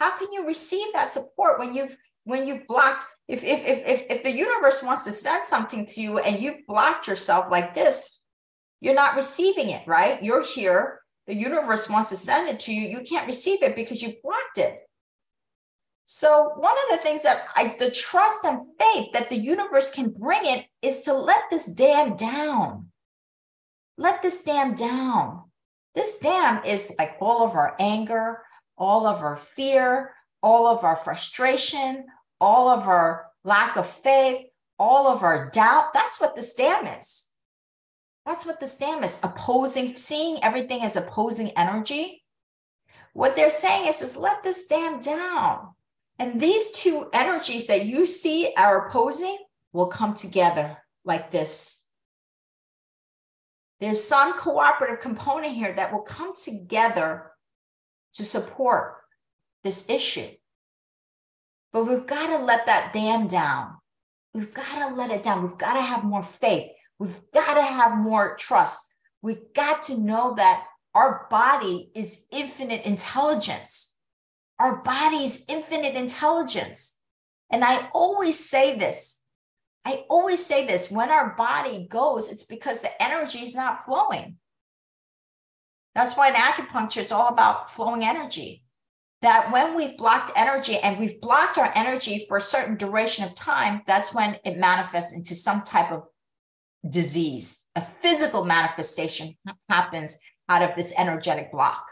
How 0.00 0.16
can 0.16 0.32
you 0.32 0.46
receive 0.46 0.92
that 0.94 1.12
support 1.12 1.60
when 1.60 1.74
you've 1.74 1.96
when 2.24 2.46
you've 2.46 2.66
blocked 2.66 3.04
if 3.28 3.44
if 3.44 3.60
if 3.64 4.06
if 4.08 4.22
the 4.24 4.30
universe 4.30 4.82
wants 4.82 5.04
to 5.04 5.12
send 5.12 5.44
something 5.44 5.86
to 5.86 6.00
you 6.00 6.18
and 6.18 6.42
you've 6.42 6.66
blocked 6.66 7.06
yourself 7.06 7.50
like 7.50 7.74
this 7.74 8.08
you're 8.80 8.94
not 8.94 9.14
receiving 9.14 9.70
it 9.70 9.86
right? 9.86 10.22
You're 10.22 10.44
here 10.44 11.00
the 11.26 11.34
universe 11.34 11.88
wants 11.88 12.08
to 12.08 12.16
send 12.16 12.48
it 12.48 12.58
to 12.60 12.74
you 12.74 12.88
you 12.88 13.04
can't 13.04 13.28
receive 13.28 13.62
it 13.62 13.76
because 13.76 14.02
you 14.02 14.14
blocked 14.22 14.58
it. 14.58 14.78
So 16.04 16.52
one 16.56 16.74
of 16.74 16.90
the 16.90 17.02
things 17.02 17.22
that 17.22 17.44
I 17.54 17.76
the 17.78 17.90
trust 17.90 18.44
and 18.44 18.60
faith 18.80 19.12
that 19.12 19.28
the 19.28 19.36
universe 19.36 19.90
can 19.90 20.10
bring 20.10 20.44
it 20.44 20.66
is 20.80 21.02
to 21.02 21.12
let 21.12 21.42
this 21.50 21.66
dam 21.66 22.16
down 22.16 22.91
let 23.96 24.22
this 24.22 24.42
dam 24.44 24.74
down. 24.74 25.42
This 25.94 26.18
dam 26.18 26.64
is 26.64 26.94
like 26.98 27.16
all 27.20 27.44
of 27.44 27.54
our 27.54 27.76
anger, 27.78 28.38
all 28.78 29.06
of 29.06 29.22
our 29.22 29.36
fear, 29.36 30.14
all 30.42 30.66
of 30.66 30.84
our 30.84 30.96
frustration, 30.96 32.06
all 32.40 32.68
of 32.68 32.88
our 32.88 33.26
lack 33.44 33.76
of 33.76 33.86
faith, 33.86 34.46
all 34.78 35.06
of 35.06 35.22
our 35.22 35.50
doubt. 35.50 35.92
That's 35.94 36.20
what 36.20 36.34
this 36.34 36.54
dam 36.54 36.86
is. 36.86 37.28
That's 38.24 38.46
what 38.46 38.60
this 38.60 38.78
dam 38.78 39.04
is 39.04 39.20
opposing, 39.22 39.96
seeing 39.96 40.42
everything 40.42 40.82
as 40.82 40.96
opposing 40.96 41.50
energy. 41.50 42.22
What 43.12 43.36
they're 43.36 43.50
saying 43.50 43.88
is, 43.88 44.00
is 44.00 44.16
let 44.16 44.42
this 44.42 44.66
dam 44.66 45.00
down. 45.00 45.74
And 46.18 46.40
these 46.40 46.70
two 46.70 47.08
energies 47.12 47.66
that 47.66 47.84
you 47.84 48.06
see 48.06 48.54
are 48.56 48.86
opposing 48.88 49.36
will 49.72 49.88
come 49.88 50.14
together 50.14 50.78
like 51.04 51.30
this 51.30 51.81
there's 53.82 54.04
some 54.04 54.38
cooperative 54.38 55.00
component 55.00 55.54
here 55.54 55.72
that 55.72 55.92
will 55.92 56.02
come 56.02 56.34
together 56.36 57.32
to 58.12 58.24
support 58.24 58.98
this 59.64 59.90
issue. 59.90 60.28
But 61.72 61.86
we've 61.86 62.06
got 62.06 62.28
to 62.28 62.44
let 62.44 62.66
that 62.66 62.92
dam 62.92 63.26
down. 63.26 63.78
We've 64.34 64.54
got 64.54 64.88
to 64.88 64.94
let 64.94 65.10
it 65.10 65.24
down. 65.24 65.42
We've 65.42 65.58
got 65.58 65.74
to 65.74 65.82
have 65.82 66.04
more 66.04 66.22
faith. 66.22 66.70
We've 67.00 67.18
got 67.34 67.54
to 67.54 67.62
have 67.64 67.98
more 67.98 68.36
trust. 68.36 68.94
We've 69.20 69.52
got 69.52 69.80
to 69.82 69.98
know 69.98 70.34
that 70.36 70.64
our 70.94 71.26
body 71.28 71.90
is 71.92 72.26
infinite 72.30 72.84
intelligence. 72.84 73.98
Our 74.60 74.76
body 74.76 75.24
is 75.24 75.44
infinite 75.48 75.96
intelligence. 75.96 77.00
And 77.50 77.64
I 77.64 77.90
always 77.92 78.38
say 78.48 78.78
this 78.78 79.21
I 79.84 80.04
always 80.08 80.44
say 80.44 80.66
this 80.66 80.90
when 80.90 81.10
our 81.10 81.34
body 81.34 81.86
goes, 81.90 82.30
it's 82.30 82.44
because 82.44 82.80
the 82.80 83.02
energy 83.02 83.40
is 83.40 83.56
not 83.56 83.84
flowing. 83.84 84.36
That's 85.94 86.16
why 86.16 86.28
in 86.28 86.34
acupuncture, 86.34 87.02
it's 87.02 87.12
all 87.12 87.28
about 87.28 87.70
flowing 87.70 88.04
energy. 88.04 88.64
That 89.22 89.52
when 89.52 89.76
we've 89.76 89.96
blocked 89.96 90.32
energy 90.34 90.78
and 90.78 90.98
we've 90.98 91.20
blocked 91.20 91.58
our 91.58 91.72
energy 91.76 92.24
for 92.26 92.36
a 92.36 92.42
certain 92.42 92.76
duration 92.76 93.24
of 93.24 93.34
time, 93.34 93.82
that's 93.86 94.14
when 94.14 94.38
it 94.44 94.58
manifests 94.58 95.14
into 95.14 95.34
some 95.34 95.62
type 95.62 95.92
of 95.92 96.04
disease. 96.88 97.66
A 97.76 97.80
physical 97.80 98.44
manifestation 98.44 99.36
happens 99.68 100.18
out 100.48 100.62
of 100.62 100.74
this 100.74 100.92
energetic 100.96 101.52
block. 101.52 101.84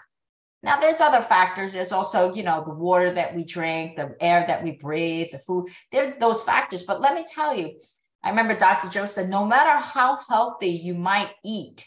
Now, 0.62 0.78
there's 0.78 1.00
other 1.00 1.22
factors. 1.22 1.72
There's 1.72 1.92
also, 1.92 2.34
you 2.34 2.42
know, 2.42 2.62
the 2.64 2.74
water 2.74 3.12
that 3.12 3.34
we 3.34 3.44
drink, 3.44 3.96
the 3.96 4.14
air 4.20 4.44
that 4.46 4.62
we 4.62 4.72
breathe, 4.72 5.28
the 5.32 5.38
food. 5.38 5.70
There 5.90 6.08
are 6.08 6.20
those 6.20 6.42
factors. 6.42 6.82
But 6.82 7.00
let 7.00 7.14
me 7.14 7.24
tell 7.26 7.56
you, 7.56 7.78
I 8.22 8.28
remember 8.30 8.54
Dr. 8.54 8.88
Joe 8.90 9.06
said, 9.06 9.30
no 9.30 9.46
matter 9.46 9.78
how 9.78 10.18
healthy 10.28 10.68
you 10.68 10.94
might 10.94 11.30
eat, 11.42 11.86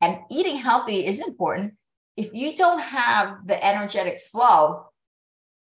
and 0.00 0.18
eating 0.30 0.56
healthy 0.56 1.06
is 1.06 1.26
important, 1.26 1.74
if 2.16 2.34
you 2.34 2.56
don't 2.56 2.80
have 2.80 3.46
the 3.46 3.64
energetic 3.64 4.20
flow, 4.20 4.86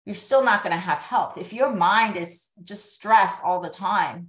you're 0.05 0.15
still 0.15 0.45
not 0.45 0.63
going 0.63 0.73
to 0.73 0.79
have 0.79 0.99
health. 0.99 1.39
If 1.39 1.53
your 1.53 1.71
mind 1.71 2.17
is 2.17 2.51
just 2.65 2.93
stressed 2.93 3.45
all 3.45 3.61
the 3.61 3.69
time, 3.69 4.29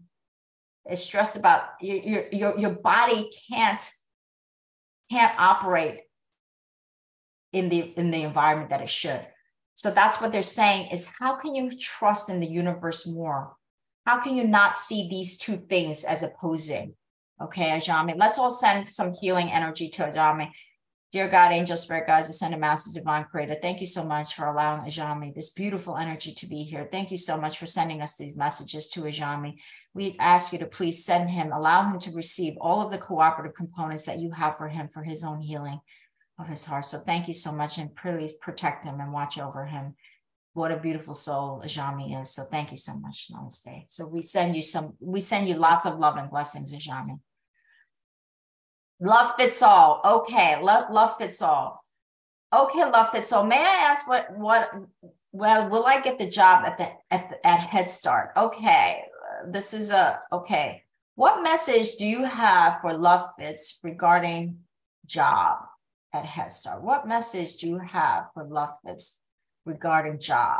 it's 0.86 1.04
stressed 1.04 1.38
about 1.38 1.64
your 1.82 2.26
your 2.32 2.58
your 2.58 2.72
body 2.72 3.30
can't 3.50 3.89
can't 5.12 5.34
operate 5.38 6.02
in 7.54 7.70
the 7.70 7.80
in 7.97 8.12
the 8.12 8.24
environment 8.24 8.70
that 8.70 8.82
it 8.82 8.89
should. 8.89 9.26
So 9.74 9.91
that's 9.91 10.20
what 10.20 10.32
they're 10.32 10.43
saying 10.43 10.89
is 10.91 11.12
how 11.20 11.36
can 11.36 11.56
you 11.56 11.72
trust 11.78 12.30
in 12.30 12.39
the 12.39 12.47
universe 12.47 13.08
more? 13.08 13.56
How 14.06 14.20
can 14.20 14.36
you 14.36 14.43
not 14.43 14.78
see 14.78 15.08
these 15.10 15.38
two 15.38 15.58
things 15.58 16.04
as 16.04 16.24
opposing? 16.24 16.95
Okay 17.41 17.70
ajami 17.70 18.16
let's 18.18 18.38
all 18.38 18.52
send 18.52 18.89
some 18.89 19.14
healing 19.14 19.52
energy 19.52 19.88
to 19.89 20.04
ajami. 20.04 20.52
Dear 21.12 21.28
god 21.28 21.52
angel 21.52 21.78
spirit 21.78 22.06
guides 22.06 22.30
ascended 22.30 22.60
masters 22.60 22.93
divine 22.93 23.24
creator 23.24 23.58
thank 23.60 23.82
you 23.82 23.88
so 23.88 24.04
much 24.04 24.36
for 24.36 24.45
allowing 24.45 24.82
ajami 24.82 25.34
this 25.34 25.52
beautiful 25.52 25.97
energy 25.97 26.34
to 26.34 26.47
be 26.47 26.64
here. 26.64 26.88
Thank 26.91 27.10
you 27.10 27.18
so 27.18 27.39
much 27.39 27.58
for 27.58 27.66
sending 27.66 28.02
us 28.02 28.16
these 28.16 28.38
messages 28.38 28.89
to 28.89 29.02
ajami. 29.02 29.56
We 29.95 30.18
ask 30.20 30.54
you 30.54 30.60
to 30.60 30.68
please 30.68 31.04
send 31.04 31.30
him 31.30 31.52
allow 31.52 31.89
him 31.89 32.00
to 32.00 32.12
receive 32.12 32.56
all 32.62 32.82
of 32.82 32.91
the 32.91 33.00
cooperative 33.00 33.56
components 33.56 34.04
that 34.06 34.20
you 34.20 34.32
have 34.32 34.58
for 34.58 34.68
him 34.68 34.88
for 34.89 35.04
his 35.04 35.24
own 35.24 35.39
healing 35.39 35.80
of 36.39 36.47
his 36.47 36.65
heart. 36.65 36.85
So 36.85 36.99
thank 36.99 37.27
you 37.27 37.33
so 37.33 37.51
much 37.51 37.77
and 37.77 37.95
please 37.95 38.33
protect 38.33 38.85
him 38.85 38.99
and 38.99 39.11
watch 39.11 39.39
over 39.39 39.65
him. 39.65 39.95
What 40.53 40.71
a 40.71 40.77
beautiful 40.77 41.13
soul 41.13 41.61
Ajami 41.63 42.19
is. 42.19 42.33
So 42.33 42.43
thank 42.43 42.71
you 42.71 42.77
so 42.77 42.97
much. 42.97 43.27
Namaste. 43.31 43.85
So 43.87 44.07
we 44.07 44.23
send 44.23 44.55
you 44.55 44.61
some, 44.61 44.95
we 44.99 45.21
send 45.21 45.47
you 45.47 45.55
lots 45.55 45.85
of 45.85 45.99
love 45.99 46.17
and 46.17 46.29
blessings, 46.29 46.73
Ajami. 46.73 47.19
Love 48.99 49.35
fits 49.37 49.61
all. 49.61 50.01
Okay. 50.03 50.61
Love, 50.61 50.91
love 50.91 51.17
fits 51.17 51.41
all. 51.41 51.83
Okay, 52.51 52.83
love 52.83 53.11
fits 53.11 53.31
all. 53.31 53.45
May 53.45 53.59
I 53.59 53.85
ask 53.91 54.07
what 54.07 54.35
what 54.35 54.71
well 55.31 55.69
will 55.69 55.85
I 55.85 56.01
get 56.01 56.17
the 56.17 56.27
job 56.27 56.65
at 56.65 56.79
the 56.79 56.89
at 57.11 57.39
at 57.43 57.59
Head 57.59 57.89
Start? 57.91 58.31
Okay. 58.35 59.03
This 59.47 59.73
is 59.73 59.91
a 59.91 60.19
okay. 60.31 60.83
What 61.13 61.43
message 61.43 61.97
do 61.97 62.07
you 62.07 62.23
have 62.23 62.81
for 62.81 62.93
Love 62.93 63.29
Fits 63.37 63.79
regarding 63.83 64.59
job? 65.05 65.59
At 66.14 66.26
Head 66.26 66.51
Start. 66.51 66.84
What 66.84 67.07
message 67.07 67.57
do 67.57 67.68
you 67.68 67.80
have 67.80 68.26
for 68.34 68.43
Love 68.43 68.74
Fits 68.86 69.22
regarding 69.66 70.20
job? 70.20 70.57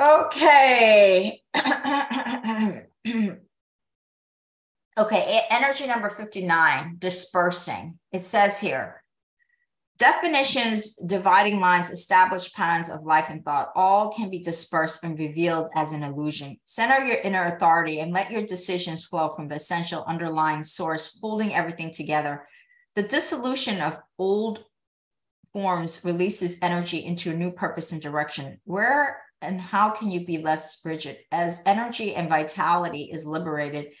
Okay. 0.00 1.40
okay, 4.98 5.42
energy 5.50 5.86
number 5.86 6.10
59, 6.10 6.96
dispersing. 6.98 7.98
It 8.10 8.24
says 8.24 8.60
here, 8.60 9.03
Definitions, 9.96 10.96
dividing 11.06 11.60
lines, 11.60 11.90
established 11.90 12.54
patterns 12.54 12.90
of 12.90 13.04
life 13.04 13.26
and 13.28 13.44
thought, 13.44 13.70
all 13.76 14.12
can 14.12 14.28
be 14.28 14.40
dispersed 14.40 15.04
and 15.04 15.16
revealed 15.16 15.68
as 15.76 15.92
an 15.92 16.02
illusion. 16.02 16.56
Center 16.64 17.04
your 17.04 17.18
inner 17.18 17.44
authority 17.44 18.00
and 18.00 18.12
let 18.12 18.30
your 18.30 18.42
decisions 18.42 19.04
flow 19.04 19.28
from 19.30 19.46
the 19.46 19.54
essential 19.54 20.02
underlying 20.04 20.64
source, 20.64 21.16
holding 21.20 21.54
everything 21.54 21.92
together. 21.92 22.46
The 22.96 23.04
dissolution 23.04 23.80
of 23.80 24.00
old 24.18 24.64
forms 25.52 26.04
releases 26.04 26.58
energy 26.60 27.04
into 27.04 27.30
a 27.30 27.36
new 27.36 27.52
purpose 27.52 27.92
and 27.92 28.02
direction. 28.02 28.60
Where 28.64 29.20
and 29.40 29.60
how 29.60 29.90
can 29.90 30.10
you 30.10 30.24
be 30.24 30.38
less 30.38 30.80
rigid? 30.84 31.18
As 31.30 31.62
energy 31.66 32.14
and 32.14 32.28
vitality 32.28 33.10
is 33.12 33.26
liberated, 33.26 33.92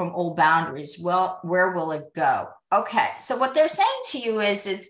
from 0.00 0.14
old 0.14 0.34
boundaries? 0.34 0.98
Well, 0.98 1.40
where 1.42 1.72
will 1.72 1.92
it 1.92 2.14
go? 2.14 2.48
Okay. 2.72 3.10
So 3.18 3.36
what 3.36 3.52
they're 3.52 3.68
saying 3.68 4.00
to 4.06 4.18
you 4.18 4.40
is 4.40 4.66
it's 4.66 4.88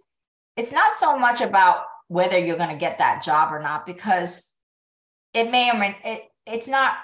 it's 0.56 0.72
not 0.72 0.92
so 0.92 1.18
much 1.18 1.40
about 1.40 1.84
whether 2.08 2.38
you're 2.38 2.56
going 2.56 2.70
to 2.70 2.76
get 2.76 2.98
that 2.98 3.22
job 3.22 3.52
or 3.52 3.60
not, 3.60 3.86
because 3.86 4.54
it 5.32 5.50
may 5.50 5.70
or 5.70 5.78
may 5.78 5.96
it, 6.04 6.24
it's 6.46 6.68
not 6.68 6.96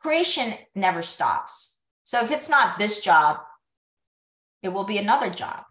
creation 0.00 0.54
never 0.74 1.02
stops. 1.02 1.82
So 2.04 2.22
if 2.22 2.30
it's 2.30 2.50
not 2.50 2.78
this 2.78 3.00
job, 3.00 3.38
it 4.62 4.68
will 4.70 4.84
be 4.84 4.98
another 4.98 5.30
job. 5.30 5.64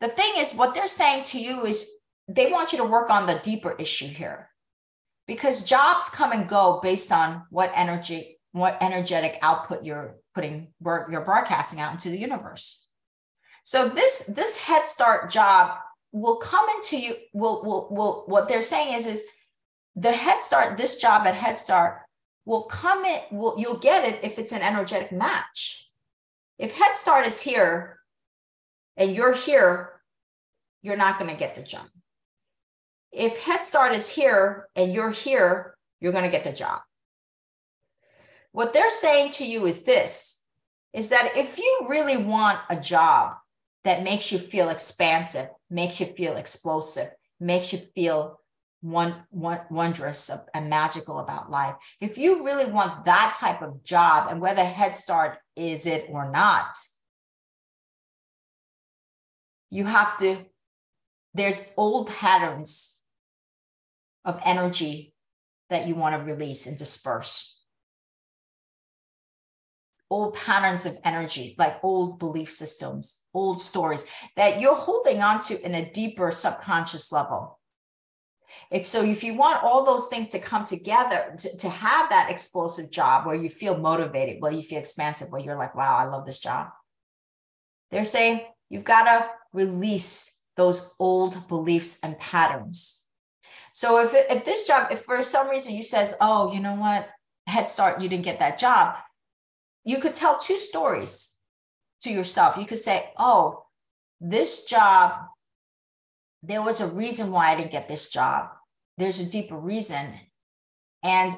The 0.00 0.08
thing 0.08 0.34
is, 0.36 0.54
what 0.54 0.74
they're 0.74 0.86
saying 0.86 1.24
to 1.24 1.40
you 1.40 1.64
is 1.64 1.90
they 2.28 2.50
want 2.50 2.72
you 2.72 2.78
to 2.78 2.84
work 2.84 3.10
on 3.10 3.26
the 3.26 3.40
deeper 3.42 3.74
issue 3.78 4.06
here 4.06 4.50
because 5.26 5.64
jobs 5.64 6.10
come 6.10 6.32
and 6.32 6.48
go 6.48 6.80
based 6.82 7.10
on 7.10 7.44
what 7.50 7.72
energy, 7.74 8.38
what 8.52 8.78
energetic 8.80 9.38
output 9.42 9.84
you're 9.84 10.16
putting, 10.34 10.72
you're 10.84 11.24
broadcasting 11.24 11.80
out 11.80 11.92
into 11.92 12.10
the 12.10 12.18
universe. 12.18 12.86
So 13.64 13.88
this, 13.88 14.26
this 14.26 14.58
Head 14.58 14.86
Start 14.86 15.30
job 15.30 15.78
will 16.14 16.36
come 16.36 16.66
into 16.76 16.96
you, 16.96 17.16
will, 17.32 17.62
will, 17.64 17.88
will, 17.90 18.22
what 18.26 18.46
they're 18.46 18.62
saying 18.62 18.94
is, 18.94 19.08
is 19.08 19.26
the 19.96 20.12
Head 20.12 20.40
Start, 20.40 20.76
this 20.76 20.98
job 20.98 21.26
at 21.26 21.34
Head 21.34 21.56
Start 21.56 21.98
will 22.46 22.62
come 22.62 23.04
in, 23.04 23.20
will, 23.32 23.56
you'll 23.58 23.78
get 23.78 24.04
it 24.04 24.20
if 24.22 24.38
it's 24.38 24.52
an 24.52 24.62
energetic 24.62 25.10
match. 25.10 25.90
If 26.56 26.76
Head 26.76 26.94
Start 26.94 27.26
is 27.26 27.40
here 27.40 27.98
and 28.96 29.14
you're 29.14 29.34
here, 29.34 29.90
you're 30.82 30.96
not 30.96 31.18
going 31.18 31.30
to 31.30 31.36
get 31.36 31.56
the 31.56 31.62
job. 31.62 31.86
If 33.10 33.42
Head 33.42 33.64
Start 33.64 33.92
is 33.92 34.08
here 34.08 34.68
and 34.76 34.94
you're 34.94 35.10
here, 35.10 35.76
you're 36.00 36.12
going 36.12 36.24
to 36.24 36.30
get 36.30 36.44
the 36.44 36.52
job. 36.52 36.80
What 38.52 38.72
they're 38.72 38.88
saying 38.88 39.32
to 39.32 39.46
you 39.46 39.66
is 39.66 39.82
this 39.82 40.44
is 40.92 41.08
that 41.08 41.32
if 41.36 41.58
you 41.58 41.86
really 41.88 42.16
want 42.16 42.60
a 42.70 42.76
job 42.76 43.34
that 43.82 44.04
makes 44.04 44.30
you 44.30 44.38
feel 44.38 44.68
expansive, 44.68 45.48
makes 45.74 46.00
you 46.00 46.06
feel 46.06 46.36
explosive, 46.36 47.08
makes 47.40 47.72
you 47.72 47.78
feel 47.78 48.40
wondrous 48.80 50.30
and 50.54 50.70
magical 50.70 51.18
about 51.18 51.50
life. 51.50 51.74
If 52.00 52.16
you 52.16 52.44
really 52.44 52.70
want 52.70 53.06
that 53.06 53.36
type 53.40 53.60
of 53.60 53.82
job, 53.82 54.28
and 54.30 54.40
whether 54.40 54.64
Head 54.64 54.94
Start 54.94 55.38
is 55.56 55.86
it 55.86 56.06
or 56.08 56.30
not, 56.30 56.76
you 59.70 59.84
have 59.84 60.16
to, 60.18 60.44
there's 61.32 61.72
old 61.76 62.08
patterns 62.08 63.02
of 64.24 64.40
energy 64.44 65.14
that 65.70 65.88
you 65.88 65.94
want 65.94 66.14
to 66.14 66.22
release 66.22 66.66
and 66.66 66.78
disperse. 66.78 67.53
Old 70.10 70.34
patterns 70.34 70.86
of 70.86 70.98
energy, 71.04 71.54
like 71.58 71.82
old 71.82 72.18
belief 72.18 72.50
systems, 72.50 73.22
old 73.32 73.60
stories 73.60 74.06
that 74.36 74.60
you're 74.60 74.74
holding 74.74 75.22
on 75.22 75.40
to 75.40 75.60
in 75.64 75.74
a 75.74 75.90
deeper 75.90 76.30
subconscious 76.30 77.10
level 77.10 77.58
if 78.70 78.86
so, 78.86 79.04
if 79.04 79.22
you 79.22 79.34
want 79.34 79.62
all 79.62 79.84
those 79.84 80.08
things 80.08 80.28
to 80.28 80.38
come 80.38 80.64
together 80.64 81.36
to, 81.40 81.56
to 81.58 81.68
have 81.68 82.10
that 82.10 82.30
explosive 82.30 82.90
job 82.90 83.26
where 83.26 83.34
you 83.34 83.48
feel 83.48 83.76
motivated, 83.76 84.40
where 84.40 84.52
you 84.52 84.62
feel 84.62 84.78
expansive, 84.78 85.30
where 85.30 85.40
you're 85.40 85.58
like, 85.58 85.74
wow, 85.74 85.96
I 85.96 86.04
love 86.04 86.26
this 86.26 86.40
job. 86.40 86.68
They're 87.90 88.04
saying 88.04 88.42
you've 88.70 88.84
got 88.84 89.04
to 89.04 89.30
release 89.52 90.40
those 90.56 90.94
old 90.98 91.46
beliefs 91.48 91.98
and 92.02 92.18
patterns. 92.18 93.04
So 93.72 94.02
if, 94.02 94.12
if 94.14 94.44
this 94.44 94.66
job, 94.66 94.88
if 94.92 95.00
for 95.00 95.22
some 95.22 95.48
reason 95.48 95.74
you 95.74 95.82
says, 95.82 96.16
oh, 96.20 96.52
you 96.52 96.60
know 96.60 96.74
what, 96.74 97.08
Head 97.46 97.68
Start, 97.68 98.00
you 98.00 98.08
didn't 98.08 98.24
get 98.24 98.38
that 98.38 98.58
job, 98.58 98.96
you 99.84 99.98
could 99.98 100.14
tell 100.14 100.38
two 100.38 100.56
stories 100.56 101.38
to 102.00 102.10
yourself. 102.10 102.56
You 102.56 102.66
could 102.66 102.78
say, 102.78 103.10
oh, 103.18 103.64
this 104.20 104.64
job 104.64 105.26
there 106.46 106.62
was 106.62 106.80
a 106.80 106.88
reason 106.88 107.30
why 107.30 107.50
I 107.50 107.56
didn't 107.56 107.70
get 107.70 107.88
this 107.88 108.10
job. 108.10 108.50
There's 108.98 109.20
a 109.20 109.30
deeper 109.30 109.56
reason. 109.56 110.12
And 111.02 111.32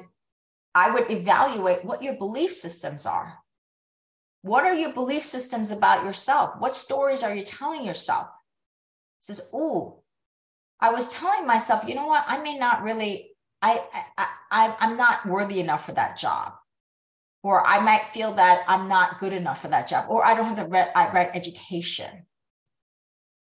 I 0.75 0.91
would 0.91 1.09
evaluate 1.09 1.85
what 1.85 2.03
your 2.03 2.13
belief 2.13 2.53
systems 2.53 3.05
are. 3.05 3.39
What 4.41 4.65
are 4.65 4.75
your 4.75 4.93
belief 4.93 5.23
systems 5.23 5.71
about 5.71 6.03
yourself? 6.03 6.55
What 6.59 6.75
stories 6.75 7.23
are 7.23 7.33
you 7.33 7.43
telling 7.43 7.85
yourself? 7.85 8.27
It 9.19 9.25
says, 9.25 9.49
oh, 9.53 10.03
I 10.79 10.91
was 10.91 11.13
telling 11.13 11.47
myself, 11.47 11.87
you 11.87 11.95
know 11.95 12.07
what? 12.07 12.25
I 12.27 12.39
may 12.39 12.57
not 12.57 12.83
really, 12.83 13.31
I, 13.61 13.81
I, 14.17 14.27
I, 14.51 14.75
I'm 14.79 14.97
not 14.97 15.25
worthy 15.25 15.59
enough 15.59 15.85
for 15.85 15.93
that 15.93 16.19
job. 16.19 16.53
Or 17.47 17.55
I 17.65 17.77
might 17.79 18.05
feel 18.15 18.31
that 18.33 18.63
I'm 18.67 18.85
not 18.89 19.19
good 19.19 19.33
enough 19.41 19.61
for 19.61 19.69
that 19.69 19.87
job, 19.87 20.05
or 20.09 20.25
I 20.25 20.35
don't 20.35 20.49
have 20.51 20.61
the 20.61 20.65
right, 20.65 20.89
right 20.95 21.29
education 21.33 22.25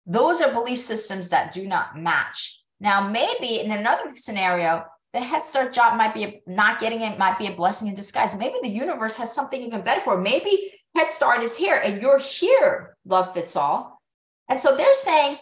those 0.05 0.41
are 0.41 0.51
belief 0.51 0.79
systems 0.79 1.29
that 1.29 1.53
do 1.53 1.67
not 1.67 1.97
match. 1.97 2.63
Now, 2.79 3.07
maybe 3.07 3.59
in 3.59 3.71
another 3.71 4.11
scenario, 4.15 4.85
the 5.13 5.19
Head 5.19 5.43
Start 5.43 5.73
job 5.73 5.97
might 5.97 6.13
be 6.13 6.41
not 6.47 6.79
getting 6.79 7.01
it, 7.01 7.19
might 7.19 7.37
be 7.37 7.47
a 7.47 7.51
blessing 7.51 7.87
in 7.87 7.95
disguise. 7.95 8.37
Maybe 8.37 8.55
the 8.61 8.69
universe 8.69 9.15
has 9.17 9.33
something 9.33 9.61
even 9.61 9.81
better 9.81 10.01
for. 10.01 10.17
It. 10.17 10.21
Maybe 10.21 10.73
Head 10.95 11.11
Start 11.11 11.43
is 11.43 11.57
here 11.57 11.79
and 11.83 12.01
you're 12.01 12.19
here, 12.19 12.97
love 13.05 13.33
fits 13.33 13.55
all. 13.55 14.01
And 14.49 14.59
so 14.59 14.75
they're 14.75 14.93
saying, 14.93 15.37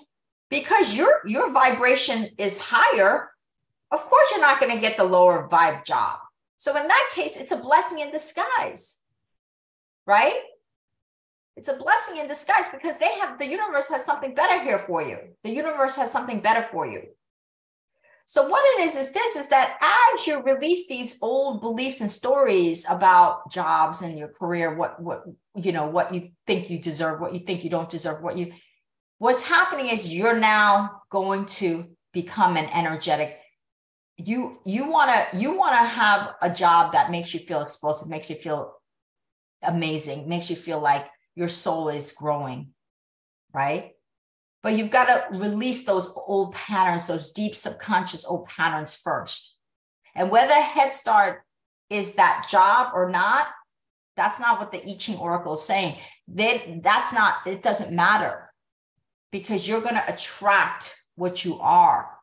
because 0.49 0.97
your 0.97 1.21
your 1.25 1.51
vibration 1.51 2.29
is 2.37 2.59
higher, 2.59 3.31
of 3.91 3.99
course 3.99 4.31
you're 4.31 4.41
not 4.41 4.59
going 4.59 4.73
to 4.73 4.81
get 4.81 4.97
the 4.97 5.03
lower 5.03 5.47
vibe 5.47 5.85
job. 5.85 6.19
So 6.59 6.75
in 6.75 6.89
that 6.89 7.09
case, 7.15 7.37
it's 7.37 7.53
a 7.53 7.57
blessing 7.57 7.99
in 7.99 8.11
disguise, 8.11 8.99
right? 10.05 10.41
It's 11.55 11.69
a 11.69 11.77
blessing 11.77 12.17
in 12.17 12.27
disguise 12.27 12.67
because 12.69 12.97
they 12.97 13.17
have 13.17 13.39
the 13.39 13.47
universe 13.47 13.87
has 13.87 14.03
something 14.03 14.35
better 14.35 14.61
here 14.61 14.77
for 14.77 15.01
you. 15.01 15.19
The 15.45 15.51
universe 15.51 15.95
has 15.95 16.11
something 16.11 16.41
better 16.41 16.61
for 16.61 16.85
you. 16.85 17.03
So 18.25 18.49
what 18.49 18.61
it 18.75 18.83
is 18.83 18.97
is 18.97 19.13
this 19.13 19.37
is 19.37 19.47
that 19.49 19.77
as 19.81 20.27
you 20.27 20.43
release 20.43 20.89
these 20.89 21.17
old 21.21 21.61
beliefs 21.61 22.01
and 22.01 22.11
stories 22.11 22.85
about 22.89 23.49
jobs 23.49 24.01
and 24.01 24.19
your 24.19 24.27
career, 24.27 24.75
what 24.75 25.01
what 25.01 25.23
you 25.55 25.71
know, 25.71 25.87
what 25.87 26.13
you 26.13 26.31
think 26.45 26.69
you 26.69 26.77
deserve, 26.77 27.21
what 27.21 27.33
you 27.33 27.39
think 27.39 27.63
you 27.63 27.69
don't 27.69 27.89
deserve, 27.89 28.21
what 28.21 28.37
you 28.37 28.51
what's 29.17 29.43
happening 29.43 29.87
is 29.87 30.13
you're 30.13 30.37
now 30.37 31.03
going 31.09 31.45
to 31.45 31.85
become 32.11 32.57
an 32.57 32.69
energetic 32.73 33.38
you 34.19 34.59
you 34.65 34.89
want 34.89 35.11
to 35.11 35.37
you 35.37 35.57
want 35.57 35.73
to 35.73 35.85
have 35.85 36.35
a 36.41 36.49
job 36.49 36.93
that 36.93 37.09
makes 37.09 37.33
you 37.33 37.39
feel 37.39 37.61
explosive 37.61 38.09
makes 38.09 38.29
you 38.29 38.35
feel 38.35 38.75
amazing 39.63 40.27
makes 40.27 40.49
you 40.49 40.55
feel 40.55 40.79
like 40.79 41.07
your 41.39 41.47
soul 41.47 41.87
is 41.87 42.11
growing, 42.11 42.73
right? 43.53 43.91
But 44.61 44.73
you've 44.73 44.91
got 44.91 45.05
to 45.05 45.37
release 45.37 45.85
those 45.85 46.13
old 46.27 46.53
patterns, 46.53 47.07
those 47.07 47.31
deep 47.31 47.55
subconscious 47.55 48.25
old 48.25 48.45
patterns 48.45 48.93
first. 48.93 49.55
And 50.13 50.29
whether 50.29 50.53
Head 50.53 50.91
Start 50.91 51.43
is 51.89 52.15
that 52.15 52.45
job 52.49 52.91
or 52.93 53.09
not, 53.09 53.47
that's 54.17 54.37
not 54.37 54.59
what 54.59 54.73
the 54.73 54.85
I 54.85 54.95
Ching 54.97 55.17
Oracle 55.17 55.53
is 55.53 55.63
saying. 55.63 55.95
That, 56.27 56.83
that's 56.83 57.13
not, 57.13 57.35
it 57.47 57.63
doesn't 57.63 57.95
matter 57.95 58.51
because 59.31 59.65
you're 59.65 59.79
going 59.79 59.95
to 59.95 60.13
attract 60.13 60.93
what 61.15 61.45
you 61.45 61.57
are. 61.61 62.18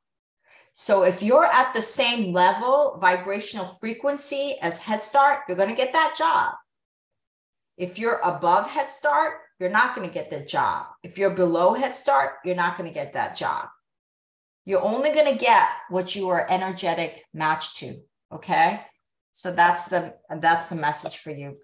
So 0.78 1.04
if 1.04 1.22
you're 1.22 1.46
at 1.46 1.72
the 1.72 1.80
same 1.80 2.34
level, 2.34 2.98
vibrational 3.00 3.64
frequency 3.64 4.56
as 4.60 4.76
Head 4.76 5.02
Start, 5.02 5.40
you're 5.48 5.56
going 5.56 5.70
to 5.70 5.74
get 5.74 5.94
that 5.94 6.14
job. 6.18 6.52
If 7.78 7.98
you're 7.98 8.18
above 8.18 8.70
Head 8.70 8.90
Start, 8.90 9.38
you're 9.58 9.70
not 9.70 9.96
going 9.96 10.06
to 10.06 10.12
get 10.12 10.28
the 10.28 10.40
job. 10.40 10.88
If 11.02 11.16
you're 11.16 11.30
below 11.30 11.72
Head 11.72 11.96
Start, 11.96 12.32
you're 12.44 12.54
not 12.54 12.76
going 12.76 12.90
to 12.90 12.94
get 12.94 13.14
that 13.14 13.34
job. 13.34 13.68
You're 14.66 14.82
only 14.82 15.14
going 15.14 15.32
to 15.32 15.42
get 15.42 15.66
what 15.88 16.14
you 16.14 16.28
are 16.28 16.46
energetic 16.50 17.24
matched 17.32 17.76
to. 17.76 17.96
Okay. 18.30 18.82
So 19.32 19.54
that's 19.54 19.86
the 19.86 20.12
that's 20.40 20.68
the 20.68 20.76
message 20.76 21.16
for 21.16 21.30
you. 21.30 21.56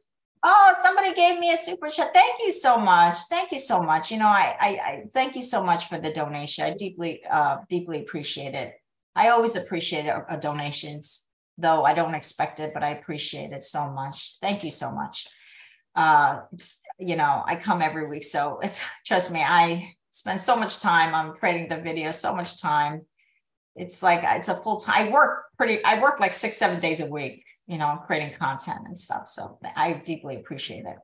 Oh, 0.42 0.74
somebody 0.82 1.12
gave 1.12 1.38
me 1.38 1.52
a 1.52 1.58
super 1.58 1.90
chat. 1.90 2.14
Thank 2.14 2.40
you 2.42 2.50
so 2.50 2.78
much. 2.78 3.18
Thank 3.28 3.52
you 3.52 3.58
so 3.58 3.82
much. 3.82 4.10
You 4.10 4.20
know, 4.20 4.28
I 4.28 4.56
I, 4.58 4.68
I 4.68 5.02
thank 5.12 5.36
you 5.36 5.42
so 5.42 5.62
much 5.62 5.88
for 5.90 5.98
the 5.98 6.14
donation. 6.14 6.64
I 6.64 6.72
deeply 6.72 7.22
uh 7.30 7.58
deeply 7.68 8.00
appreciate 8.00 8.54
it. 8.54 8.72
I 9.14 9.28
always 9.28 9.56
appreciate 9.56 10.06
a, 10.06 10.24
a 10.28 10.38
donations, 10.38 11.26
though 11.58 11.84
I 11.84 11.94
don't 11.94 12.14
expect 12.14 12.60
it, 12.60 12.72
but 12.74 12.82
I 12.82 12.90
appreciate 12.90 13.52
it 13.52 13.64
so 13.64 13.90
much. 13.90 14.38
Thank 14.40 14.64
you 14.64 14.70
so 14.70 14.90
much 14.90 15.26
uh, 15.94 16.40
you 16.98 17.16
know, 17.16 17.42
I 17.46 17.56
come 17.56 17.82
every 17.82 18.08
week. 18.08 18.24
So 18.24 18.60
if, 18.62 18.84
trust 19.06 19.32
me, 19.32 19.42
I 19.42 19.94
spend 20.10 20.40
so 20.40 20.56
much 20.56 20.80
time 20.80 21.14
on 21.14 21.34
creating 21.34 21.68
the 21.68 21.80
video, 21.80 22.10
so 22.10 22.34
much 22.34 22.60
time. 22.60 23.02
It's 23.74 24.02
like, 24.02 24.22
it's 24.22 24.48
a 24.48 24.56
full 24.56 24.80
time, 24.80 25.08
I 25.08 25.10
work 25.10 25.44
pretty, 25.56 25.82
I 25.84 26.00
work 26.00 26.20
like 26.20 26.34
six, 26.34 26.56
seven 26.56 26.78
days 26.78 27.00
a 27.00 27.06
week, 27.06 27.44
you 27.66 27.78
know, 27.78 28.02
creating 28.06 28.36
content 28.38 28.80
and 28.84 28.98
stuff. 28.98 29.26
So 29.26 29.58
I 29.76 29.94
deeply 29.94 30.36
appreciate 30.36 30.84
it. 30.84 30.96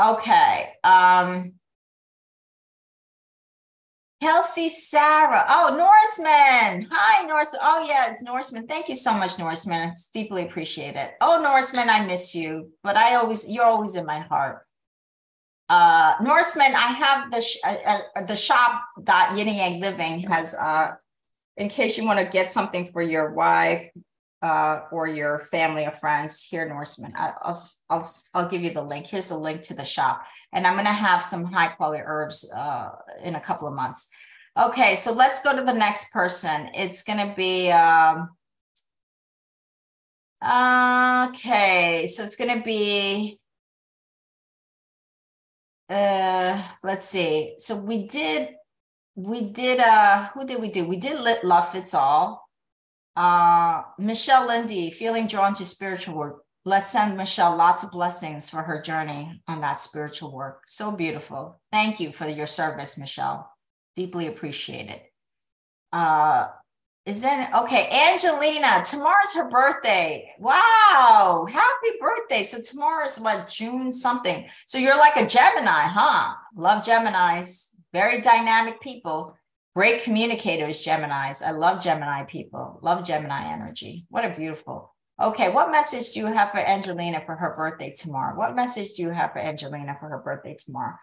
Okay. 0.00 0.72
Um, 0.82 1.54
Kelsey 4.22 4.68
Sarah. 4.70 5.44
Oh, 5.48 5.68
Norseman. 5.76 6.88
Hi, 6.90 7.26
Norse. 7.26 7.54
Oh, 7.60 7.84
yeah, 7.86 8.10
it's 8.10 8.22
Norseman. 8.22 8.66
Thank 8.66 8.88
you 8.88 8.96
so 8.96 9.12
much, 9.12 9.38
Norseman. 9.38 9.90
It's 9.90 10.10
deeply 10.10 10.46
appreciated. 10.46 11.10
Oh, 11.20 11.40
Norseman, 11.42 11.90
I 11.90 12.04
miss 12.06 12.34
you, 12.34 12.72
but 12.82 12.96
I 12.96 13.16
always, 13.16 13.48
you're 13.48 13.64
always 13.64 13.94
in 13.94 14.06
my 14.06 14.20
heart. 14.20 14.62
Uh, 15.68 16.14
Norseman, 16.22 16.74
I 16.74 16.92
have 16.92 17.30
the 17.30 17.40
sh- 17.40 17.58
uh, 17.64 17.98
uh, 18.16 18.24
the 18.26 18.36
shop 18.36 18.82
dot 19.02 19.36
yin 19.36 19.48
and 19.48 19.56
yang 19.56 19.80
living 19.80 20.20
has 20.20 20.54
uh, 20.54 20.92
in 21.56 21.68
case 21.68 21.98
you 21.98 22.06
want 22.06 22.20
to 22.20 22.24
get 22.24 22.50
something 22.50 22.86
for 22.86 23.02
your 23.02 23.32
wife 23.32 23.90
uh, 24.46 24.82
or 24.92 25.06
your 25.06 25.40
family 25.40 25.84
or 25.84 25.92
friends 25.92 26.42
here, 26.42 26.68
Norseman. 26.68 27.12
I, 27.16 27.32
will 27.44 27.60
I'll 27.90 28.08
I'll 28.34 28.48
give 28.48 28.62
you 28.62 28.72
the 28.78 28.82
link. 28.82 29.06
Here's 29.06 29.28
the 29.28 29.38
link 29.38 29.62
to 29.62 29.74
the 29.74 29.84
shop 29.84 30.24
and 30.52 30.66
I'm 30.66 30.74
going 30.74 30.86
to 30.86 30.92
have 30.92 31.22
some 31.22 31.44
high 31.44 31.68
quality 31.68 32.02
herbs 32.04 32.50
uh, 32.50 32.90
in 33.22 33.34
a 33.34 33.40
couple 33.40 33.68
of 33.68 33.74
months. 33.74 34.08
Okay, 34.58 34.96
so 34.96 35.12
let's 35.12 35.42
go 35.42 35.54
to 35.54 35.62
the 35.62 35.72
next 35.72 36.12
person. 36.12 36.70
It's 36.74 37.02
going 37.02 37.18
to 37.18 37.34
be, 37.36 37.70
um, 37.70 38.30
okay, 40.42 42.06
so 42.06 42.22
it's 42.22 42.36
going 42.36 42.58
to 42.58 42.64
be, 42.64 43.38
uh, 45.90 46.62
let's 46.82 47.04
see. 47.04 47.56
So 47.58 47.76
we 47.76 48.06
did, 48.08 48.54
we 49.14 49.50
did, 49.50 49.78
uh, 49.80 50.28
who 50.28 50.46
did 50.46 50.60
we 50.60 50.70
do? 50.70 50.86
We 50.86 50.96
did 50.96 51.20
Lit 51.20 51.44
Love 51.44 51.70
Fits 51.70 51.92
All. 51.92 52.45
Uh, 53.16 53.82
Michelle 53.98 54.46
Lindy, 54.46 54.90
feeling 54.90 55.26
drawn 55.26 55.54
to 55.54 55.64
spiritual 55.64 56.16
work. 56.16 56.42
Let's 56.64 56.90
send 56.90 57.16
Michelle 57.16 57.56
lots 57.56 57.82
of 57.82 57.92
blessings 57.92 58.50
for 58.50 58.62
her 58.62 58.82
journey 58.82 59.40
on 59.48 59.60
that 59.60 59.80
spiritual 59.80 60.34
work. 60.34 60.62
So 60.66 60.90
beautiful. 60.90 61.60
Thank 61.72 62.00
you 62.00 62.12
for 62.12 62.28
your 62.28 62.46
service, 62.46 62.98
Michelle. 62.98 63.50
Deeply 63.94 64.26
appreciated. 64.26 65.00
Uh, 65.92 66.48
is 67.06 67.22
then 67.22 67.48
okay, 67.54 67.88
Angelina, 67.88 68.82
tomorrow's 68.84 69.32
her 69.34 69.48
birthday. 69.48 70.28
Wow, 70.40 71.46
happy 71.48 71.96
birthday. 72.00 72.42
So 72.42 72.60
tomorrow's 72.60 73.20
what 73.20 73.46
June 73.46 73.92
something. 73.92 74.46
So 74.66 74.76
you're 74.78 74.98
like 74.98 75.16
a 75.16 75.24
Gemini, 75.24 75.86
huh? 75.86 76.34
Love 76.56 76.84
Geminis, 76.84 77.76
very 77.92 78.20
dynamic 78.20 78.80
people, 78.80 79.38
great 79.76 80.02
communicators, 80.02 80.84
Geminis. 80.84 81.42
I 81.44 81.50
love 81.52 81.82
Gemini 81.82 82.24
people, 82.24 82.80
love 82.82 83.04
Gemini 83.04 83.52
energy. 83.52 84.06
What 84.08 84.24
a 84.24 84.34
beautiful 84.34 84.96
Okay, 85.20 85.48
what 85.48 85.70
message 85.70 86.12
do 86.12 86.20
you 86.20 86.26
have 86.26 86.50
for 86.50 86.58
Angelina 86.58 87.22
for 87.24 87.36
her 87.36 87.54
birthday 87.56 87.90
tomorrow? 87.90 88.36
What 88.36 88.54
message 88.54 88.92
do 88.92 89.02
you 89.02 89.10
have 89.10 89.32
for 89.32 89.38
Angelina 89.38 89.96
for 89.98 90.10
her 90.10 90.18
birthday 90.18 90.56
tomorrow? 90.58 90.94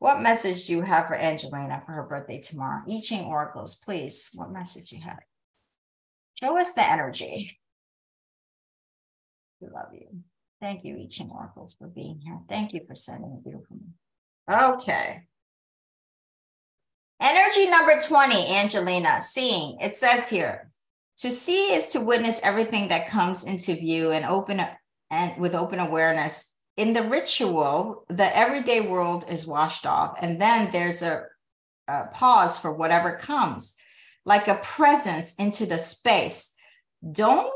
What 0.00 0.20
message 0.20 0.66
do 0.66 0.72
you 0.72 0.82
have 0.82 1.06
for 1.06 1.14
Angelina 1.14 1.80
for 1.86 1.92
her 1.92 2.02
birthday 2.02 2.40
tomorrow? 2.40 2.82
I 2.90 3.00
Ching 3.00 3.24
Oracles, 3.24 3.76
please. 3.76 4.30
What 4.34 4.50
message 4.50 4.90
you 4.90 5.00
have? 5.02 5.20
Show 6.42 6.58
us 6.58 6.72
the 6.72 6.90
energy. 6.90 7.56
We 9.60 9.68
love 9.68 9.94
you. 9.94 10.08
Thank 10.60 10.84
you, 10.84 10.98
I 11.00 11.06
Ching 11.08 11.30
Oracles, 11.30 11.76
for 11.76 11.86
being 11.86 12.18
here. 12.24 12.40
Thank 12.48 12.72
you 12.72 12.80
for 12.88 12.96
sending 12.96 13.38
a 13.38 13.48
beautiful. 13.48 13.76
Okay. 14.50 15.22
Energy 17.22 17.70
number 17.70 18.00
20, 18.00 18.48
Angelina, 18.48 19.20
seeing. 19.20 19.78
It 19.80 19.94
says 19.94 20.28
here, 20.28 20.72
to 21.18 21.30
see 21.30 21.72
is 21.72 21.90
to 21.90 22.00
witness 22.00 22.40
everything 22.42 22.88
that 22.88 23.06
comes 23.06 23.44
into 23.44 23.76
view 23.76 24.10
and 24.10 24.24
open 24.24 24.60
and 25.08 25.40
with 25.40 25.54
open 25.54 25.78
awareness. 25.78 26.56
In 26.76 26.92
the 26.92 27.04
ritual, 27.04 28.04
the 28.08 28.36
everyday 28.36 28.80
world 28.80 29.24
is 29.30 29.46
washed 29.46 29.86
off, 29.86 30.18
and 30.20 30.42
then 30.42 30.72
there's 30.72 31.02
a, 31.02 31.26
a 31.86 32.06
pause 32.06 32.58
for 32.58 32.72
whatever 32.72 33.12
comes, 33.12 33.76
like 34.24 34.48
a 34.48 34.56
presence 34.56 35.36
into 35.36 35.64
the 35.64 35.78
space. 35.78 36.54
Don't 37.12 37.52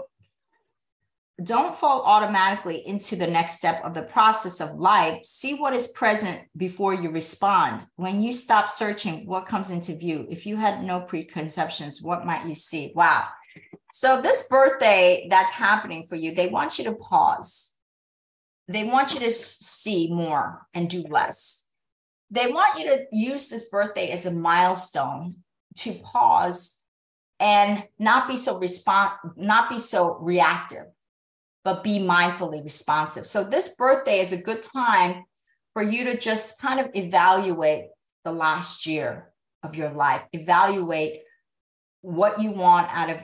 don't 1.43 1.76
fall 1.76 2.03
automatically 2.03 2.87
into 2.87 3.14
the 3.14 3.26
next 3.26 3.59
step 3.59 3.84
of 3.84 3.93
the 3.93 4.03
process 4.03 4.61
of 4.61 4.78
life. 4.78 5.22
See 5.22 5.55
what 5.55 5.74
is 5.74 5.89
present 5.89 6.41
before 6.57 6.95
you 6.95 7.11
respond. 7.11 7.84
When 7.97 8.22
you 8.22 8.32
stop 8.32 8.70
searching, 8.70 9.26
what 9.26 9.47
comes 9.47 9.70
into 9.70 9.95
view? 9.95 10.26
If 10.30 10.47
you 10.47 10.57
had 10.57 10.82
no 10.82 11.01
preconceptions, 11.01 12.01
what 12.03 12.24
might 12.24 12.47
you 12.47 12.55
see? 12.55 12.93
Wow. 12.95 13.26
So, 13.93 14.20
this 14.22 14.49
birthday 14.49 15.26
that's 15.30 15.53
happening 15.53 16.07
for 16.07 16.16
you, 16.16 16.34
they 16.34 16.49
want 16.49 16.78
you 16.78 16.84
to 16.84 16.95
pause. 16.95 17.74
They 18.68 18.84
want 18.84 19.14
you 19.14 19.20
to 19.20 19.30
see 19.30 20.11
more 20.11 20.66
and 20.74 20.89
do 20.89 21.03
less. 21.03 21.70
They 22.30 22.51
want 22.51 22.78
you 22.78 22.87
to 22.87 23.05
use 23.12 23.49
this 23.49 23.68
birthday 23.68 24.11
as 24.11 24.26
a 24.26 24.32
milestone 24.32 25.37
to 25.76 25.93
pause 26.03 26.80
and 27.39 27.84
not 27.99 28.26
be 28.28 28.39
so 28.39 28.59
respond 28.59 29.12
not 29.37 29.68
be 29.68 29.78
so 29.78 30.16
reactive 30.20 30.87
but 31.66 31.82
be 31.82 31.98
mindfully 31.98 32.62
responsive. 32.62 33.26
So 33.26 33.42
this 33.42 33.74
birthday 33.74 34.20
is 34.20 34.30
a 34.30 34.40
good 34.40 34.62
time 34.62 35.24
for 35.72 35.82
you 35.82 36.04
to 36.04 36.16
just 36.16 36.60
kind 36.60 36.78
of 36.78 36.90
evaluate 36.94 37.86
the 38.24 38.30
last 38.30 38.86
year 38.86 39.32
of 39.64 39.74
your 39.74 39.90
life. 39.90 40.22
Evaluate 40.32 41.22
what 42.02 42.40
you 42.40 42.52
want 42.52 42.86
out 42.92 43.10
of 43.10 43.18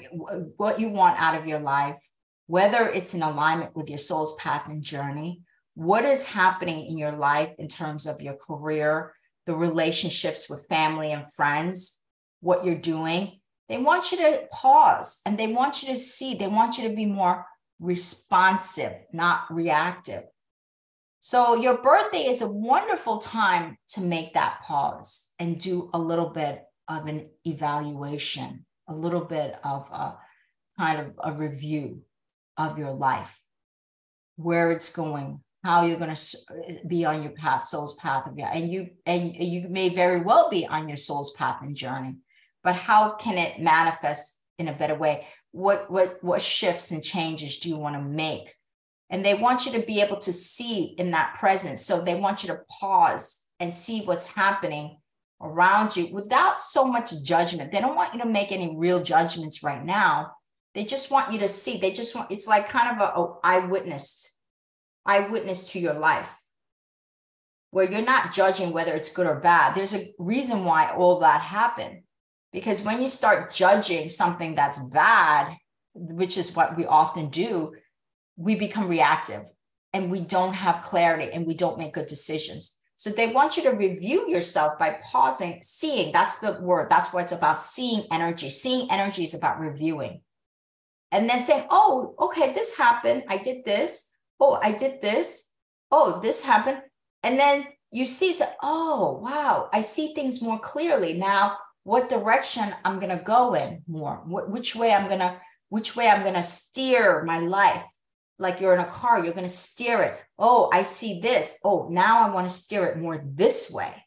what 0.57 0.81
you 0.81 0.89
want 0.89 1.17
out 1.21 1.39
of 1.41 1.47
your 1.47 1.61
life 1.61 2.03
whether 2.49 2.89
it's 2.89 3.15
in 3.15 3.23
alignment 3.23 3.77
with 3.77 3.89
your 3.89 3.97
soul's 3.97 4.35
path 4.35 4.65
and 4.69 4.83
journey 4.83 5.41
what 5.75 6.05
is 6.05 6.27
happening 6.27 6.87
in 6.87 6.99
your 6.99 7.13
life 7.13 7.55
in 7.61 7.69
terms 7.69 8.09
of 8.09 8.21
your 8.21 8.35
career 8.35 9.15
the 9.47 9.55
relationships 9.55 10.51
with 10.51 10.67
family 10.67 11.13
and 11.13 11.33
friends 11.33 12.01
what 12.41 12.65
you're 12.65 12.75
doing. 12.75 13.39
They 13.69 13.79
want 13.79 14.11
you 14.11 14.19
to 14.19 14.49
pause 14.51 15.21
and 15.25 15.39
they 15.39 15.47
want 15.47 15.83
you 15.83 15.95
to 15.95 15.99
see 15.99 16.35
they 16.35 16.49
want 16.49 16.77
you 16.77 16.89
to 16.89 16.95
be 16.95 17.07
more 17.07 17.47
responsive 17.83 18.95
not 19.13 19.45
reactive 19.51 20.25
so 21.21 21.55
your 21.55 21.79
birthday 21.79 22.25
is 22.25 22.43
a 22.43 22.51
wonderful 22.51 23.19
time 23.19 23.77
to 23.89 24.01
make 24.01 24.35
that 24.35 24.61
pause 24.63 25.31
and 25.39 25.61
do 25.61 25.91
a 25.93 25.99
little 25.99 26.31
bit 26.31 26.63
of 26.89 27.07
an 27.07 27.29
evaluation 27.45 28.65
a 28.89 28.95
little 28.95 29.25
bit 29.25 29.55
of 29.65 29.89
a 29.91 30.17
kind 30.79 31.01
of 31.01 31.19
a 31.23 31.33
review 31.33 32.03
of 32.57 32.79
your 32.79 32.93
life, 32.93 33.43
where 34.37 34.71
it's 34.73 34.93
going, 34.93 35.41
how 35.65 35.87
you're 35.87 35.99
going 35.99 36.15
to 36.15 36.37
be 36.87 37.05
on 37.05 37.23
your 37.23 37.33
path, 37.33 37.67
soul's 37.67 37.95
path 37.97 38.27
of 38.27 38.39
your, 38.39 38.49
and 38.49 38.71
you 38.71 38.91
and 39.07 39.35
you 39.37 39.69
may 39.69 39.89
very 39.89 40.21
well 40.21 40.51
be 40.51 40.67
on 40.67 40.89
your 40.89 40.97
soul's 40.97 41.33
path 41.33 41.59
and 41.63 41.77
journey, 41.77 42.17
but 42.65 42.75
how 42.75 43.13
can 43.15 43.39
it 43.39 43.61
manifest 43.61 44.41
in 44.59 44.69
a 44.69 44.73
better 44.73 44.95
way? 44.95 45.27
What 45.53 45.91
what 45.91 46.23
what 46.23 46.43
shifts 46.43 46.91
and 46.91 47.03
changes 47.03 47.59
do 47.59 47.69
you 47.69 47.77
want 47.77 47.95
to 47.95 48.03
make? 48.03 48.55
And 49.11 49.25
they 49.25 49.35
want 49.35 49.67
you 49.67 49.73
to 49.73 49.87
be 49.87 50.01
able 50.01 50.19
to 50.21 50.33
see 50.33 50.95
in 50.99 51.11
that 51.11 51.37
presence. 51.39 51.85
So 51.85 52.01
they 52.01 52.15
want 52.15 52.43
you 52.43 52.49
to 52.49 52.61
pause 52.81 53.47
and 53.61 53.73
see 53.73 54.03
what's 54.03 54.27
happening 54.27 54.97
around 55.43 55.97
you 55.97 56.07
without 56.07 56.61
so 56.61 56.85
much 56.85 57.13
judgment. 57.23 57.73
They 57.73 57.81
don't 57.81 57.97
want 57.97 58.15
you 58.15 58.21
to 58.21 58.27
make 58.27 58.53
any 58.53 58.75
real 58.77 59.03
judgments 59.03 59.63
right 59.63 59.85
now. 59.85 60.33
They 60.75 60.85
just 60.85 61.11
want 61.11 61.33
you 61.33 61.39
to 61.41 61.49
see. 61.49 61.77
They 61.77 61.93
just 61.93 62.15
want 62.15 62.31
it's 62.31 62.49
like 62.49 62.69
kind 62.69 62.99
of 62.99 63.03
a, 63.03 63.21
a 63.21 63.39
eyewitness, 63.45 64.35
eyewitness 65.05 65.73
to 65.73 65.79
your 65.79 65.95
life, 65.95 66.35
where 67.71 67.91
you're 67.91 68.03
not 68.03 68.33
judging 68.33 68.73
whether 68.73 68.95
it's 68.95 69.13
good 69.13 69.27
or 69.27 69.41
bad. 69.41 69.75
There's 69.75 69.95
a 69.95 70.09
reason 70.19 70.65
why 70.65 70.95
all 70.95 71.21
that 71.21 71.43
happened. 71.43 72.03
Because 72.53 72.85
when 72.85 73.01
you 73.01 73.09
start 73.09 73.53
judging 73.53 74.09
something 74.09 74.55
that's 74.55 74.81
bad, 74.89 75.57
which 75.95 76.37
is 76.37 76.55
what 76.55 76.77
we 76.77 76.85
often 76.87 77.29
do, 77.29 77.75
we 78.37 78.55
become 78.57 78.89
reactive 78.89 79.45
and 79.93 80.11
we 80.11 80.21
don't 80.21 80.55
have 80.55 80.83
clarity 80.83 81.31
and 81.33 81.47
we 81.47 81.55
don't 81.55 81.79
make 81.79 81.95
good 81.95 82.07
decisions. 82.07 82.79
So 82.97 83.11
they 83.11 83.29
want 83.29 83.57
you 83.57 83.65
to 83.65 83.71
review 83.71 84.29
yourself 84.31 84.79
by 84.79 85.01
pausing, 85.03 85.61
seeing. 85.63 86.13
That's 86.13 86.39
the 86.39 86.53
word. 86.61 86.89
That's 86.89 87.13
what 87.13 87.25
it's 87.25 87.33
about. 87.33 87.59
Seeing 87.59 88.07
energy. 88.13 88.49
Seeing 88.49 88.91
energy 88.91 89.25
is 89.25 89.35
about 89.35 89.59
reviewing. 89.59 90.21
And 91.11 91.29
then 91.29 91.43
saying, 91.43 91.67
oh, 91.69 92.15
okay, 92.19 92.55
this 92.55 92.77
happened. 92.77 93.25
I 93.29 93.39
did 93.39 93.65
this. 93.65 94.17
Oh, 94.39 94.59
I 94.63 94.73
did 94.73 95.03
this. 95.03 95.53
Oh, 95.91 96.21
this 96.21 96.45
happened. 96.45 96.81
And 97.23 97.39
then 97.39 97.67
you 97.91 98.07
see, 98.07 98.33
so, 98.33 98.47
oh, 98.63 99.21
wow, 99.23 99.69
I 99.73 99.83
see 99.83 100.15
things 100.15 100.41
more 100.41 100.59
clearly 100.59 101.15
now. 101.15 101.59
What 101.85 102.09
direction 102.09 102.75
I'm 102.85 103.01
going 103.01 103.17
to 103.17 103.25
go 103.25 103.55
in 103.55 103.83
more? 103.89 104.23
which 104.27 104.77
way 104.77 104.93
I'm 104.93 105.09
going 105.09 105.21
to, 105.21 105.41
which 105.69 105.97
way 105.97 106.09
I'm 106.09 106.23
going 106.23 106.35
to 106.35 106.43
steer 106.43 107.25
my 107.25 107.39
life? 107.39 107.87
like 108.43 108.61
you're 108.61 108.75
in 108.75 108.81
a 108.81 108.85
car, 108.85 109.25
you're 109.25 109.33
going 109.33 109.47
to 109.47 109.53
steer 109.53 110.03
it. 110.03 110.21
Oh, 110.39 110.69
I 110.73 110.83
see 110.83 111.21
this. 111.21 111.59
Oh, 111.65 111.89
now 111.91 112.27
I 112.27 112.35
want 112.35 112.49
to 112.49 112.55
steer 112.55 112.87
it 112.87 112.99
more 112.99 113.19
this 113.25 113.71
way 113.71 114.05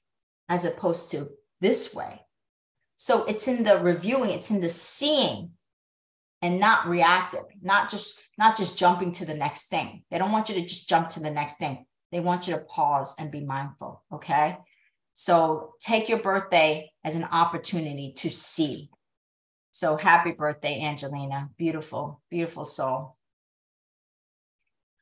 as 0.47 0.65
opposed 0.65 1.09
to 1.11 1.29
this 1.61 1.95
way. 1.95 2.21
So 2.95 3.25
it's 3.25 3.47
in 3.47 3.63
the 3.63 3.79
reviewing, 3.79 4.29
it's 4.29 4.51
in 4.51 4.61
the 4.61 4.69
seeing 4.69 5.51
and 6.41 6.59
not 6.59 6.87
reactive, 6.87 7.45
not 7.61 7.89
just 7.89 8.19
not 8.37 8.57
just 8.57 8.77
jumping 8.77 9.13
to 9.13 9.25
the 9.25 9.33
next 9.33 9.67
thing. 9.67 10.03
They 10.11 10.17
don't 10.17 10.31
want 10.31 10.49
you 10.49 10.55
to 10.55 10.61
just 10.61 10.89
jump 10.89 11.07
to 11.09 11.21
the 11.21 11.31
next 11.31 11.55
thing. 11.55 11.85
They 12.11 12.19
want 12.19 12.47
you 12.47 12.53
to 12.53 12.61
pause 12.61 13.15
and 13.17 13.31
be 13.31 13.41
mindful, 13.41 14.03
okay? 14.11 14.57
So 15.15 15.73
take 15.79 16.09
your 16.09 16.19
birthday 16.19 16.91
as 17.03 17.15
an 17.15 17.23
opportunity 17.23 18.13
to 18.17 18.29
see. 18.29 18.89
So 19.71 19.97
happy 19.97 20.31
birthday, 20.31 20.81
Angelina. 20.81 21.49
Beautiful, 21.57 22.21
beautiful 22.29 22.65
soul. 22.65 23.15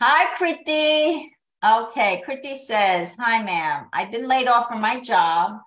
Hi, 0.01 0.33
Kriti. 0.35 1.29
Okay, 1.65 2.23
Kriti 2.27 2.55
says, 2.55 3.15
Hi, 3.19 3.41
ma'am. 3.41 3.87
I've 3.91 4.11
been 4.11 4.27
laid 4.27 4.47
off 4.47 4.67
from 4.67 4.81
my 4.81 4.99
job. 4.99 5.57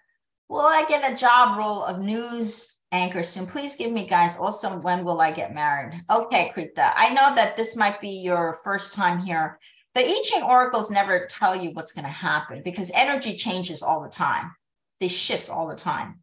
Will 0.49 0.61
I 0.61 0.85
get 0.89 1.11
a 1.11 1.17
job 1.17 1.59
role 1.59 1.83
of 1.83 2.01
news 2.01 2.83
anchor 2.93 3.23
soon? 3.23 3.47
Please 3.47 3.77
give 3.77 3.91
me, 3.91 4.07
guys. 4.07 4.39
Also, 4.39 4.79
when 4.79 5.05
will 5.05 5.21
I 5.21 5.33
get 5.33 5.55
married? 5.55 6.03
Okay, 6.11 6.53
Kriti. 6.55 6.93
I 6.95 7.09
know 7.15 7.35
that 7.35 7.57
this 7.57 7.77
might 7.77 8.01
be 8.01 8.11
your 8.11 8.53
first 8.63 8.95
time 8.95 9.21
here 9.21 9.59
the 9.97 10.07
I 10.07 10.21
Ching 10.23 10.43
oracles 10.43 10.91
never 10.91 11.27
tell 11.27 11.57
you 11.57 11.71
what's 11.71 11.93
going 11.93 12.05
to 12.05 12.11
happen 12.11 12.61
because 12.63 12.93
energy 12.95 13.35
changes 13.35 13.83
all 13.83 14.03
the 14.03 14.11
time. 14.11 14.55
They 15.01 15.09
shifts 15.09 15.49
all 15.49 15.69
the 15.69 15.75
time. 15.75 16.21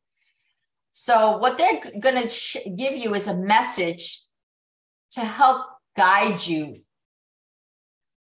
So 0.92 1.38
what 1.38 1.58
they're 1.58 1.82
going 2.00 2.22
to 2.22 2.28
sh- 2.28 2.58
give 2.78 2.96
you 2.96 3.16
is 3.16 3.28
a 3.28 3.36
message 3.36 4.22
to 5.14 5.22
help 5.22 5.66
guide 5.98 6.46
you 6.46 6.76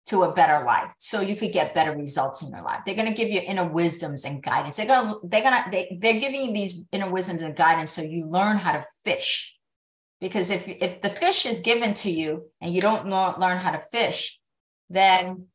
to 0.07 0.25
a 0.25 0.33
better 0.33 0.65
life 0.65 0.93
so 0.99 1.21
you 1.21 1.37
could 1.37 1.53
get 1.53 1.75
better 1.75 1.97
results 1.97 2.41
in 2.41 2.51
your 2.53 2.63
life 2.63 2.79
they're 2.87 2.95
going 2.95 3.09
to 3.09 3.15
give 3.15 3.29
you 3.29 3.41
inner 3.41 3.67
wisdoms 3.67 4.25
and 4.25 4.41
guidance 4.41 4.77
they're 4.77 4.87
going 4.87 5.09
to 5.09 5.19
they're 5.25 5.43
going 5.43 5.65
to 5.65 5.69
they, 5.73 5.99
they're 6.01 6.21
giving 6.21 6.43
you 6.43 6.55
these 6.55 6.83
inner 6.93 7.11
wisdoms 7.11 7.43
and 7.43 7.57
guidance 7.57 7.91
so 7.91 8.03
you 8.03 8.25
learn 8.25 8.57
how 8.57 8.71
to 8.71 8.85
fish 9.05 9.57
because 10.21 10.51
if 10.51 10.69
if 10.69 11.03
the 11.03 11.09
fish 11.09 11.45
is 11.45 11.59
given 11.59 11.93
to 11.95 12.11
you 12.11 12.45
and 12.61 12.73
you 12.73 12.81
don't 12.81 13.07
know, 13.07 13.35
learn 13.39 13.59
how 13.59 13.73
to 13.73 13.81
fish 13.81 14.39
then 14.89 15.47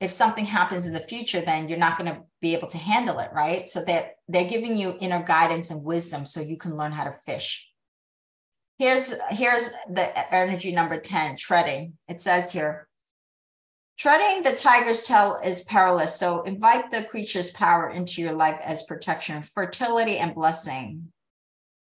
if 0.00 0.10
something 0.10 0.44
happens 0.44 0.86
in 0.86 0.92
the 0.92 1.00
future, 1.00 1.40
then 1.40 1.68
you're 1.68 1.78
not 1.78 1.98
going 1.98 2.12
to 2.12 2.22
be 2.40 2.54
able 2.54 2.68
to 2.68 2.78
handle 2.78 3.18
it, 3.18 3.30
right? 3.32 3.68
So 3.68 3.82
that 3.84 4.16
they're 4.28 4.48
giving 4.48 4.76
you 4.76 4.96
inner 5.00 5.22
guidance 5.22 5.70
and 5.70 5.84
wisdom 5.84 6.26
so 6.26 6.40
you 6.40 6.56
can 6.56 6.76
learn 6.76 6.92
how 6.92 7.04
to 7.04 7.12
fish. 7.12 7.70
Here's 8.78 9.14
here's 9.30 9.70
the 9.88 10.34
energy 10.34 10.70
number 10.72 11.00
10, 11.00 11.36
treading. 11.36 11.94
It 12.08 12.20
says 12.20 12.52
here, 12.52 12.88
treading 13.98 14.42
the 14.42 14.54
tiger's 14.54 15.06
tail 15.06 15.40
is 15.42 15.62
perilous. 15.62 16.14
So 16.14 16.42
invite 16.42 16.90
the 16.90 17.04
creature's 17.04 17.50
power 17.50 17.88
into 17.88 18.20
your 18.20 18.34
life 18.34 18.60
as 18.62 18.82
protection, 18.82 19.42
fertility, 19.42 20.18
and 20.18 20.34
blessing. 20.34 21.10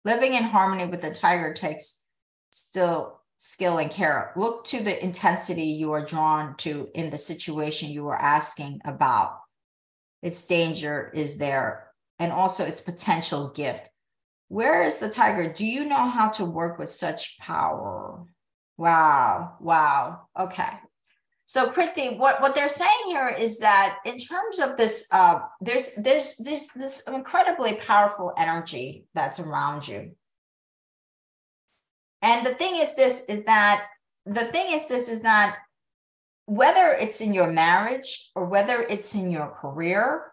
Living 0.05 0.35
in 0.35 0.45
harmony 0.45 0.87
with 0.87 1.01
the 1.01 1.11
tiger 1.11 1.53
takes 1.53 2.03
still 2.51 3.21
skill 3.37 3.79
and 3.79 3.91
care. 3.91 4.33
Look 4.37 4.65
to 4.67 4.83
the 4.83 5.03
intensity 5.03 5.65
you 5.65 5.93
are 5.93 6.05
drawn 6.05 6.57
to 6.59 6.89
in 6.95 7.11
the 7.11 7.19
situation 7.19 7.91
you 7.91 8.07
are 8.09 8.21
asking 8.21 8.81
about. 8.85 9.39
Its 10.23 10.47
danger 10.47 11.11
is 11.15 11.37
there, 11.37 11.91
and 12.19 12.33
also 12.33 12.65
its 12.65 12.81
potential 12.81 13.51
gift. 13.51 13.91
Where 14.49 14.83
is 14.83 14.99
the 14.99 15.11
tiger? 15.11 15.53
Do 15.53 15.67
you 15.67 15.85
know 15.85 16.09
how 16.09 16.29
to 16.31 16.45
work 16.45 16.79
with 16.79 16.91
such 16.91 17.39
power? 17.39 18.25
Wow, 18.77 19.57
wow. 19.61 20.29
Okay. 20.39 20.71
So, 21.47 21.71
Kriti, 21.71 22.17
what, 22.17 22.41
what 22.41 22.55
they're 22.55 22.71
saying 22.71 23.05
here 23.09 23.29
is 23.29 23.59
that 23.59 23.99
in 24.07 24.17
terms 24.17 24.61
of 24.61 24.79
this, 24.79 25.07
uh, 25.13 25.41
there's 25.61 25.95
there's 25.97 26.37
this 26.39 26.73
this 26.73 27.07
incredibly 27.07 27.75
powerful 27.75 28.33
energy 28.39 29.05
that's 29.15 29.41
around 29.41 29.87
you 29.87 30.17
and 32.25 32.45
the 32.45 32.55
thing 32.55 32.77
is 32.81 32.97
this 32.97 33.27
is 33.27 33.45
that 33.45 33.85
the 34.25 34.47
thing 34.47 34.73
is 34.73 34.89
this 34.89 35.11
is 35.11 35.21
that 35.23 35.59
whether 36.47 36.89
it's 36.93 37.21
in 37.21 37.35
your 37.35 37.53
marriage 37.53 38.31
or 38.35 38.47
whether 38.47 38.81
it's 38.81 39.15
in 39.15 39.31
your 39.31 39.49
career, 39.49 40.33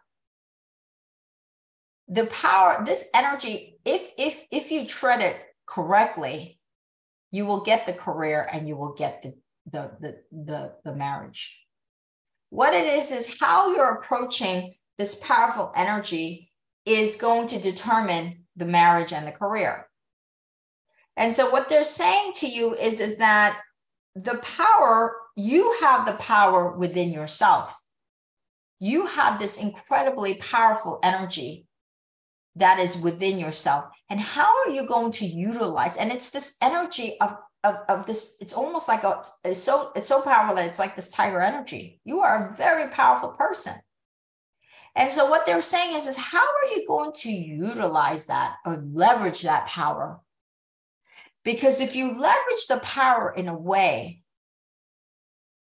the 2.07 2.27
power, 2.27 2.81
this 2.85 3.09
energy, 3.13 3.77
if 3.83 4.09
if 4.17 4.41
if 4.51 4.71
you 4.71 4.87
tread 4.87 5.21
it 5.21 5.35
correctly, 5.65 6.59
you 7.29 7.45
will 7.45 7.61
get 7.61 7.85
the 7.85 7.93
career 7.93 8.47
and 8.51 8.69
you 8.69 8.77
will 8.77 8.93
get 8.93 9.21
the 9.21 9.33
the 9.69 9.91
the 9.99 10.15
the, 10.31 10.71
the 10.85 10.95
marriage. 10.95 11.59
What 12.51 12.73
it 12.73 12.87
is 12.87 13.11
is 13.11 13.35
how 13.37 13.75
you're 13.75 13.95
approaching 13.95 14.75
this 14.97 15.15
powerful 15.15 15.73
energy 15.75 16.51
is 16.85 17.17
going 17.17 17.47
to 17.47 17.59
determine 17.59 18.45
the 18.55 18.65
marriage 18.65 19.11
and 19.11 19.27
the 19.27 19.31
career. 19.31 19.87
And 21.17 21.31
so 21.31 21.49
what 21.49 21.69
they're 21.69 21.83
saying 21.83 22.33
to 22.35 22.47
you 22.47 22.75
is, 22.75 22.99
is 22.99 23.17
that 23.17 23.59
the 24.15 24.37
power, 24.37 25.15
you 25.35 25.77
have 25.81 26.05
the 26.05 26.13
power 26.13 26.71
within 26.71 27.11
yourself. 27.11 27.73
You 28.79 29.05
have 29.05 29.39
this 29.39 29.61
incredibly 29.61 30.35
powerful 30.35 30.99
energy 31.03 31.67
that 32.55 32.79
is 32.79 32.97
within 32.97 33.39
yourself. 33.39 33.85
And 34.09 34.19
how 34.19 34.61
are 34.61 34.69
you 34.69 34.85
going 34.85 35.11
to 35.13 35.25
utilize? 35.25 35.97
And 35.97 36.11
it's 36.11 36.31
this 36.31 36.55
energy 36.61 37.17
of, 37.21 37.37
of, 37.63 37.75
of 37.87 38.05
this, 38.05 38.37
it's 38.41 38.53
almost 38.53 38.87
like 38.87 39.03
a 39.03 39.21
it's 39.45 39.61
so 39.61 39.91
it's 39.95 40.07
so 40.07 40.21
powerful 40.21 40.55
that 40.55 40.65
it's 40.65 40.79
like 40.79 40.95
this 40.95 41.09
tiger 41.09 41.39
energy. 41.39 42.01
You 42.03 42.21
are 42.21 42.49
a 42.49 42.55
very 42.55 42.89
powerful 42.89 43.29
person. 43.29 43.75
And 44.95 45.09
so 45.09 45.29
what 45.29 45.45
they're 45.45 45.61
saying 45.61 45.95
is, 45.95 46.07
is 46.07 46.17
how 46.17 46.43
are 46.43 46.75
you 46.75 46.85
going 46.85 47.13
to 47.17 47.31
utilize 47.31 48.25
that 48.25 48.55
or 48.65 48.75
leverage 48.75 49.43
that 49.43 49.67
power 49.67 50.19
because 51.43 51.81
if 51.81 51.95
you 51.95 52.09
leverage 52.09 52.67
the 52.67 52.79
power 52.83 53.33
in 53.35 53.47
a 53.47 53.57
way 53.57 54.21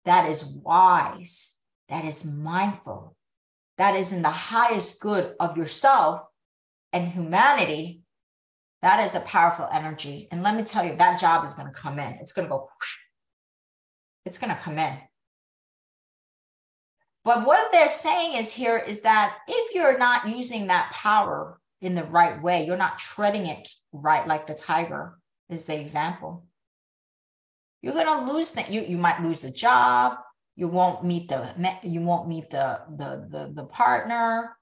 that 0.05 0.29
is 0.29 0.43
wise, 0.43 1.59
that 1.89 2.05
is 2.05 2.25
mindful, 2.25 3.15
that 3.77 3.95
is 3.95 4.11
in 4.11 4.21
the 4.21 4.29
highest 4.29 4.99
good 4.99 5.35
of 5.39 5.57
yourself 5.57 6.23
and 6.91 7.07
humanity, 7.07 8.01
that 8.81 9.03
is 9.03 9.15
a 9.15 9.19
powerful 9.21 9.67
energy. 9.71 10.27
And 10.31 10.41
let 10.41 10.55
me 10.55 10.63
tell 10.63 10.85
you, 10.85 10.95
that 10.95 11.19
job 11.19 11.43
is 11.43 11.55
going 11.55 11.67
to 11.67 11.79
come 11.79 11.99
in. 11.99 12.13
It's 12.13 12.33
going 12.33 12.47
to 12.47 12.49
go, 12.49 12.69
it's 14.25 14.39
going 14.39 14.55
to 14.55 14.61
come 14.61 14.79
in. 14.79 14.97
But 17.25 17.45
what 17.45 17.71
they're 17.71 17.89
saying 17.89 18.35
is 18.37 18.53
here 18.53 18.77
is 18.77 19.01
that 19.01 19.37
if 19.47 19.75
you're 19.75 19.97
not 19.97 20.29
using 20.29 20.67
that 20.67 20.91
power 20.93 21.59
in 21.81 21.93
the 21.95 22.05
right 22.05 22.41
way, 22.41 22.65
you're 22.65 22.77
not 22.77 22.97
treading 22.97 23.45
it 23.45 23.67
right 23.91 24.25
like 24.27 24.47
the 24.47 24.55
tiger, 24.55 25.17
is 25.49 25.65
the 25.65 25.79
example. 25.79 26.45
You're 27.81 27.93
gonna 27.93 28.31
lose 28.31 28.51
that. 28.53 28.71
You 28.71 28.81
you 28.81 28.97
might 28.97 29.21
lose 29.21 29.41
the 29.41 29.51
job. 29.51 30.17
You 30.55 30.67
won't 30.67 31.03
meet 31.03 31.29
the 31.29 31.53
you 31.83 32.01
won't 32.01 32.27
meet 32.27 32.49
the 32.49 32.81
the 32.89 33.27
the, 33.29 33.51
the 33.53 33.63
partner 33.63 34.57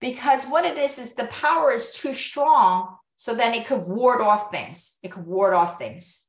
because 0.00 0.46
what 0.46 0.64
it 0.64 0.76
is 0.76 0.98
is 0.98 1.14
the 1.14 1.26
power 1.26 1.70
is 1.72 1.94
too 1.94 2.14
strong. 2.14 2.96
So 3.16 3.34
then 3.34 3.54
it 3.54 3.66
could 3.66 3.86
ward 3.86 4.20
off 4.20 4.50
things. 4.50 4.98
It 5.02 5.10
could 5.10 5.26
ward 5.26 5.54
off 5.54 5.78
things. 5.78 6.28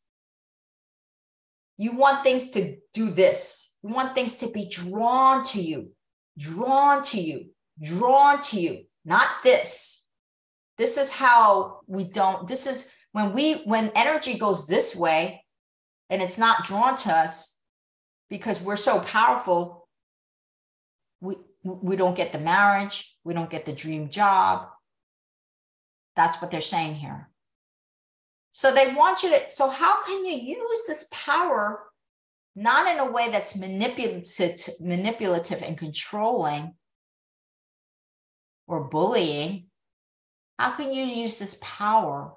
You 1.77 1.95
want 1.95 2.23
things 2.23 2.51
to 2.51 2.77
do 2.93 3.09
this. 3.09 3.77
You 3.83 3.93
want 3.93 4.15
things 4.15 4.37
to 4.37 4.47
be 4.47 4.67
drawn 4.67 5.43
to 5.45 5.61
you, 5.61 5.91
drawn 6.37 7.03
to 7.03 7.21
you, 7.21 7.51
drawn 7.81 8.41
to 8.41 8.59
you, 8.59 8.85
not 9.05 9.27
this. 9.43 10.09
This 10.77 10.97
is 10.97 11.11
how 11.11 11.81
we 11.87 12.03
don't, 12.05 12.47
this 12.47 12.67
is 12.67 12.93
when 13.17 13.33
we 13.33 13.55
when 13.63 13.91
energy 13.95 14.37
goes 14.37 14.67
this 14.67 14.95
way 14.95 15.43
and 16.11 16.21
it's 16.21 16.37
not 16.37 16.63
drawn 16.63 16.95
to 16.95 17.11
us 17.11 17.59
because 18.29 18.61
we're 18.61 18.75
so 18.75 18.99
powerful 19.01 19.89
we 21.19 21.35
we 21.63 21.95
don't 21.95 22.15
get 22.15 22.31
the 22.31 22.37
marriage 22.37 23.17
we 23.23 23.33
don't 23.33 23.49
get 23.49 23.65
the 23.65 23.73
dream 23.73 24.09
job. 24.09 24.67
That's 26.15 26.39
what 26.39 26.51
they're 26.51 26.61
saying 26.61 26.93
here. 26.93 27.29
So 28.51 28.71
they 28.71 28.93
want 28.93 29.23
you 29.23 29.31
to 29.31 29.49
so 29.49 29.67
how 29.67 30.03
can 30.03 30.23
you 30.23 30.37
use 30.37 30.83
this 30.85 31.09
power 31.11 31.89
not 32.55 32.87
in 32.87 32.99
a 32.99 33.11
way 33.11 33.31
that's 33.31 33.55
manipulative 33.55 34.59
manipulative 34.79 35.63
and 35.63 35.75
controlling 35.75 36.75
or 38.67 38.83
bullying? 38.83 39.69
How 40.59 40.69
can 40.69 40.93
you 40.93 41.03
use 41.03 41.39
this 41.39 41.59
power 41.63 42.36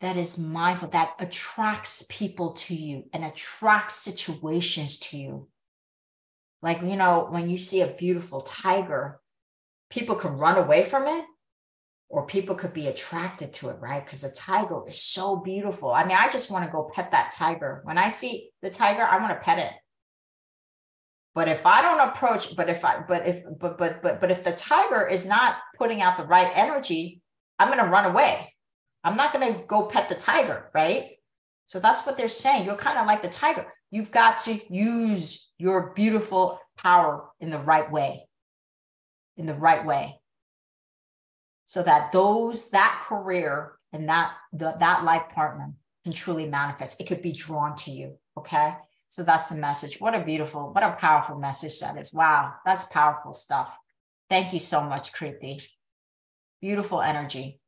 that 0.00 0.16
is 0.16 0.38
mindful, 0.38 0.88
that 0.90 1.14
attracts 1.18 2.04
people 2.08 2.52
to 2.52 2.74
you 2.74 3.04
and 3.12 3.24
attracts 3.24 3.96
situations 3.96 4.98
to 4.98 5.16
you. 5.18 5.48
Like, 6.62 6.82
you 6.82 6.96
know, 6.96 7.26
when 7.30 7.48
you 7.50 7.58
see 7.58 7.82
a 7.82 7.88
beautiful 7.88 8.40
tiger, 8.40 9.20
people 9.90 10.14
can 10.14 10.32
run 10.32 10.56
away 10.56 10.84
from 10.84 11.06
it 11.06 11.24
or 12.08 12.26
people 12.26 12.54
could 12.54 12.72
be 12.72 12.86
attracted 12.86 13.52
to 13.54 13.68
it, 13.70 13.76
right? 13.80 14.04
Because 14.04 14.22
the 14.22 14.34
tiger 14.36 14.82
is 14.88 15.02
so 15.02 15.36
beautiful. 15.36 15.92
I 15.92 16.04
mean, 16.04 16.16
I 16.18 16.28
just 16.28 16.50
want 16.50 16.64
to 16.64 16.70
go 16.70 16.90
pet 16.92 17.10
that 17.10 17.32
tiger. 17.32 17.80
When 17.84 17.98
I 17.98 18.08
see 18.08 18.50
the 18.62 18.70
tiger, 18.70 19.02
I 19.02 19.18
want 19.18 19.30
to 19.30 19.44
pet 19.44 19.58
it. 19.58 19.72
But 21.34 21.48
if 21.48 21.66
I 21.66 21.82
don't 21.82 22.08
approach, 22.08 22.56
but 22.56 22.68
if 22.68 22.84
I, 22.84 23.00
but 23.06 23.26
if, 23.26 23.44
but, 23.60 23.78
but, 23.78 24.02
but, 24.02 24.20
but 24.20 24.30
if 24.30 24.42
the 24.42 24.52
tiger 24.52 25.06
is 25.06 25.26
not 25.26 25.56
putting 25.76 26.02
out 26.02 26.16
the 26.16 26.24
right 26.24 26.50
energy, 26.54 27.20
I'm 27.58 27.68
going 27.68 27.84
to 27.84 27.90
run 27.90 28.06
away 28.06 28.54
I'm 29.04 29.16
not 29.16 29.32
going 29.32 29.54
to 29.54 29.60
go 29.66 29.86
pet 29.86 30.08
the 30.08 30.14
tiger, 30.14 30.70
right? 30.74 31.12
So 31.66 31.80
that's 31.80 32.04
what 32.06 32.16
they're 32.16 32.28
saying. 32.28 32.64
You're 32.64 32.76
kind 32.76 32.98
of 32.98 33.06
like 33.06 33.22
the 33.22 33.28
tiger. 33.28 33.66
You've 33.90 34.10
got 34.10 34.40
to 34.40 34.60
use 34.74 35.50
your 35.58 35.92
beautiful 35.94 36.60
power 36.76 37.30
in 37.40 37.50
the 37.50 37.58
right 37.58 37.90
way. 37.90 38.26
in 39.36 39.46
the 39.46 39.54
right 39.54 39.86
way 39.86 40.20
so 41.64 41.82
that 41.82 42.12
those 42.12 42.70
that 42.70 43.00
career 43.06 43.72
and 43.92 44.08
that 44.08 44.32
the, 44.52 44.74
that 44.80 45.04
life 45.04 45.28
partner 45.34 45.72
can 46.02 46.12
truly 46.12 46.46
manifest 46.46 47.00
it 47.00 47.06
could 47.06 47.22
be 47.22 47.32
drawn 47.32 47.76
to 47.76 47.90
you 47.90 48.16
okay 48.36 48.74
so 49.08 49.22
that's 49.22 49.48
the 49.50 49.60
message 49.60 50.00
what 50.00 50.14
a 50.14 50.24
beautiful 50.24 50.72
what 50.72 50.82
a 50.82 50.92
powerful 50.92 51.38
message 51.38 51.78
that 51.80 51.96
is 51.96 52.12
wow 52.12 52.52
that's 52.66 52.84
powerful 52.86 53.32
stuff 53.32 53.68
thank 54.28 54.52
you 54.52 54.58
so 54.58 54.82
much 54.82 55.12
Kriti. 55.12 55.62
beautiful 56.60 57.00
energy 57.00 57.60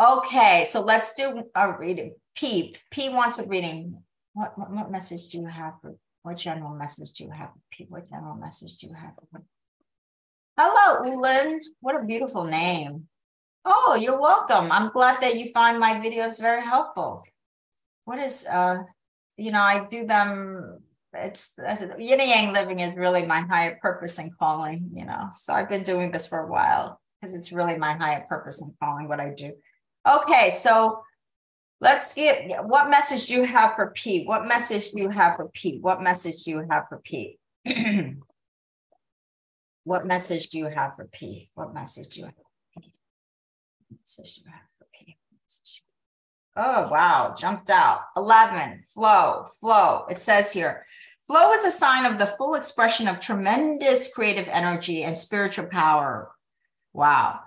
okay 0.00 0.64
so 0.68 0.82
let's 0.82 1.14
do 1.14 1.42
a 1.54 1.78
reading 1.78 2.14
p 2.34 2.76
p 2.90 3.08
wants 3.08 3.38
a 3.38 3.48
reading 3.48 4.02
what, 4.32 4.56
what, 4.58 4.70
what 4.70 4.90
message 4.90 5.30
do 5.30 5.38
you 5.38 5.46
have 5.46 5.74
for 5.80 5.94
what 6.22 6.36
general 6.36 6.74
message 6.74 7.12
do 7.12 7.24
you 7.24 7.30
have 7.30 7.50
p 7.70 7.86
what 7.88 8.08
general 8.08 8.36
message 8.36 8.78
do 8.78 8.88
you 8.88 8.94
have 8.94 9.12
Hello, 10.60 11.06
Ulan. 11.06 11.60
What 11.78 11.94
a 11.94 12.04
beautiful 12.04 12.42
name. 12.42 13.06
Oh, 13.64 13.94
you're 13.94 14.20
welcome. 14.20 14.72
I'm 14.72 14.90
glad 14.90 15.20
that 15.20 15.36
you 15.38 15.52
find 15.52 15.78
my 15.78 16.02
videos 16.02 16.40
very 16.40 16.64
helpful. 16.64 17.22
What 18.06 18.18
is, 18.18 18.44
uh, 18.44 18.78
you 19.36 19.52
know, 19.52 19.60
I 19.62 19.86
do 19.86 20.04
them. 20.04 20.82
It's 21.14 21.54
yin 21.96 22.18
yang 22.18 22.52
living 22.52 22.80
is 22.80 22.96
really 22.96 23.24
my 23.24 23.42
higher 23.42 23.78
purpose 23.80 24.18
and 24.18 24.36
calling, 24.36 24.90
you 24.96 25.06
know. 25.06 25.30
So 25.36 25.54
I've 25.54 25.68
been 25.68 25.84
doing 25.84 26.10
this 26.10 26.26
for 26.26 26.40
a 26.40 26.50
while 26.50 27.00
because 27.20 27.36
it's 27.36 27.52
really 27.52 27.78
my 27.78 27.92
higher 27.92 28.26
purpose 28.28 28.60
and 28.60 28.74
calling 28.82 29.06
what 29.06 29.20
I 29.20 29.30
do. 29.30 29.52
Okay, 30.08 30.50
so 30.50 31.02
let's 31.80 32.14
get 32.14 32.64
what 32.64 32.88
message 32.88 33.26
do 33.26 33.34
you 33.34 33.44
have 33.44 33.74
for 33.76 33.90
P? 33.90 34.24
What 34.24 34.46
message 34.46 34.92
do 34.92 35.00
you 35.00 35.08
have 35.10 35.36
for 35.36 35.48
P? 35.48 35.78
What 35.80 36.02
message 36.02 36.44
do 36.44 36.50
you 36.52 36.66
have 36.70 36.84
for 36.88 36.98
P? 36.98 37.38
What 39.88 40.06
message 40.06 40.50
do 40.50 40.58
you 40.58 40.66
have 40.66 40.96
for 40.96 41.06
P? 41.06 41.48
What 41.54 41.72
message 41.72 42.08
do 42.08 42.20
you 42.20 42.26
have 42.26 42.34
message 43.90 44.36
you 44.36 44.50
have 44.50 44.60
for 44.78 44.86
P? 44.92 45.16
Oh, 46.56 46.88
wow, 46.88 47.34
jumped 47.34 47.70
out. 47.70 48.00
11, 48.14 48.82
flow, 48.82 49.46
flow. 49.58 50.04
It 50.10 50.18
says 50.18 50.52
here, 50.52 50.84
flow 51.26 51.52
is 51.52 51.64
a 51.64 51.70
sign 51.70 52.04
of 52.04 52.18
the 52.18 52.26
full 52.26 52.54
expression 52.54 53.08
of 53.08 53.18
tremendous 53.18 54.12
creative 54.12 54.46
energy 54.48 55.04
and 55.04 55.16
spiritual 55.16 55.68
power. 55.68 56.32
Wow. 56.92 57.40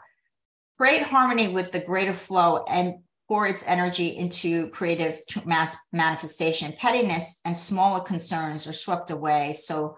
Create 0.77 1.03
harmony 1.03 1.47
with 1.47 1.71
the 1.71 1.79
greater 1.79 2.13
flow 2.13 2.63
and 2.67 2.95
pour 3.27 3.47
its 3.47 3.63
energy 3.65 4.17
into 4.17 4.67
creative 4.69 5.21
mass 5.45 5.77
manifestation. 5.93 6.73
Pettiness 6.77 7.39
and 7.45 7.55
smaller 7.55 8.01
concerns 8.01 8.67
are 8.67 8.73
swept 8.73 9.09
away. 9.09 9.53
So 9.53 9.95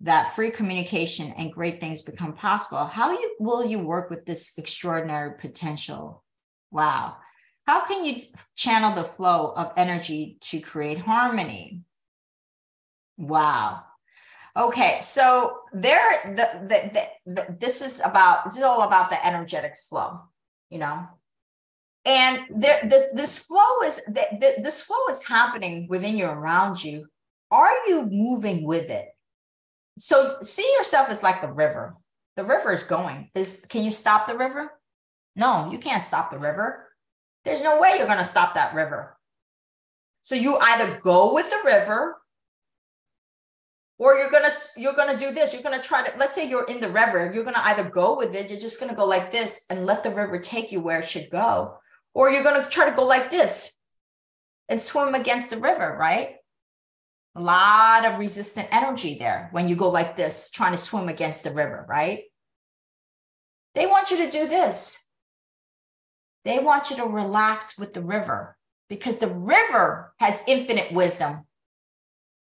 that 0.00 0.34
free 0.34 0.50
communication 0.50 1.32
and 1.36 1.52
great 1.52 1.80
things 1.80 2.02
become 2.02 2.34
possible. 2.34 2.84
How 2.84 3.12
you, 3.12 3.36
will 3.40 3.64
you 3.64 3.78
work 3.78 4.10
with 4.10 4.24
this 4.26 4.56
extraordinary 4.58 5.32
potential? 5.38 6.24
Wow. 6.70 7.16
How 7.66 7.84
can 7.84 8.04
you 8.04 8.20
channel 8.56 8.94
the 8.94 9.04
flow 9.04 9.52
of 9.56 9.72
energy 9.76 10.38
to 10.42 10.60
create 10.60 10.98
harmony? 10.98 11.82
Wow. 13.16 13.82
Okay, 14.58 14.98
so 15.00 15.60
there, 15.72 16.02
the, 16.24 16.66
the, 16.66 16.90
the, 16.92 17.32
the, 17.32 17.56
this 17.60 17.80
is 17.80 18.00
about 18.04 18.44
this 18.44 18.56
is 18.56 18.62
all 18.64 18.82
about 18.82 19.08
the 19.08 19.24
energetic 19.24 19.76
flow, 19.76 20.18
you 20.68 20.78
know, 20.78 21.06
and 22.04 22.40
this, 22.50 23.10
this 23.14 23.38
flow 23.38 23.82
is 23.84 24.00
this 24.40 24.82
flow 24.82 25.06
is 25.10 25.22
happening 25.22 25.86
within 25.88 26.16
you, 26.16 26.26
around 26.26 26.82
you. 26.82 27.06
Are 27.50 27.72
you 27.86 28.02
moving 28.10 28.64
with 28.64 28.90
it? 28.90 29.08
so 29.98 30.36
see 30.42 30.68
yourself 30.76 31.08
as 31.08 31.22
like 31.22 31.40
the 31.40 31.52
river. 31.52 31.96
The 32.36 32.44
river 32.44 32.72
is 32.72 32.84
going. 32.84 33.30
Is 33.34 33.66
can 33.68 33.84
you 33.84 33.90
stop 33.90 34.28
the 34.28 34.36
river? 34.36 34.70
No, 35.34 35.70
you 35.70 35.78
can't 35.78 36.04
stop 36.04 36.30
the 36.30 36.38
river. 36.38 36.88
There's 37.44 37.62
no 37.62 37.80
way 37.80 37.96
you're 37.96 38.06
going 38.06 38.18
to 38.18 38.24
stop 38.24 38.54
that 38.54 38.74
river. 38.74 39.16
So 40.22 40.34
you 40.34 40.56
either 40.56 40.98
go 41.00 41.34
with 41.34 41.50
the 41.50 41.60
river 41.64 42.16
or 43.98 44.14
you're 44.14 44.30
to 44.30 44.50
you're 44.76 44.94
to 44.94 45.16
do 45.16 45.32
this. 45.32 45.52
You're 45.52 45.62
to 45.80 45.86
try 45.86 46.06
to 46.06 46.16
let's 46.18 46.34
say 46.34 46.48
you're 46.48 46.66
in 46.66 46.80
the 46.80 46.88
river, 46.88 47.30
you're 47.34 47.44
to 47.44 47.66
either 47.68 47.88
go 47.88 48.16
with 48.16 48.34
it, 48.34 48.50
you're 48.50 48.60
just 48.60 48.80
to 48.90 48.96
go 48.96 49.06
like 49.06 49.30
this 49.30 49.66
and 49.70 49.86
let 49.86 50.02
the 50.02 50.10
river 50.10 50.38
take 50.38 50.72
you 50.72 50.80
where 50.80 51.00
it 51.00 51.08
should 51.08 51.30
go, 51.30 51.78
or 52.14 52.30
you're 52.30 52.42
to 52.62 52.68
try 52.68 52.88
to 52.88 52.96
go 52.96 53.04
like 53.04 53.30
this 53.30 53.76
and 54.68 54.80
swim 54.80 55.14
against 55.14 55.50
the 55.50 55.58
river, 55.58 55.96
right? 55.98 56.36
a 57.38 57.40
lot 57.40 58.04
of 58.04 58.18
resistant 58.18 58.68
energy 58.72 59.16
there 59.16 59.48
when 59.52 59.68
you 59.68 59.76
go 59.76 59.90
like 59.90 60.16
this, 60.16 60.50
trying 60.50 60.72
to 60.72 60.76
swim 60.76 61.08
against 61.08 61.44
the 61.44 61.52
river, 61.52 61.86
right? 61.88 62.24
They 63.76 63.86
want 63.86 64.10
you 64.10 64.16
to 64.18 64.30
do 64.30 64.48
this. 64.48 65.04
They 66.44 66.58
want 66.58 66.90
you 66.90 66.96
to 66.96 67.04
relax 67.04 67.78
with 67.78 67.92
the 67.92 68.00
river 68.00 68.56
because 68.88 69.18
the 69.18 69.28
river 69.28 70.12
has 70.18 70.42
infinite 70.48 70.92
wisdom. 70.92 71.44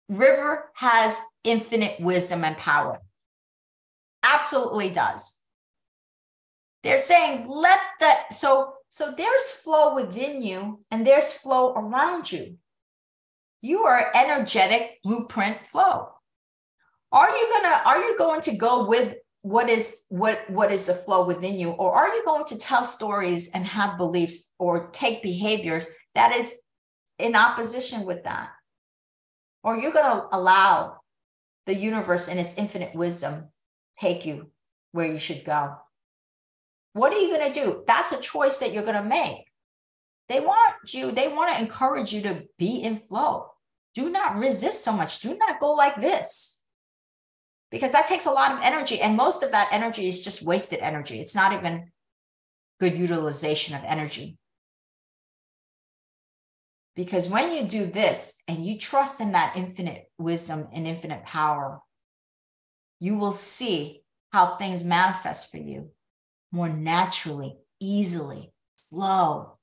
River 0.09 0.71
has 0.75 1.21
infinite 1.45 2.01
wisdom 2.01 2.45
and 2.45 2.57
power. 2.57 3.01
Absolutely 4.23 4.91
does. 4.91 5.41
They're 6.83 6.99
saying, 6.99 7.47
let 7.49 7.79
that, 8.01 8.35
so, 8.35 8.75
so 8.91 9.15
there's 9.17 9.51
flow 9.51 9.95
within 9.95 10.43
you 10.43 10.81
and 10.91 11.07
there's 11.07 11.33
flow 11.33 11.73
around 11.75 12.31
you 12.31 12.59
you 13.63 13.85
are 13.85 14.11
energetic 14.15 14.99
blueprint 15.03 15.65
flow 15.67 16.09
are 17.13 17.31
you 17.31 17.51
gonna 17.53 17.81
are 17.87 17.99
you 17.99 18.19
going 18.19 18.41
to 18.41 18.57
go 18.57 18.87
with 18.87 19.17
what 19.43 19.69
is 19.69 20.03
what 20.09 20.49
what 20.51 20.71
is 20.71 20.87
the 20.87 20.95
flow 20.95 21.25
within 21.25 21.59
you 21.59 21.71
or 21.71 21.93
are 21.93 22.09
you 22.09 22.25
going 22.25 22.45
to 22.45 22.59
tell 22.59 22.85
stories 22.85 23.51
and 23.53 23.65
have 23.65 23.97
beliefs 23.97 24.53
or 24.59 24.91
take 24.91 25.23
behaviors 25.23 25.89
that 26.15 26.35
is 26.35 26.61
in 27.19 27.35
opposition 27.35 28.05
with 28.05 28.25
that 28.25 28.51
or 29.63 29.77
you're 29.77 29.93
going 29.93 30.21
to 30.21 30.27
allow 30.33 31.01
the 31.67 31.75
universe 31.75 32.29
and 32.29 32.41
its 32.41 32.59
infinite 32.59 32.95
wisdom 32.95 33.49
take 33.99 34.27
you 34.27 34.51
where 34.93 35.07
you 35.07 35.19
should 35.19 35.45
go 35.45 35.77
what 36.93 37.13
are 37.13 37.19
you 37.19 37.37
going 37.37 37.53
to 37.53 37.61
do 37.61 37.85
that's 37.87 38.13
a 38.13 38.21
choice 38.21 38.59
that 38.59 38.73
you're 38.73 38.83
going 38.83 39.03
to 39.03 39.09
make 39.09 39.47
they 40.29 40.41
want 40.41 40.75
you 40.89 41.11
they 41.11 41.29
want 41.29 41.55
to 41.55 41.61
encourage 41.61 42.13
you 42.13 42.23
to 42.23 42.45
be 42.59 42.83
in 42.83 42.97
flow 42.97 43.53
do 43.95 44.11
not 44.11 44.39
resist 44.39 44.85
so 44.85 44.93
much. 44.93 45.21
Do 45.21 45.37
not 45.37 45.61
go 45.61 45.73
like 45.73 46.01
this 46.01 46.65
because 47.71 47.93
that 47.93 48.07
takes 48.07 48.27
a 48.27 48.31
lot 48.31 48.53
of 48.53 48.61
energy. 48.63 49.01
And 49.01 49.17
most 49.17 49.43
of 49.43 49.51
that 49.51 49.69
energy 49.71 50.09
is 50.09 50.23
just 50.23 50.43
wasted 50.43 50.81
energy. 50.81 51.21
It's 51.21 51.35
not 51.35 51.53
even 51.53 51.91
good 52.81 52.99
utilization 52.99 53.77
of 53.77 53.85
energy. 53.85 54.39
Because 56.95 57.29
when 57.29 57.53
you 57.53 57.65
do 57.65 57.87
this 57.87 58.43
and 58.47 58.65
you 58.65 58.79
trust 58.79 59.21
in 59.21 59.33
that 59.33 59.57
infinite 59.57 60.05
wisdom 60.19 60.69
and 60.73 60.87
infinite 60.87 61.25
power, 61.25 61.81
you 63.01 63.17
will 63.17 63.33
see 63.33 64.03
how 64.33 64.57
things 64.57 64.85
manifest 64.85 65.51
for 65.51 65.57
you 65.57 65.91
more 66.53 66.69
naturally, 66.69 67.57
easily, 67.81 68.53
flow. 68.91 69.59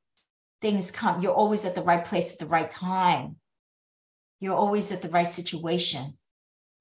Things 0.61 0.91
come, 0.91 1.21
you're 1.21 1.33
always 1.33 1.63
at 1.63 1.75
the 1.75 1.83
right 1.83 2.03
place 2.03 2.33
at 2.33 2.39
the 2.39 2.47
right 2.47 2.69
time. 2.69 3.37
You're 4.41 4.55
always 4.55 4.91
at 4.91 5.01
the 5.01 5.09
right 5.09 5.27
situation. 5.27 6.17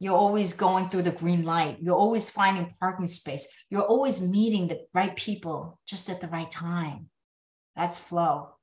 You're 0.01 0.17
always 0.17 0.55
going 0.55 0.89
through 0.89 1.03
the 1.03 1.11
green 1.11 1.43
light. 1.43 1.79
You're 1.81 1.97
always 1.97 2.31
finding 2.31 2.73
parking 2.81 3.07
space. 3.07 3.49
You're 3.69 3.83
always 3.83 4.29
meeting 4.29 4.69
the 4.69 4.81
right 4.95 5.15
people 5.15 5.79
just 5.87 6.09
at 6.09 6.21
the 6.21 6.29
right 6.29 6.51
time. 6.51 7.11
That's 7.77 7.99
flow. 7.99 8.55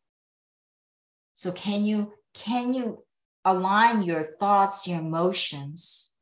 So 1.36 1.52
can 1.52 1.86
you 1.86 2.14
can 2.34 2.74
you 2.74 3.04
align 3.44 4.02
your 4.02 4.24
thoughts, 4.24 4.88
your 4.88 5.00
emotions, 5.00 6.14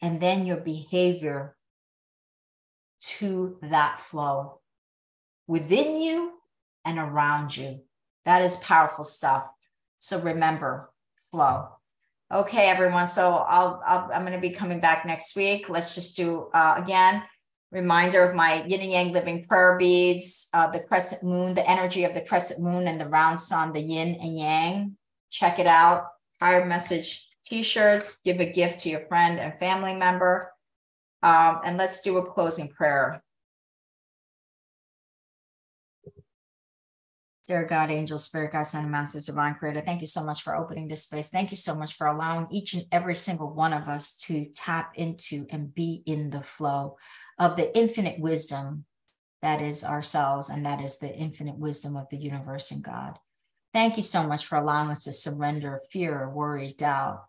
and 0.00 0.20
then 0.20 0.46
your 0.46 0.56
behavior 0.56 1.56
to 3.00 3.58
that 3.62 3.98
flow 4.00 4.60
within 5.46 6.00
you 6.00 6.32
and 6.84 6.98
around 6.98 7.56
you? 7.56 7.82
That 8.24 8.42
is 8.42 8.56
powerful 8.56 9.04
stuff. 9.04 9.46
So 9.98 10.20
remember, 10.20 10.90
flow. 11.16 11.68
Okay, 12.32 12.68
everyone. 12.68 13.06
So 13.06 13.36
I'll, 13.36 13.82
i 13.86 14.16
am 14.16 14.22
going 14.22 14.34
to 14.34 14.40
be 14.40 14.50
coming 14.50 14.80
back 14.80 15.04
next 15.04 15.34
week. 15.34 15.68
Let's 15.68 15.94
just 15.94 16.16
do 16.16 16.48
uh, 16.54 16.74
again 16.76 17.24
reminder 17.70 18.22
of 18.22 18.34
my 18.34 18.64
yin 18.64 18.80
and 18.80 18.90
yang 18.90 19.12
living 19.12 19.44
prayer 19.44 19.76
beads, 19.78 20.48
uh, 20.54 20.70
the 20.70 20.80
crescent 20.80 21.22
moon, 21.22 21.54
the 21.54 21.68
energy 21.68 22.04
of 22.04 22.14
the 22.14 22.22
crescent 22.22 22.62
moon 22.62 22.88
and 22.88 23.00
the 23.00 23.08
round 23.08 23.40
sun, 23.40 23.72
the 23.72 23.80
yin 23.80 24.18
and 24.20 24.38
yang. 24.38 24.96
Check 25.30 25.58
it 25.58 25.66
out. 25.66 26.06
Higher 26.40 26.64
message 26.64 27.28
t-shirts. 27.44 28.20
Give 28.24 28.40
a 28.40 28.50
gift 28.50 28.80
to 28.80 28.88
your 28.88 29.06
friend 29.06 29.38
and 29.38 29.58
family 29.58 29.94
member. 29.94 30.52
Um, 31.22 31.60
and 31.64 31.76
let's 31.76 32.00
do 32.00 32.16
a 32.18 32.24
closing 32.24 32.68
prayer. 32.68 33.22
Dear 37.46 37.64
God, 37.64 37.90
angel, 37.90 38.18
spirit, 38.18 38.52
God, 38.52 38.64
son, 38.64 38.82
and 38.82 38.92
masters, 38.92 39.24
divine 39.24 39.54
creator, 39.54 39.80
thank 39.80 40.02
you 40.02 40.06
so 40.06 40.22
much 40.22 40.42
for 40.42 40.54
opening 40.54 40.86
this 40.86 41.04
space. 41.04 41.30
Thank 41.30 41.50
you 41.50 41.56
so 41.56 41.74
much 41.74 41.94
for 41.94 42.06
allowing 42.06 42.46
each 42.50 42.74
and 42.74 42.84
every 42.92 43.16
single 43.16 43.50
one 43.50 43.72
of 43.72 43.88
us 43.88 44.16
to 44.26 44.44
tap 44.54 44.92
into 44.96 45.46
and 45.48 45.74
be 45.74 46.02
in 46.04 46.28
the 46.28 46.42
flow 46.42 46.98
of 47.38 47.56
the 47.56 47.76
infinite 47.76 48.20
wisdom 48.20 48.84
that 49.42 49.62
is 49.62 49.84
ourselves 49.84 50.48
and 50.48 50.66
that 50.66 50.80
is 50.80 50.98
the 50.98 51.14
infinite 51.14 51.56
wisdom 51.56 51.96
of 51.96 52.08
the 52.10 52.16
universe 52.16 52.70
and 52.70 52.82
God. 52.82 53.18
Thank 53.72 53.96
you 53.96 54.02
so 54.02 54.26
much 54.26 54.46
for 54.46 54.56
allowing 54.56 54.90
us 54.90 55.04
to 55.04 55.12
surrender 55.12 55.80
fear, 55.92 56.28
worries, 56.28 56.74
doubt, 56.74 57.24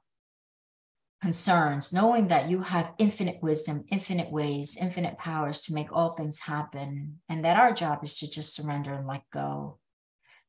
concerns, 1.22 1.94
knowing 1.94 2.30
that 2.30 2.50
you 2.50 2.62
have 2.62 2.94
infinite 2.98 3.40
wisdom, 3.42 3.84
infinite 3.92 4.32
ways, 4.32 4.78
infinite 4.82 5.18
powers 5.18 5.62
to 5.64 5.74
make 5.74 5.92
all 5.92 6.14
things 6.14 6.40
happen, 6.40 7.20
and 7.28 7.44
that 7.44 7.60
our 7.60 7.74
job 7.74 8.04
is 8.04 8.18
to 8.20 8.30
just 8.30 8.56
surrender 8.56 8.94
and 8.94 9.06
let 9.06 9.24
go 9.32 9.80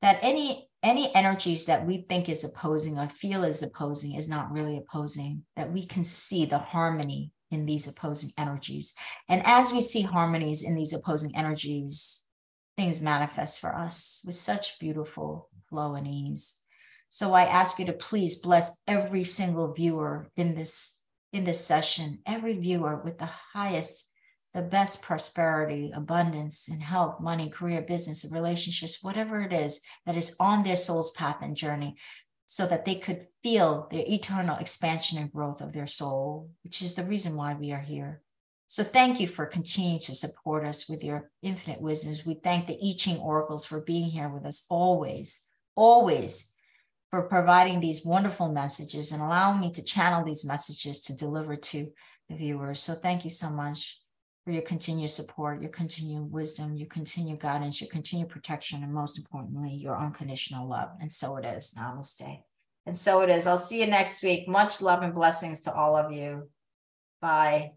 that 0.03 0.19
any 0.23 0.69
any 0.83 1.15
energies 1.15 1.67
that 1.67 1.87
we 1.87 1.99
think 1.99 2.29
is 2.29 2.43
opposing 2.43 2.99
or 2.99 3.09
feel 3.09 3.45
is 3.45 3.63
opposing 3.63 4.15
is 4.15 4.29
not 4.29 4.51
really 4.51 4.79
opposing 4.79 5.43
that 5.57 5.71
we 5.71 5.85
can 5.85 6.03
see 6.03 6.47
the 6.47 6.59
harmony 6.59 7.33
in 7.51 7.67
these 7.67 7.89
opposing 7.89 8.31
energies. 8.39 8.95
And 9.29 9.43
as 9.45 9.73
we 9.73 9.81
see 9.81 10.03
harmonies 10.03 10.63
in 10.63 10.75
these 10.75 10.93
opposing 10.93 11.33
energies 11.37 12.27
things 12.77 13.03
manifest 13.03 13.61
for 13.61 13.77
us 13.77 14.23
with 14.27 14.37
such 14.37 14.79
beautiful 14.79 15.51
flow 15.69 15.95
and 15.95 16.09
ease. 16.09 16.63
So 17.11 17.35
i 17.35 17.43
ask 17.43 17.79
you 17.79 17.87
to 17.87 17.93
please 17.93 18.39
bless 18.39 18.81
every 18.87 19.25
single 19.25 19.73
viewer 19.75 20.31
in 20.37 20.55
this 20.55 21.05
in 21.33 21.45
this 21.45 21.65
session 21.65 22.21
every 22.27 22.55
viewer 22.55 23.03
with 23.05 23.19
the 23.19 23.29
highest 23.53 24.11
the 24.53 24.63
best 24.63 25.03
prosperity, 25.03 25.93
abundance, 25.95 26.69
and 26.69 26.83
health, 26.83 27.21
money, 27.21 27.49
career, 27.49 27.83
business, 27.83 28.27
relationships, 28.33 28.99
whatever 29.01 29.41
it 29.43 29.53
is 29.53 29.81
that 30.07 30.17
is 30.17 30.35
on 30.41 30.65
their 30.65 30.77
soul's 30.77 31.13
path 31.13 31.37
and 31.41 31.55
journey, 31.57 31.97
so 32.47 32.67
that 32.67 32.85
they 32.85 32.97
could 32.97 33.27
feel 33.43 33.89
the 33.91 34.13
eternal 34.13 34.57
expansion 34.57 35.19
and 35.19 35.33
growth 35.33 35.61
of 35.61 35.73
their 35.73 35.87
soul, 35.87 36.51
which 36.63 36.83
is 36.83 36.95
the 36.95 37.05
reason 37.05 37.37
why 37.37 37.55
we 37.55 37.73
are 37.73 37.81
here. 37.81 38.23
So 38.67 38.85
thank 38.85 39.19
you 39.19 39.27
for 39.27 39.47
continuing 39.47 39.99
to 40.01 40.15
support 40.15 40.65
us 40.65 40.89
with 40.89 41.03
your 41.03 41.31
infinite 41.43 41.81
wisdoms. 41.81 42.25
We 42.25 42.35
thank 42.35 42.67
the 42.67 42.79
I 42.81 42.95
Ching 42.97 43.19
oracles 43.19 43.65
for 43.65 43.81
being 43.81 44.11
here 44.11 44.29
with 44.29 44.47
us 44.47 44.65
always, 44.69 45.49
always 45.75 46.53
for 47.11 47.23
providing 47.23 47.81
these 47.81 48.05
wonderful 48.05 48.53
messages 48.53 49.11
and 49.11 49.21
allowing 49.21 49.61
me 49.61 49.73
to 49.73 49.85
channel 49.85 50.25
these 50.25 50.45
messages 50.45 51.01
to 51.01 51.17
deliver 51.17 51.57
to 51.57 51.91
the 52.29 52.37
viewers. 52.37 52.81
So 52.81 52.95
thank 52.95 53.25
you 53.25 53.31
so 53.31 53.51
much 53.51 54.01
for 54.45 54.53
your 54.53 54.63
continued 54.63 55.11
support, 55.11 55.61
your 55.61 55.71
continued 55.71 56.31
wisdom, 56.31 56.77
your 56.77 56.89
continued 56.89 57.41
guidance, 57.41 57.81
your 57.81 57.91
continued 57.91 58.29
protection, 58.29 58.85
and 58.85 58.95
most 58.95 59.19
importantly, 59.19 59.75
your 59.75 59.99
unconditional 59.99 60.69
love. 60.69 60.91
And 61.01 61.13
so 61.13 61.37
it 61.37 61.45
is. 61.45 61.75
Namaste. 61.77 62.43
And 62.87 62.97
so 62.97 63.21
it 63.21 63.31
is. 63.31 63.47
I'll 63.47 63.59
see 63.59 63.81
you 63.81 63.87
next 63.87 64.23
week. 64.23 64.49
Much 64.49 64.81
love 64.81 65.03
and 65.03 65.15
blessings 65.15 65.63
to 65.63 65.75
all 65.75 65.97
of 65.97 66.13
you. 66.13 66.49
Bye. 67.21 67.73